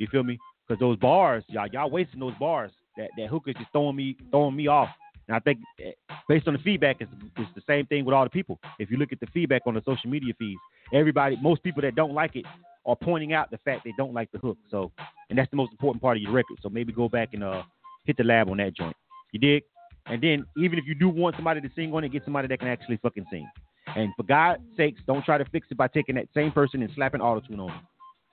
[0.00, 0.38] You feel me?
[0.66, 2.72] Because those bars, y'all, y'all wasting those bars.
[2.96, 4.88] That that hook is just throwing me throwing me off.
[5.28, 5.92] And I think eh,
[6.28, 8.58] based on the feedback, it's, it's the same thing with all the people.
[8.78, 10.60] If you look at the feedback on the social media feeds,
[10.92, 12.46] everybody, most people that don't like it
[12.86, 14.56] are pointing out the fact they don't like the hook.
[14.70, 14.90] So,
[15.28, 16.58] and that's the most important part of your record.
[16.62, 17.62] So maybe go back and uh
[18.06, 18.96] hit the lab on that joint.
[19.32, 19.62] You dig?
[20.06, 22.58] And then even if you do want somebody to sing on it, get somebody that
[22.58, 23.48] can actually fucking sing.
[23.94, 26.90] And for God's sakes, don't try to fix it by taking that same person and
[26.94, 27.86] slapping autotune on them.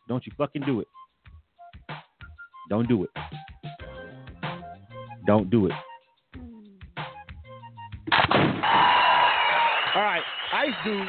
[0.07, 0.87] Don't you fucking do it.
[2.69, 3.09] Don't do it.
[5.25, 5.73] Don't do it.
[9.95, 10.21] All right,
[10.53, 10.99] Ice Dude.
[10.99, 11.05] Let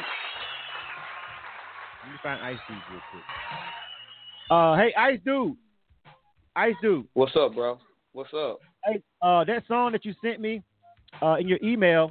[2.11, 3.23] me find Ice Dude real quick.
[4.49, 5.55] Uh, hey, Ice Dude.
[6.55, 7.05] Ice Dude.
[7.13, 7.77] What's up, bro?
[8.13, 8.59] What's up?
[8.85, 10.63] Hey, uh, that song that you sent me
[11.21, 12.09] uh, in your email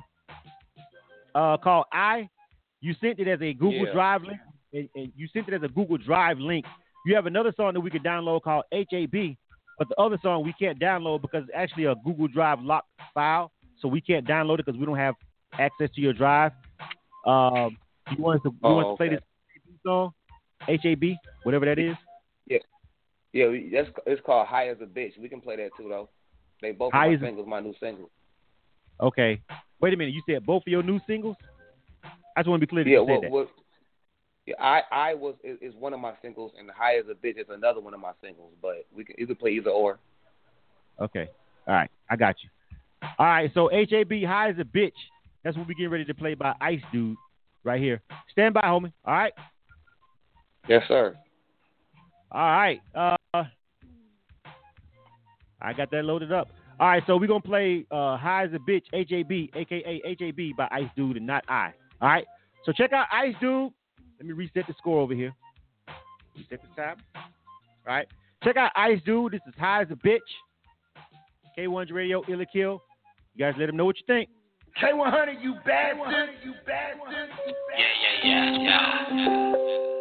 [1.34, 2.28] uh, called "I,"
[2.80, 3.92] you sent it as a Google Yeah.
[3.92, 4.38] Drive link,
[4.72, 6.64] and, and you sent it as a Google Drive link.
[7.08, 9.34] You have another song that we could download called "HAB,"
[9.78, 13.50] but the other song we can't download because it's actually a Google Drive locked file,
[13.80, 15.14] so we can't download it because we don't have
[15.58, 16.52] access to your drive.
[17.24, 17.78] Um,
[18.14, 19.14] you want us to, you Oh, want us to play okay.
[19.16, 20.12] this song,
[20.66, 21.96] HAB, whatever that is?
[22.46, 22.58] Yeah,
[23.32, 23.46] yeah.
[23.72, 26.10] That's it's called "High as a Bitch." We can play that too, though.
[26.60, 28.10] They both High my a- singles, my new singles.
[29.00, 29.40] Okay.
[29.80, 30.12] Wait a minute.
[30.12, 31.36] You said both of your new singles?
[32.36, 33.30] I just want to be clear that Yeah, you said what, that.
[33.30, 33.48] what,
[34.58, 37.80] I I was is, one of my singles, and "High as a Bitch" is another
[37.80, 38.52] one of my singles.
[38.62, 39.98] But we can you can play either or.
[41.00, 41.28] Okay.
[41.66, 41.90] All right.
[42.10, 42.50] I got you.
[43.18, 43.50] All right.
[43.54, 44.92] So HAB high as a bitch.
[45.44, 47.16] That's what we getting ready to play by Ice Dude
[47.64, 48.02] right here.
[48.32, 48.92] Stand by, homie.
[49.04, 49.32] All right.
[50.68, 51.16] Yes, sir.
[52.32, 52.80] All right.
[52.94, 53.16] Uh,
[55.60, 56.48] I got that loaded up.
[56.80, 57.02] All right.
[57.06, 61.16] So we're gonna play uh, high as a bitch HAB, aka HAB by Ice Dude
[61.16, 61.72] and not I.
[62.00, 62.26] All right.
[62.64, 63.72] So check out Ice Dude.
[64.18, 65.32] Let me reset the score over here.
[66.36, 66.98] Reset the tab.
[67.14, 67.22] All
[67.86, 68.06] right.
[68.44, 69.32] Check out Ice Dude.
[69.32, 70.18] This is high as a bitch.
[71.56, 72.82] K100 Radio, Ill or Kill.
[73.34, 74.28] You guys let him know what you think.
[74.80, 76.30] K100, you bastard.
[76.44, 77.28] You bastard.
[77.76, 79.97] Yeah, yeah, yeah, yeah.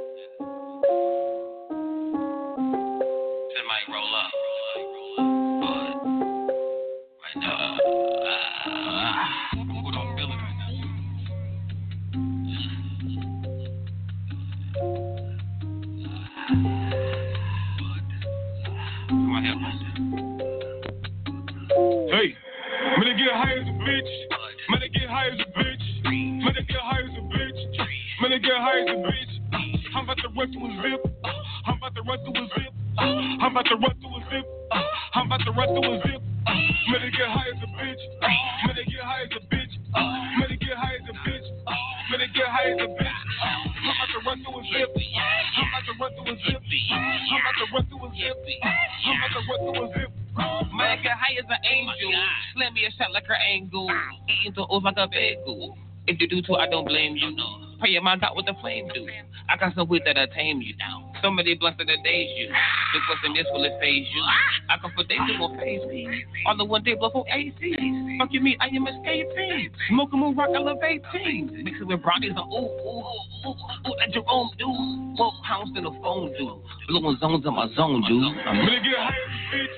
[26.68, 27.60] Get high as a bitch.
[28.22, 29.34] Man, I get high as a bitch.
[29.96, 31.02] I'm about to run through a zip.
[31.66, 32.74] I'm about to run through a zip.
[33.00, 34.46] I'm about to run through a zip.
[35.16, 36.22] I'm about to run through a zip.
[36.92, 38.04] Man, I get high as a bitch.
[38.20, 39.74] Man, I get high as a bitch.
[39.96, 41.48] Man, I get high as a bitch.
[42.12, 43.20] Man, I get high as a bitch.
[43.38, 44.90] I'm about to run through a zip.
[44.92, 46.62] I'm about to run through a zip.
[46.68, 48.36] I'm about to run through a zip.
[48.44, 50.12] I'm about to run through a zip.
[50.76, 52.12] Man, get high as an angel.
[52.54, 53.90] Slam me a shot like her angle.
[54.28, 55.78] Eating the like a bagel.
[56.08, 57.36] If you do too, I don't blame you.
[57.80, 59.08] Pray my God what the flame do.
[59.50, 60.74] I got some weed that'll tame you.
[60.78, 61.12] Now.
[61.22, 62.48] So many blunts that'll daze you.
[62.48, 64.24] The question is, will it phase you?
[64.70, 66.24] I come for days, it won't phase me.
[66.48, 67.60] On the one day before AC.
[68.20, 69.70] Fuck you mean, I am escaping.
[69.90, 71.64] Smoking moon rock elevating.
[71.64, 73.04] Mixing with brownies and ooh, ooh,
[73.46, 75.16] ooh, ooh, that Jerome do.
[75.18, 76.62] Four pounds in the phone do.
[76.88, 78.24] Blowing zones on my zone, dude.
[78.48, 79.78] I'm I get high as a bitch.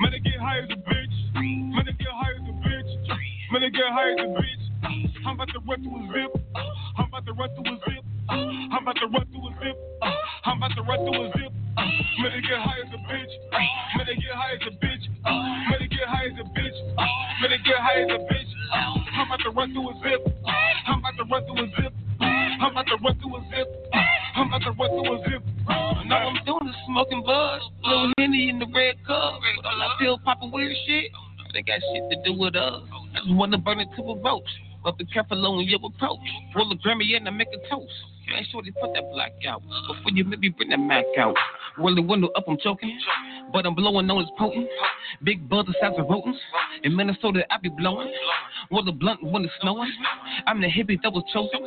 [0.00, 1.16] Man, get high as a bitch.
[1.34, 3.52] Man, get high as a bitch.
[3.52, 4.71] Man, get high as a bitch.
[4.82, 6.42] I'm about to run through a zip.
[6.98, 8.04] I'm about to run through a zip.
[8.28, 9.76] I'm about to run through a zip.
[10.44, 11.52] I'm about to run through a zip.
[12.18, 13.32] Man, I get high as a bitch.
[13.96, 15.04] Man, I get high as a bitch.
[15.22, 16.78] Man, I get high as a bitch.
[17.40, 18.50] Man, I get high as a bitch.
[19.14, 20.20] I'm about to run through a zip.
[20.86, 21.92] I'm about to run through a zip.
[22.20, 23.68] I'm about to run through a zip.
[24.34, 25.42] I'm about to run through a zip.
[25.68, 29.38] All I'm doing is smoking buzz, little henny in the red cup.
[29.62, 31.12] But I feel popping weird shit.
[31.52, 32.82] They got shit to do with us.
[33.14, 34.71] I just wanna burn it to a.
[34.84, 36.18] But be careful on your approach.
[36.54, 37.92] Roll a Grammy in and make a toast.
[38.28, 41.36] Make sure they put that black out before you maybe bring that Mac out.
[41.78, 42.98] Roll the window up, I'm choking,
[43.52, 44.68] but I'm blowing on as potent.
[45.24, 46.38] Big buzz the size of rodents.
[46.84, 48.12] In Minnesota, I be blowing.
[48.70, 49.92] Roll the blunt when it's snowing.
[50.46, 51.60] I'm the hippie that was chosen.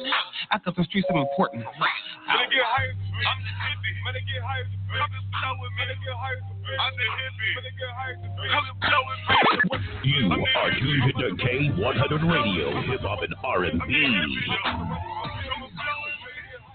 [0.51, 1.65] I cut the streets, I'm important.
[1.65, 3.25] I get high as a bitch.
[3.29, 3.93] I'm the hippie.
[4.05, 4.77] Get high as a.
[4.95, 5.73] I'm just blowing.
[5.75, 6.79] I get high as a bitch.
[6.79, 7.51] I'm the hippie.
[7.55, 8.53] Man, I get high as a bitch.
[8.53, 9.19] I'm just blowing.
[10.05, 13.91] You are tuned to K100 Radio, Hip Hop and R&B.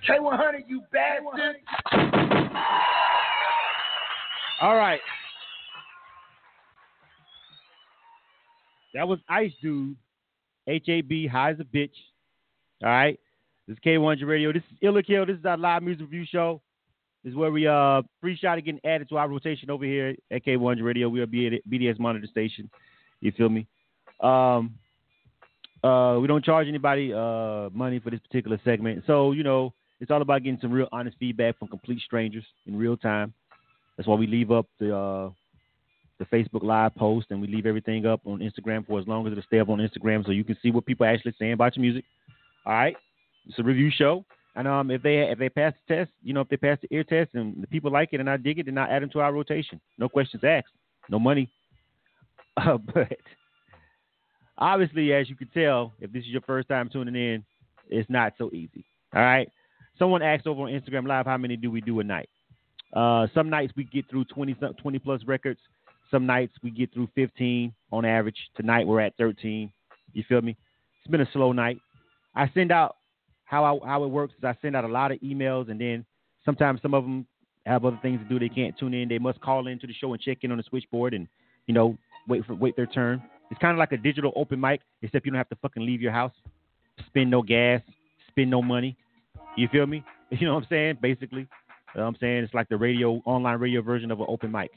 [0.08, 1.56] K100, you bastard.
[4.60, 5.00] All right.
[8.94, 9.96] That was Ice Dude,
[10.66, 11.90] HAB, high as a bitch.
[12.82, 13.18] All right.
[13.68, 14.52] This is K100 Radio.
[14.52, 15.02] This is Illa.
[15.02, 16.60] This is our live music review show.
[17.22, 20.16] This is where we uh free shot are getting added to our rotation over here
[20.30, 21.08] at K100 Radio.
[21.08, 22.70] We are BDS monitor station.
[23.20, 23.66] You feel me?
[24.20, 24.74] Um,
[25.84, 29.04] uh, we don't charge anybody uh money for this particular segment.
[29.06, 32.76] So you know, it's all about getting some real honest feedback from complete strangers in
[32.76, 33.34] real time.
[33.96, 35.30] That's why we leave up the uh,
[36.18, 39.32] the Facebook live post and we leave everything up on Instagram for as long as
[39.32, 41.76] it'll stay up on Instagram, so you can see what people are actually saying about
[41.76, 42.04] your music.
[42.66, 42.96] All right,
[43.46, 44.24] it's a review show,
[44.56, 46.94] and um, if they if they pass the test, you know, if they pass the
[46.94, 49.10] ear test and the people like it and I dig it, then I add them
[49.10, 49.80] to our rotation.
[49.98, 50.68] No questions asked,
[51.08, 51.50] no money.
[52.56, 53.16] Uh, but
[54.58, 57.44] obviously, as you can tell, if this is your first time tuning in,
[57.88, 58.84] it's not so easy.
[59.14, 59.48] All right.
[60.00, 62.30] Someone asked over on Instagram Live, how many do we do a night?
[62.94, 65.60] Uh, some nights we get through 20, 20 plus records.
[66.10, 68.38] Some nights we get through 15 on average.
[68.56, 69.70] Tonight we're at 13.
[70.14, 70.56] You feel me?
[70.98, 71.76] It's been a slow night.
[72.34, 72.96] I send out
[73.44, 76.06] how I, how it works is I send out a lot of emails and then
[76.46, 77.26] sometimes some of them
[77.66, 78.38] have other things to do.
[78.38, 79.06] They can't tune in.
[79.06, 81.28] They must call into the show and check in on the switchboard and
[81.66, 83.22] you know wait for wait their turn.
[83.50, 86.00] It's kind of like a digital open mic, except you don't have to fucking leave
[86.00, 86.32] your house,
[87.06, 87.82] spend no gas,
[88.30, 88.96] spend no money.
[89.60, 90.04] You feel me?
[90.30, 90.98] You know what I'm saying?
[91.02, 94.52] Basically, you know I'm saying it's like the radio online radio version of an open
[94.52, 94.70] mic.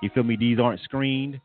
[0.00, 0.36] You feel me?
[0.36, 1.40] These aren't screened.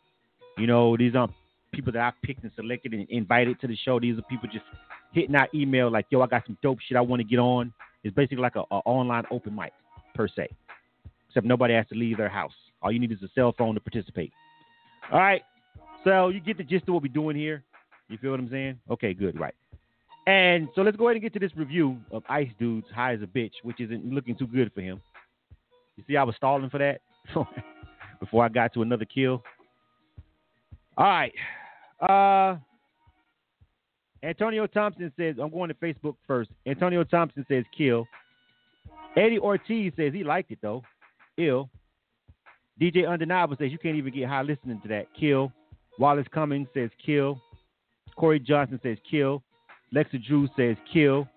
[0.60, 1.32] You know, these aren't
[1.74, 4.00] people that I picked and selected and invited to the show.
[4.00, 4.64] These are people just
[5.12, 7.74] hitting our email like, yo, I got some dope shit I want to get on.
[8.04, 9.74] It's basically like a, a online open mic
[10.14, 10.48] per se,
[11.28, 12.54] except nobody has to leave their house.
[12.84, 14.32] All you need is a cell phone to participate.
[15.12, 15.42] All right,
[16.04, 17.64] so you get the gist of what we're doing here.
[18.08, 18.80] You feel what I'm saying?
[18.92, 19.56] Okay, good, right.
[20.28, 23.22] And so let's go ahead and get to this review of Ice Dude's High as
[23.22, 25.02] a Bitch, which isn't looking too good for him.
[25.96, 27.00] You see, I was stalling for that
[28.20, 29.42] before I got to another kill.
[30.98, 31.34] All right.
[32.02, 32.58] Uh,
[34.22, 36.50] Antonio Thompson says, I'm going to Facebook first.
[36.66, 38.06] Antonio Thompson says, kill.
[39.16, 40.84] Eddie Ortiz says he liked it, though.
[41.38, 41.70] Ill.
[42.82, 45.06] DJ Undeniable says, you can't even get high listening to that.
[45.18, 45.54] Kill.
[45.98, 47.42] Wallace Cummings says, kill.
[48.18, 49.42] Corey Johnson says, kill.
[49.94, 51.28] Lexa Drew says kill.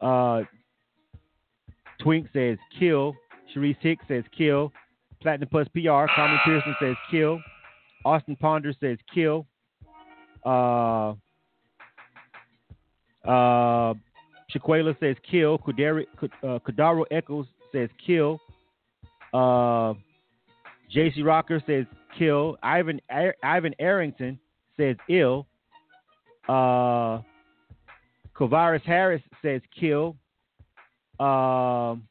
[0.00, 0.42] Uh,
[2.00, 3.14] Twink says kill.
[3.54, 4.72] Sharice Hicks says kill.
[5.22, 6.06] Platinum Plus PR.
[6.14, 7.40] Carmen Pearson says kill.
[8.04, 9.46] Austin Ponder says kill.
[10.44, 11.10] Uh,
[13.26, 13.94] uh,
[14.54, 15.58] Shaquela says kill.
[15.62, 18.40] Uh, Kadaro Echoes says kill.
[19.32, 19.94] Uh,
[20.94, 21.84] JC Rocker says
[22.18, 22.56] kill.
[22.62, 23.00] Ivan
[23.42, 24.38] Ivan Arrington
[24.76, 25.46] says ill.
[26.48, 27.20] Uh,
[28.40, 30.16] Kovaris Harris says kill.
[31.18, 32.08] Um,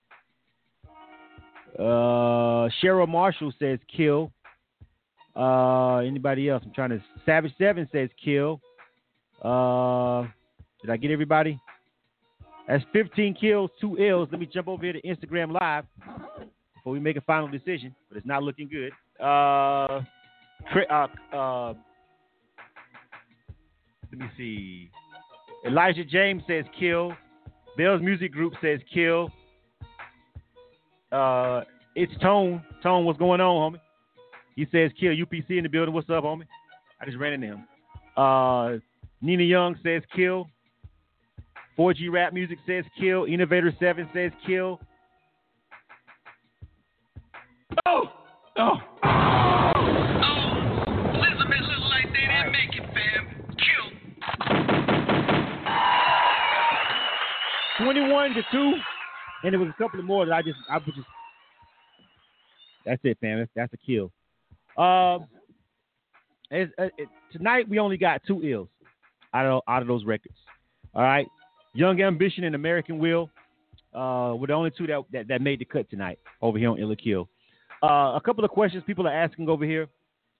[1.77, 4.31] uh, Cheryl Marshall says kill.
[5.35, 6.61] Uh, anybody else?
[6.65, 7.03] I'm trying to.
[7.25, 8.61] Savage Seven says kill.
[9.41, 10.27] Uh,
[10.81, 11.59] did I get everybody?
[12.67, 14.29] That's 15 kills, two ills.
[14.31, 15.85] Let me jump over here to Instagram Live
[16.75, 18.91] before we make a final decision, but it's not looking good.
[19.19, 20.01] Uh,
[20.91, 21.73] uh, uh,
[24.11, 24.91] let me see.
[25.65, 27.13] Elijah James says kill.
[27.77, 29.29] Bell's Music Group says kill.
[31.11, 31.61] Uh,
[31.95, 32.63] it's Tone.
[32.83, 33.79] Tone, what's going on, homie?
[34.55, 35.11] He says kill.
[35.11, 35.93] UPC in the building.
[35.93, 36.45] What's up, homie?
[37.01, 37.67] I just ran into him.
[38.15, 38.77] Uh,
[39.21, 40.47] Nina Young says kill.
[41.77, 43.25] 4G Rap Music says kill.
[43.25, 44.79] Innovator 7 says kill.
[47.85, 48.03] Oh!
[48.57, 48.75] Oh!
[57.81, 58.73] 21 to 2.
[59.43, 60.97] And there was a couple of more that I just, I just,
[62.85, 63.39] that's it, fam.
[63.39, 64.11] That's, that's a kill.
[64.81, 65.27] Um,
[66.51, 68.69] it's, uh, it, tonight we only got two ills
[69.33, 70.35] out of, out of those records.
[70.93, 71.27] All right.
[71.73, 73.29] Young Ambition and American Will
[73.93, 76.79] uh, were the only two that, that, that made the cut tonight over here on
[76.79, 77.29] Ill or Kill.
[77.81, 79.87] Uh, a couple of questions people are asking over here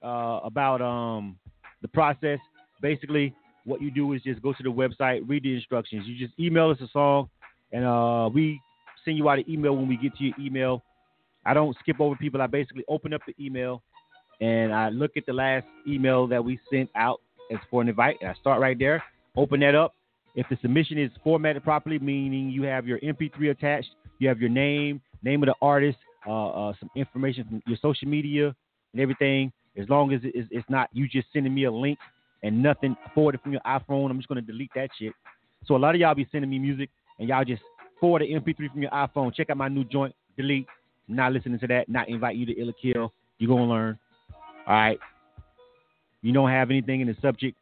[0.03, 1.38] uh, about um,
[1.82, 2.40] the process.
[2.82, 3.34] Basically,
[3.65, 6.06] what you do is just go to the website, read the instructions.
[6.07, 7.30] You just email us a song,
[7.72, 8.60] and uh, we
[9.06, 10.84] send you out an email when we get to your email.
[11.45, 12.41] I don't skip over people.
[12.41, 13.81] I basically open up the email
[14.41, 17.22] and I look at the last email that we sent out
[17.52, 18.18] as for an invite.
[18.22, 19.03] and I start right there,
[19.36, 19.94] open that up.
[20.36, 24.49] If the submission is formatted properly, meaning you have your MP3 attached, you have your
[24.49, 28.56] name, name of the artist, uh, uh, some information from your social media
[28.94, 29.52] and everything.
[29.77, 31.98] As long as it's, it's not you just sending me a link
[32.44, 35.14] and nothing forwarded from your iPhone, I'm just to delete that shit.
[35.66, 36.90] So a lot of y'all be sending me music
[37.20, 37.61] and y'all just
[37.99, 39.34] forward the MP3 from your iPhone.
[39.34, 40.68] Check out my new joint, delete.
[41.07, 41.90] Not listening to that.
[41.90, 43.14] Not invite you to Ill or Kill.
[43.40, 43.99] You're gonna learn.
[44.68, 44.99] All right.
[46.22, 47.57] You don't have anything in the subject.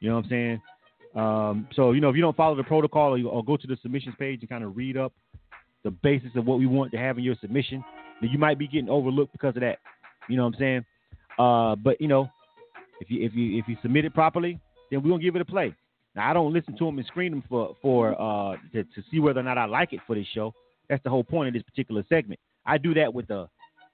[0.00, 0.62] You know what I'm saying?
[1.14, 3.66] Um, so you know if you don't follow the protocol or, you, or go to
[3.66, 5.12] the submissions page and kind of read up
[5.84, 7.84] the basis of what we want to have in your submission,
[8.20, 9.78] then you might be getting overlooked because of that.
[10.28, 10.84] You know what I'm saying?
[11.38, 12.30] Uh, but you know,
[13.00, 14.58] if you if you if you submit it properly,
[14.90, 15.74] then we're gonna give it a play.
[16.14, 19.20] Now I don't listen to them and screen them for for uh to, to see
[19.20, 20.54] whether or not I like it for this show.
[20.88, 22.40] That's the whole point of this particular segment.
[22.66, 23.48] I do that with the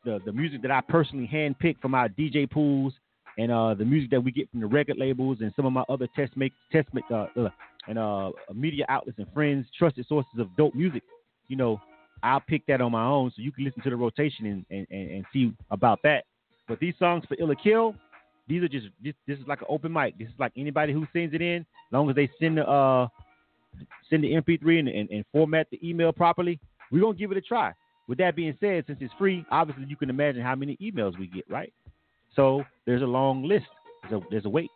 [0.05, 2.93] the, the music that I personally handpick from our DJ pools
[3.37, 5.85] and uh, the music that we get from the record labels and some of my
[5.89, 7.49] other test make test make, uh, uh,
[7.87, 11.03] and uh, media outlets and friends, trusted sources of dope music.
[11.47, 11.81] You know,
[12.23, 14.87] I'll pick that on my own so you can listen to the rotation and, and,
[14.91, 16.25] and, see about that.
[16.67, 17.95] But these songs for Ill or Kill,
[18.49, 20.19] these are just this, this is like an open mic.
[20.19, 23.09] This is like anybody who sends it in, as long as they send the uh
[24.11, 26.59] send the MP3 and, and, and format the email properly,
[26.91, 27.73] we're gonna give it a try.
[28.09, 31.27] With that being said, since it's free, obviously you can imagine how many emails we
[31.27, 31.73] get, right?
[32.35, 33.67] So there's a long list.
[34.09, 34.71] There's a, there's a wait,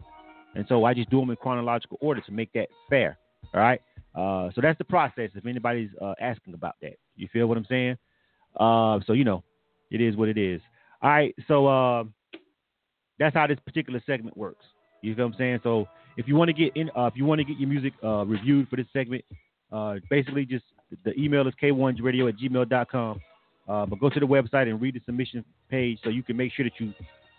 [0.54, 3.16] and so I just do them in chronological order to make that fair.
[3.54, 3.80] All right.
[4.14, 5.30] Uh, so that's the process.
[5.34, 7.96] If anybody's uh, asking about that, you feel what I'm saying?
[8.58, 9.42] Uh, so you know,
[9.90, 10.60] it is what it is.
[11.00, 11.34] All right.
[11.48, 12.04] So uh,
[13.22, 14.64] that's how this particular segment works.
[15.00, 15.60] You feel what I'm saying?
[15.62, 15.86] So
[16.16, 18.24] if you want to get in, uh, if you want to get your music uh,
[18.24, 19.24] reviewed for this segment,
[19.70, 20.64] uh, basically just
[21.04, 23.20] the email is k100radio at gmail.com.
[23.68, 26.52] Uh, but go to the website and read the submission page so you can make
[26.52, 26.92] sure that you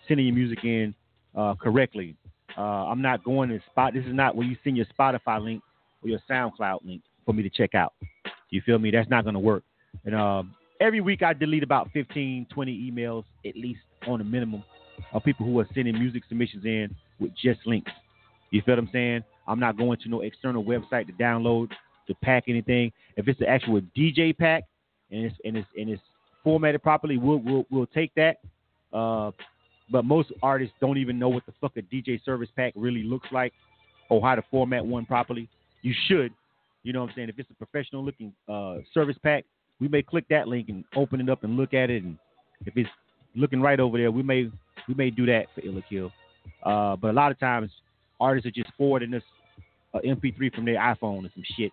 [0.07, 0.95] sending your music in
[1.35, 2.15] uh, correctly.
[2.57, 3.93] Uh, I'm not going to spot.
[3.93, 5.61] This is not where you send your Spotify link
[6.01, 7.93] or your SoundCloud link for me to check out.
[8.51, 8.91] You feel me?
[8.91, 9.63] That's not going to work.
[10.05, 10.43] And uh,
[10.79, 14.63] every week I delete about 15, 20 emails at least on a minimum
[15.11, 17.91] of people who are sending music submissions in with just links.
[18.51, 19.23] You feel what I'm saying?
[19.47, 21.69] I'm not going to no external website to download
[22.07, 22.91] to pack anything.
[23.17, 24.63] If it's the actual DJ pack
[25.11, 26.01] and it's and it's and it's
[26.43, 28.37] formatted properly, we'll we'll, we'll take that.
[28.91, 29.31] Uh,
[29.91, 33.27] but most artists don't even know what the fuck a DJ service pack really looks
[33.31, 33.53] like
[34.09, 35.49] or how to format one properly.
[35.81, 36.31] You should,
[36.83, 37.29] you know what I'm saying?
[37.29, 39.45] If it's a professional looking uh, service pack,
[39.79, 42.03] we may click that link and open it up and look at it.
[42.03, 42.17] And
[42.65, 42.89] if it's
[43.35, 44.49] looking right over there, we may
[44.87, 46.11] we may do that for Ill or Kill.
[46.63, 47.71] Uh, but a lot of times,
[48.19, 49.23] artists are just forwarding us
[49.93, 51.71] an MP3 from their iPhone or some shit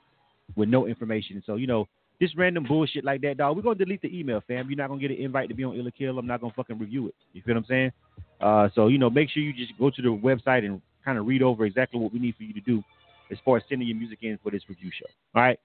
[0.57, 1.43] with no information.
[1.47, 1.89] So you know,
[2.21, 3.57] this random bullshit like that, dog.
[3.57, 4.69] We're gonna delete the email, fam.
[4.69, 6.19] You're not gonna get an invite to be on Ill or Kill.
[6.19, 7.15] I'm not gonna fucking review it.
[7.33, 7.93] You feel what I'm saying?
[8.41, 11.27] Uh, so you know, make sure you just go to the website and kind of
[11.27, 12.83] read over exactly what we need for you to do
[13.31, 15.07] as far as sending your music in for this review show.
[15.35, 15.59] All right.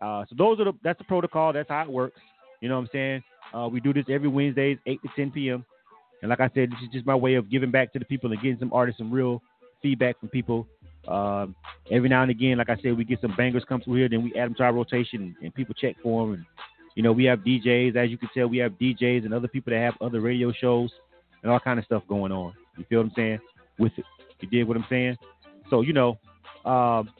[0.00, 1.52] Uh, so those are the that's the protocol.
[1.52, 2.20] That's how it works.
[2.60, 3.22] You know what I'm saying?
[3.54, 5.64] Uh, we do this every Wednesdays, 8 to 10 p.m.
[6.22, 8.32] And like I said, this is just my way of giving back to the people
[8.32, 9.42] and getting some artists some real
[9.82, 10.66] feedback from people.
[11.08, 11.56] Um,
[11.90, 14.22] every now and again, like I said, we get some bangers come through here, then
[14.22, 16.34] we add them to our rotation, and people check for them.
[16.34, 16.46] And
[16.94, 19.72] you know, we have DJs, as you can tell, we have DJs and other people
[19.72, 20.90] that have other radio shows
[21.42, 22.54] and all kind of stuff going on.
[22.76, 23.40] You feel what I'm saying?
[23.78, 24.04] With it,
[24.40, 25.16] you did what I'm saying.
[25.70, 26.18] So you know,
[26.64, 27.10] um,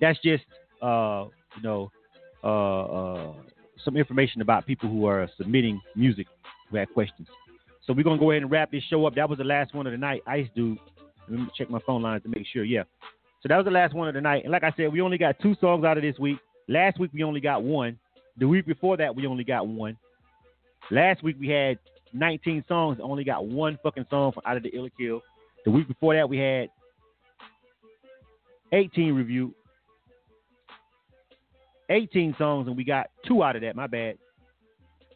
[0.00, 0.44] that's just
[0.80, 1.90] uh, you know
[2.42, 3.32] uh, uh,
[3.84, 6.26] some information about people who are submitting music
[6.70, 7.28] who have questions.
[7.90, 9.16] So we're gonna go ahead and wrap this show up.
[9.16, 10.22] That was the last one of the night.
[10.24, 10.78] Ice Dude.
[11.28, 12.62] Let me check my phone lines to make sure.
[12.62, 12.84] Yeah.
[13.42, 14.44] So that was the last one of the night.
[14.44, 16.38] And like I said, we only got two songs out of this week.
[16.68, 17.98] Last week we only got one.
[18.36, 19.96] The week before that we only got one.
[20.92, 21.80] Last week we had
[22.12, 25.20] 19 songs, only got one fucking song from out of the Ill or Kill.
[25.64, 26.68] The week before that we had
[28.72, 29.52] 18 review,
[31.88, 33.74] 18 songs, and we got two out of that.
[33.74, 34.16] My bad.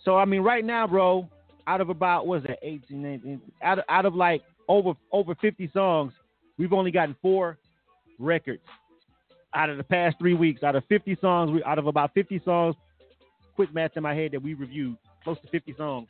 [0.05, 1.30] So I mean, right now, bro,
[1.66, 5.70] out of about what's that 18, 19, out of, out of like over over 50
[5.72, 6.12] songs,
[6.58, 7.58] we've only gotten four
[8.18, 8.62] records
[9.54, 10.62] out of the past three weeks.
[10.62, 12.74] Out of 50 songs, we out of about 50 songs,
[13.56, 16.08] quick math in my head that we reviewed, close to 50 songs.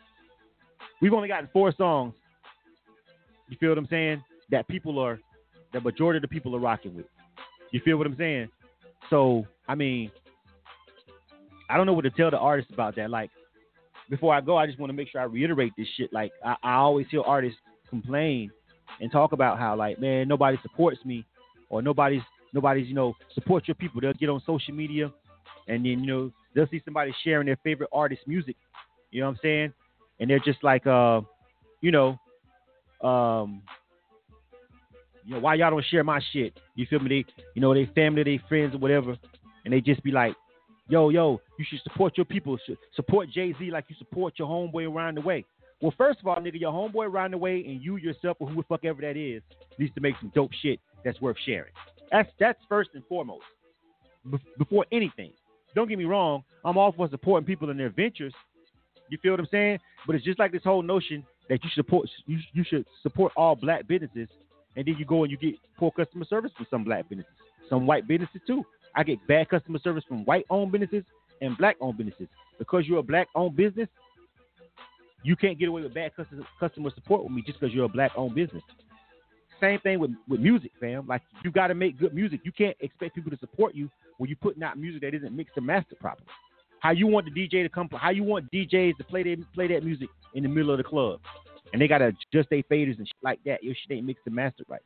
[1.01, 2.15] We've only gotten four songs.
[3.49, 4.23] You feel what I'm saying?
[4.51, 5.19] That people are,
[5.73, 7.07] the majority of the people are rocking with.
[7.71, 8.49] You feel what I'm saying?
[9.11, 10.11] So I mean,
[11.69, 13.11] I don't know what to tell the artists about that.
[13.11, 13.31] Like,
[14.11, 16.13] before I go, I just want to make sure I reiterate this shit.
[16.13, 17.59] Like, I, I always hear artists
[17.89, 18.51] complain
[19.01, 21.25] and talk about how, like, man, nobody supports me,
[21.71, 22.23] or nobody's
[22.53, 24.01] nobody's you know support your people.
[24.01, 25.13] They'll get on social media,
[25.69, 28.57] and then you know they'll see somebody sharing their favorite artist's music.
[29.11, 29.73] You know what I'm saying?
[30.21, 31.21] And they're just like, uh,
[31.81, 32.19] you know,
[33.07, 33.63] um,
[35.25, 36.59] you know, why y'all don't share my shit?
[36.75, 37.09] You feel me?
[37.09, 39.17] They, you know, they family, they friends, or whatever,
[39.65, 40.35] and they just be like,
[40.89, 42.59] yo, yo, you should support your people.
[42.95, 45.45] Support Jay Z like you support your homeboy around the way.
[45.81, 48.57] Well, first of all, nigga, your homeboy around the way and you yourself or who
[48.57, 49.43] the fuck ever that is
[49.79, 51.73] needs to make some dope shit that's worth sharing.
[52.11, 53.45] That's that's first and foremost.
[54.31, 55.33] Be- before anything.
[55.75, 58.33] Don't get me wrong, I'm all for supporting people in their ventures.
[59.11, 59.79] You feel what I'm saying?
[60.07, 63.55] But it's just like this whole notion that you support you, you should support all
[63.55, 64.29] black businesses
[64.77, 67.33] and then you go and you get poor customer service from some black businesses,
[67.69, 68.65] some white businesses too.
[68.97, 71.05] I get bad customer service from white owned businesses
[71.41, 72.29] and black owned businesses.
[72.59, 73.89] Because you're a black owned business,
[75.23, 76.13] you can't get away with bad
[76.61, 78.63] customer support with me just because you're a black owned business.
[79.61, 81.07] Same thing with, with music, fam.
[81.07, 82.41] Like you got to make good music.
[82.45, 83.89] You can't expect people to support you
[84.19, 86.27] when you're putting out music that isn't mixed and mastered properly.
[86.81, 87.89] How you want the DJ to come?
[87.93, 90.85] How you want DJs to play that play that music in the middle of the
[90.85, 91.19] club,
[91.73, 93.65] and they gotta adjust their faders and shit like that.
[93.65, 94.83] Your shit ain't mixed and mastered right.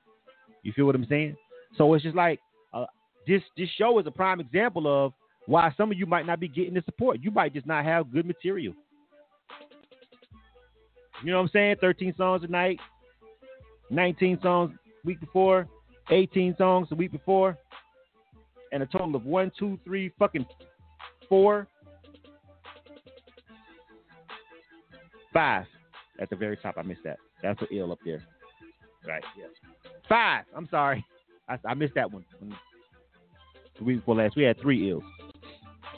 [0.63, 1.37] You feel what I'm saying?
[1.77, 2.39] So it's just like
[2.73, 2.87] uh,
[3.29, 5.13] this this show is a prime example of
[5.47, 7.19] why some of you might not be getting the support.
[7.23, 8.75] You might just not have good material.
[11.23, 11.77] You know what I'm saying?
[11.81, 12.81] 13 songs a night.
[13.91, 14.73] 19 songs
[15.05, 15.67] week before,
[16.11, 17.57] 18 songs the week before,
[18.73, 20.45] and a total of one, two, three, fucking
[21.29, 21.67] four,
[25.33, 25.65] five
[26.21, 26.75] at the very top.
[26.77, 27.19] I missed that.
[27.43, 28.23] That's an ill up there.
[29.07, 29.25] Right.
[29.37, 29.49] Yes.
[30.09, 30.45] Five.
[30.55, 31.05] I'm sorry.
[31.49, 32.25] I, I missed that one.
[33.79, 35.05] The week before last, we had three ills.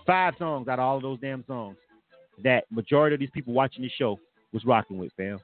[0.06, 1.76] Five songs out of all of those damn songs
[2.42, 4.18] that majority of these people watching this show
[4.52, 5.38] was rocking with, fam.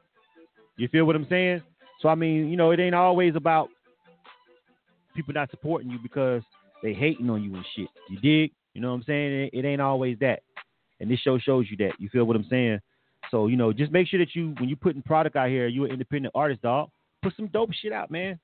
[0.77, 1.63] You feel what I'm saying?
[2.01, 3.69] So I mean, you know, it ain't always about
[5.15, 6.43] people not supporting you because
[6.83, 7.89] they hating on you and shit.
[8.11, 8.53] You dig?
[8.75, 9.33] You know what I'm saying?
[9.33, 10.41] It, it ain't always that.
[11.01, 11.93] And this show shows you that.
[11.99, 12.81] You feel what I'm saying?
[13.31, 15.87] So, you know, just make sure that you when you putting product out here, you're
[15.87, 16.91] an independent artist, dog.
[17.23, 18.39] Put some dope shit out, man.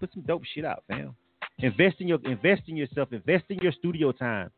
[0.00, 1.14] Put some dope shit out, fam.
[1.60, 4.50] Invest in your invest in yourself, invest in your studio time.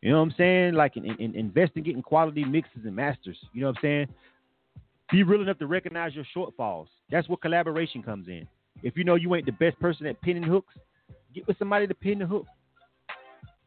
[0.00, 0.74] You know what I'm saying?
[0.74, 3.38] Like in, in, invest in getting quality mixes and masters.
[3.52, 4.06] You know what I'm saying?
[5.12, 6.86] Be real enough to recognize your shortfalls.
[7.10, 8.48] That's where collaboration comes in.
[8.82, 10.74] If you know you ain't the best person at pinning hooks,
[11.32, 12.46] get with somebody to pin the hook.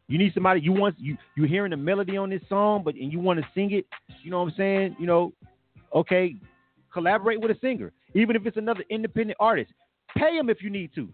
[0.08, 3.12] You need somebody you want you you hearing the melody on this song, but and
[3.12, 3.86] you want to sing it.
[4.22, 4.96] You know what I'm saying?
[5.00, 5.34] You know,
[5.94, 6.36] okay,
[6.92, 9.72] collaborate with a singer, even if it's another independent artist.
[10.18, 11.10] Pay them if you need to.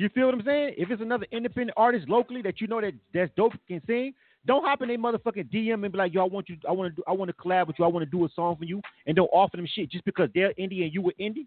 [0.00, 0.76] You feel what I'm saying?
[0.78, 4.14] If it's another independent artist locally that you know that that's dope can sing,
[4.46, 6.90] don't hop in their motherfucking DM and be like, "Yo, I want you, I want
[6.90, 8.64] to do, I want to collab with you, I want to do a song for
[8.64, 11.46] you," and don't offer them shit just because they're indie and you were indie.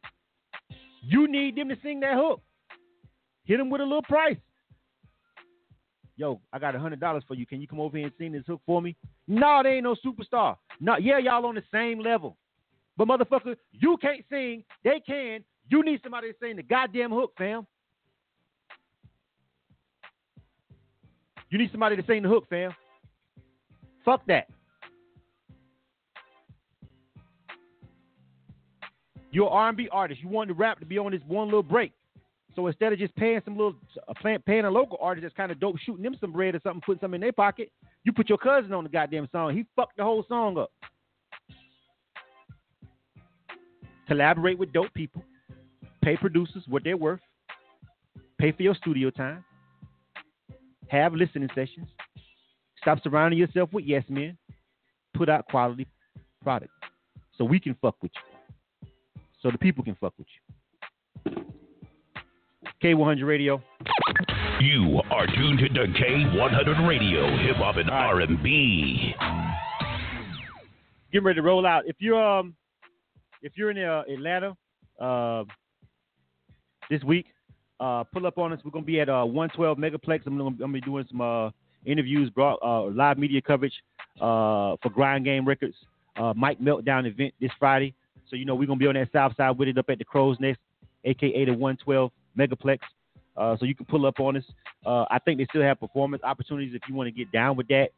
[1.01, 2.43] You need them to sing that hook.
[3.45, 4.38] Hit them with a little price.
[6.15, 7.47] Yo, I got a hundred dollars for you.
[7.47, 8.95] Can you come over here and sing this hook for me?
[9.27, 10.57] No, they ain't no superstar.
[10.80, 12.38] No, yeah, y'all on the same level.
[12.97, 14.63] But motherfucker, you can't sing.
[14.84, 15.43] They can.
[15.69, 17.65] You need somebody to sing the goddamn hook, fam.
[21.53, 22.73] You need somebody to sing the hook, fam.
[24.03, 24.47] Fuck that.
[29.30, 30.21] You're an R&B artist.
[30.23, 31.91] You want the rap to be on this one little break.
[32.55, 33.75] So instead of just paying some little,
[34.07, 36.81] uh, paying a local artist that's kind of dope, shooting them some bread or something,
[36.84, 37.71] putting something in their pocket,
[38.03, 39.55] you put your cousin on the goddamn song.
[39.55, 40.71] He fucked the whole song up.
[44.07, 45.23] Collaborate with dope people.
[46.03, 47.21] Pay producers what they're worth.
[48.39, 49.45] Pay for your studio time.
[50.94, 51.88] Have listening sessions.
[52.80, 54.38] Stop surrounding yourself with yes men.
[55.15, 55.88] Put out quality
[56.44, 56.72] product
[57.36, 58.90] so we can fuck with you.
[59.41, 60.28] So the people can fuck with
[61.26, 61.44] you.
[62.84, 63.60] K100 Radio.
[64.61, 69.15] You are tuned to K100 Radio, hip hop and R&B.
[71.11, 71.86] Getting ready to roll out.
[71.88, 72.56] If you're um,
[73.41, 74.56] if you're in uh, Atlanta,
[75.02, 75.44] uh,
[76.91, 77.32] this week,
[77.84, 78.60] uh, pull up on us.
[78.64, 80.22] We're gonna be at uh 112 Megaplex.
[80.26, 81.49] I'm gonna, I'm gonna be doing some uh
[81.85, 83.73] interviews, uh, live media coverage
[84.22, 85.76] uh for Grind Game Records.
[86.15, 87.93] Uh, Mike Meltdown event this Friday.
[88.30, 90.05] So you know we're gonna be on that south side with it up at the
[90.05, 90.60] Crow's Nest,
[91.03, 92.80] aka the 112 Megaplex.
[93.60, 94.45] So you can pull up on us.
[94.85, 97.89] I think they still have performance opportunities if you want to get down with that.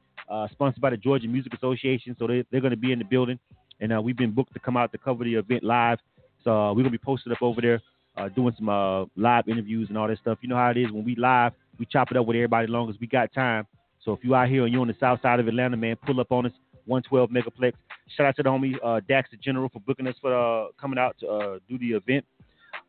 [0.51, 3.37] Sponsored by the Georgia Music Association, so they, they're going to be in the building,
[3.79, 5.99] and we've been booked to come out to cover the event live.
[6.43, 7.81] So we're going to be posted up over there,
[8.17, 10.37] uh, doing some live interviews and all that stuff.
[10.41, 12.69] You know how it is when we live, we chop it up with everybody as
[12.69, 13.67] long as we got time.
[14.03, 16.19] So if you out here and you're on the south side of Atlanta, man, pull
[16.19, 16.51] up on us.
[16.85, 17.73] 112 Megaplex.
[18.15, 21.15] Shout out to the homie uh, Dax the General for booking us for coming out
[21.19, 22.25] to do the event.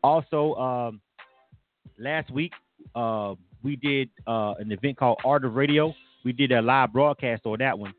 [0.03, 1.01] Also, um,
[1.97, 2.51] last week
[2.95, 3.33] uh,
[3.63, 5.93] we did uh, an event called Art of Radio.
[6.23, 7.93] We did a live broadcast on that one,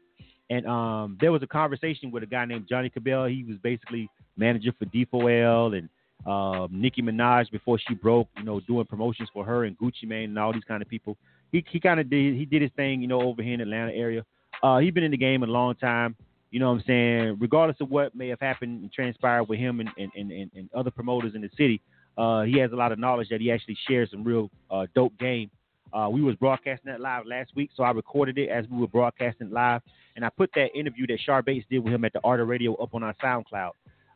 [0.50, 3.26] and um, there was a conversation with a guy named Johnny Cabell.
[3.26, 5.88] He was basically manager for D4L and
[6.26, 8.28] uh, Nicki Minaj before she broke.
[8.36, 11.16] You know, doing promotions for her and Gucci Mane and all these kind of people.
[11.52, 13.64] He he kind of did he did his thing, you know, over here in the
[13.64, 14.24] Atlanta area.
[14.62, 16.16] Uh, he's been in the game a long time.
[16.50, 17.36] You know what I'm saying?
[17.40, 20.90] Regardless of what may have happened and transpired with him and, and, and, and other
[20.90, 21.80] promoters in the city,
[22.16, 25.16] uh, he has a lot of knowledge that he actually shares some real uh, dope
[25.18, 25.50] game.
[25.92, 28.88] Uh, we was broadcasting that live last week, so I recorded it as we were
[28.88, 29.80] broadcasting live,
[30.16, 32.48] and I put that interview that Char Bates did with him at the Art of
[32.48, 33.70] Radio up on our SoundCloud.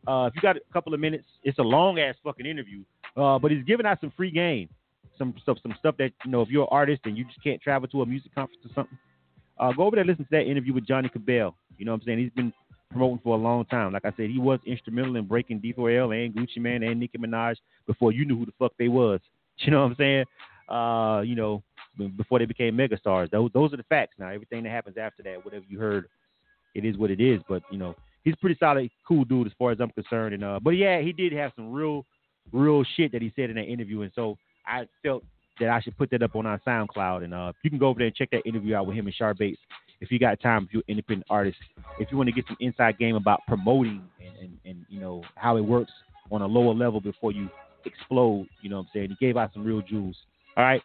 [0.07, 2.83] Uh, if you got a couple of minutes, it's a long ass fucking interview,
[3.17, 4.69] uh, but he's giving out some free game,
[5.17, 7.61] some stuff, some stuff that you know if you're an artist and you just can't
[7.61, 8.99] travel to a music conference or something,
[9.59, 11.55] uh, go over there listen to that interview with Johnny Cabell.
[11.79, 12.19] You know what I'm saying?
[12.19, 12.53] He's been
[12.91, 13.93] promoting for a long time.
[13.93, 17.57] Like I said, he was instrumental in breaking D4L and Gucci Mane and Nicki Minaj
[17.87, 19.21] before you knew who the fuck they was.
[19.59, 20.25] You know what I'm saying?
[20.67, 21.63] Uh, you know,
[22.17, 23.31] before they became megastars.
[23.31, 24.15] Those those are the facts.
[24.19, 26.09] Now everything that happens after that, whatever you heard,
[26.75, 27.41] it is what it is.
[27.49, 30.35] But you know, he's pretty solid, cool dude as far as I'm concerned.
[30.35, 32.05] And uh, but yeah, he did have some real,
[32.53, 34.37] real shit that he said in that interview, and so
[34.67, 35.25] I felt
[35.61, 37.25] that I should put that up on our SoundCloud.
[37.25, 39.15] And uh, you can go over there and check that interview out with him and
[39.15, 39.61] Char Bates
[40.03, 41.59] if you got time, if you're an independent artist,
[42.01, 45.23] if you want to get some inside game about promoting and, and, and you know
[45.37, 45.93] how it works
[46.33, 47.49] on a lower level before you
[47.85, 48.49] explode.
[48.63, 49.09] You know what I'm saying?
[49.11, 50.17] He gave out some real jewels.
[50.57, 50.83] All right.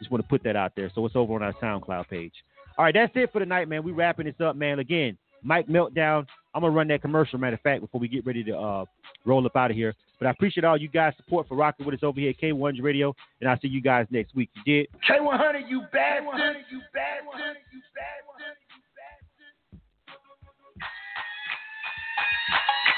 [0.00, 0.90] Just want to put that out there.
[0.94, 2.32] So it's over on our SoundCloud page.
[2.76, 3.84] All right, that's it for tonight, man.
[3.84, 4.80] We wrapping this up, man.
[4.80, 6.26] Again, Mike Meltdown.
[6.56, 8.84] I'm gonna run that commercial, matter of fact, before we get ready to uh,
[9.26, 9.94] roll up out of here.
[10.18, 12.82] But I appreciate all you guys' support for rocking with us over here at K100
[12.82, 14.48] Radio, and I'll see you guys next week.
[14.54, 14.86] You did.
[15.06, 16.56] K100, you bastard.
[16.72, 17.56] You bastard.
[17.74, 18.56] You bastard.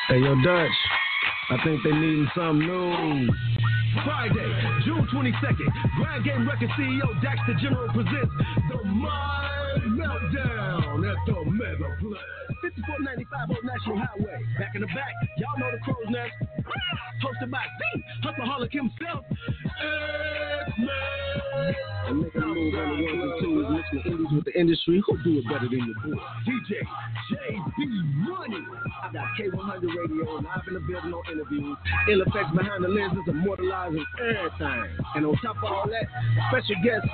[0.07, 0.71] Hey, yo, Dutch.
[1.51, 3.29] I think they needing something new.
[4.05, 8.33] Friday, June 22nd, Grind Game Record CEO Dax the General presents
[8.71, 12.39] the Mind Meltdown at the Megaplex.
[12.62, 14.40] 5495 Old National Highway.
[14.59, 16.32] Back in the back, y'all know the crow's nest.
[16.43, 19.24] Ah, hosted by the Hustaholic himself,
[20.66, 20.89] X-Man.
[22.09, 25.03] And making a move on the ones and twos, mixing the indies with the industry.
[25.07, 26.23] Who do it better than your boy?
[26.49, 26.82] DJ
[27.28, 27.78] JB
[28.24, 28.65] Money.
[29.05, 31.77] I got K100 Radio live in the building on interviews.
[32.11, 34.85] Ill effects behind the lenses, immortalizing everything.
[35.15, 36.09] And on top of all that,
[36.49, 37.05] special guest,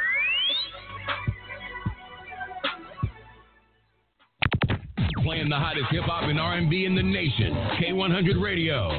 [5.23, 7.53] Playing the hottest hip hop and R&B in the nation.
[7.79, 8.89] K100 Radio.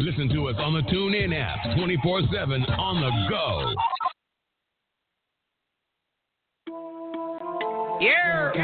[0.00, 3.74] Listen to us on the TuneIn app 24/7 on the go.
[8.00, 8.52] Yeah.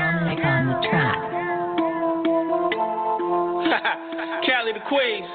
[4.46, 5.26] Cali the Queens.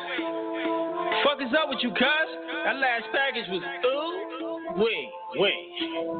[1.23, 2.29] Fuck is up with you, cuz?
[2.65, 5.09] That last package was ooh, wee,
[5.39, 5.53] wee.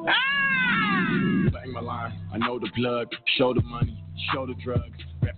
[0.08, 1.52] Ah!
[1.52, 3.08] Bang my line, I know the plug,
[3.38, 3.98] show the money,
[4.34, 4.92] show the drugs, rap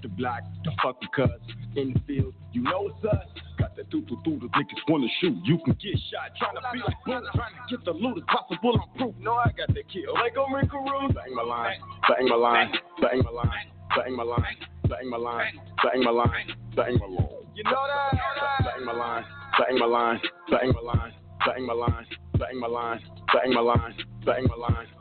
[0.06, 1.42] the block, the fucking cuz.
[1.76, 3.26] In the field, you know it's us.
[3.58, 5.36] Got that doo doo, the niggas wanna shoot.
[5.44, 8.24] You can get shot, trying to be like boom, trying to get the loot as
[8.30, 8.80] possible.
[8.80, 10.14] I'm proof, no, I got that kill.
[10.14, 11.12] Like I'm Rick Room.
[11.12, 11.78] Bang my line,
[12.08, 12.72] bang my line,
[13.02, 13.68] bang my line,
[13.98, 14.56] bang my line,
[14.88, 17.46] bang my line, bang my line, bang my line.
[17.56, 18.64] You know that?
[18.64, 19.26] Bang my line,
[19.58, 20.20] bang my line,
[20.52, 21.14] bang my line,
[21.46, 22.06] bang my line,
[22.38, 23.00] bang my line,
[23.34, 23.96] bang my line,
[24.26, 24.86] bang my line.
[24.86, 24.95] Pl- pl- pl-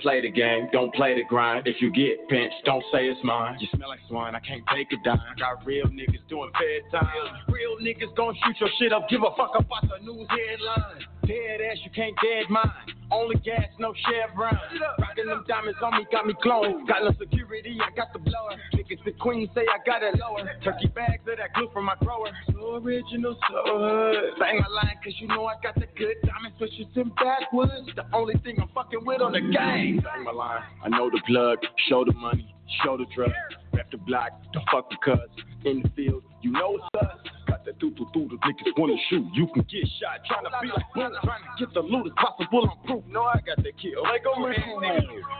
[0.00, 1.66] Play the game, don't play the grind.
[1.66, 3.56] If you get pinched, don't say it's mine.
[3.60, 5.18] You smell like swine, I can't take a dime.
[5.38, 7.10] Got real niggas doing fair time.
[7.48, 11.06] Real niggas gon' shoot your shit up, give a fuck about the news headline.
[11.26, 12.70] Dead ass, you can't dead mine.
[13.10, 14.58] Only gas, no chevron.
[14.98, 16.84] Rockin' them diamonds on me, got me glowing.
[16.86, 18.56] Got no security, I got the blower.
[18.74, 20.50] Niggas the queen say I got it lower.
[20.62, 22.28] Turkey bags of that glue from my grower.
[22.52, 24.38] So original, so hood.
[24.38, 27.88] Bang my line, cause you know I got the good diamond switches and backwoods.
[27.94, 30.00] The only thing I'm fucking with on the game.
[30.02, 33.32] Bang my line, I know the plug, show the money, show the drug.
[33.72, 35.18] Rap the block, don't fuck the cuz.
[35.64, 37.43] In the field, you know it's us.
[37.64, 39.24] That doo doo doo, the niggas wanna shoot.
[39.32, 42.16] You can get shot, trying to be like boom, trying to get the loot as
[42.20, 42.68] possible.
[42.68, 44.04] I'm proof, no, I got that kill.
[44.04, 44.84] Like I'm Rick Room.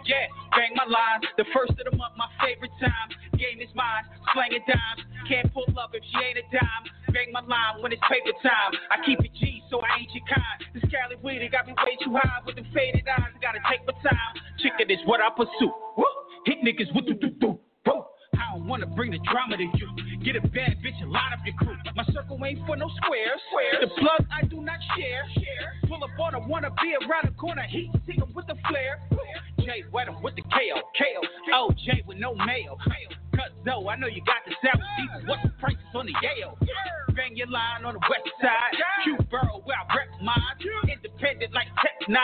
[0.09, 0.25] Yeah,
[0.57, 1.21] bang my line.
[1.37, 3.13] The first of the month, my favorite time.
[3.37, 5.05] Game is mine, slanging dimes.
[5.29, 6.85] Can't pull up if she ain't a dime.
[7.13, 8.73] Bang my line when it's paper time.
[8.89, 10.57] I keep it G, so I ain't your kind.
[10.73, 13.37] This Cali weed, it got me way too high with the faded eyes.
[13.45, 14.33] Gotta take my time.
[14.65, 15.73] Chicken is what I pursue.
[16.01, 16.09] Woo!
[16.49, 17.61] Hit niggas with the do do.
[18.35, 18.41] Woo!
[18.41, 19.89] I don't wanna bring the drama to you.
[20.25, 21.77] Get a bad bitch and line up your crew.
[21.95, 23.41] My circle ain't for no squares.
[23.81, 25.25] The plug I do not share.
[25.35, 25.75] share.
[25.89, 27.63] Pull up on a wanna be around the corner.
[27.63, 29.01] Heat see him with the flare.
[29.61, 30.81] Jay wet him with the KO.
[30.99, 31.21] KO.
[31.53, 32.77] Oh, Jay with no mayo.
[33.35, 35.29] Cause though I know you got the sound deep.
[35.29, 36.59] What's the prices on the Yale?
[37.15, 38.75] Bang your line on the west side.
[39.05, 40.35] Q Borough where I rep mine.
[40.91, 42.23] Independent like Tech 9.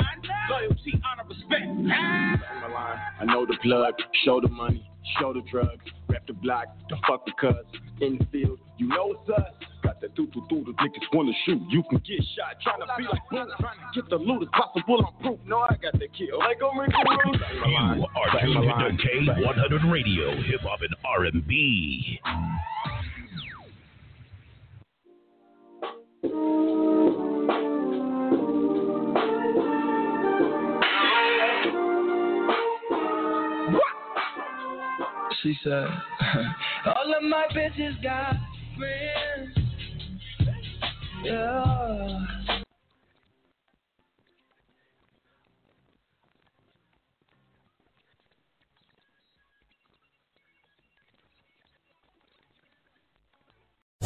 [0.50, 1.66] Loyalty, honor, respect.
[1.90, 2.36] Ah.
[2.40, 5.84] Bang my line, I know the plug, show the money, show the drugs.
[6.08, 7.54] Rap the block, the fucking cuz.
[8.00, 9.52] In the field, you know it's us.
[9.82, 11.60] Got that doo doo doo, the niggas wanna shoot.
[11.68, 14.48] You can get shot, trying to be like boom, trying to get the loot as
[14.52, 15.04] possible.
[15.06, 16.38] I'm proof, no, I got that kill.
[16.38, 17.32] Like I'm Rick Room.
[17.32, 22.20] Bang my line, You are tuned line, to K100 Radio, Hip Hop and R&B.
[35.42, 35.86] She said,
[36.86, 38.36] All of my bitches got
[38.76, 39.56] friends.
[41.24, 42.26] Yeah.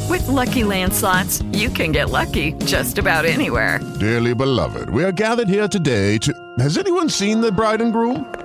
[0.09, 3.79] With Lucky Land slots, you can get lucky just about anywhere.
[3.99, 6.33] Dearly beloved, we are gathered here today to.
[6.59, 8.44] Has anyone seen the bride and groom?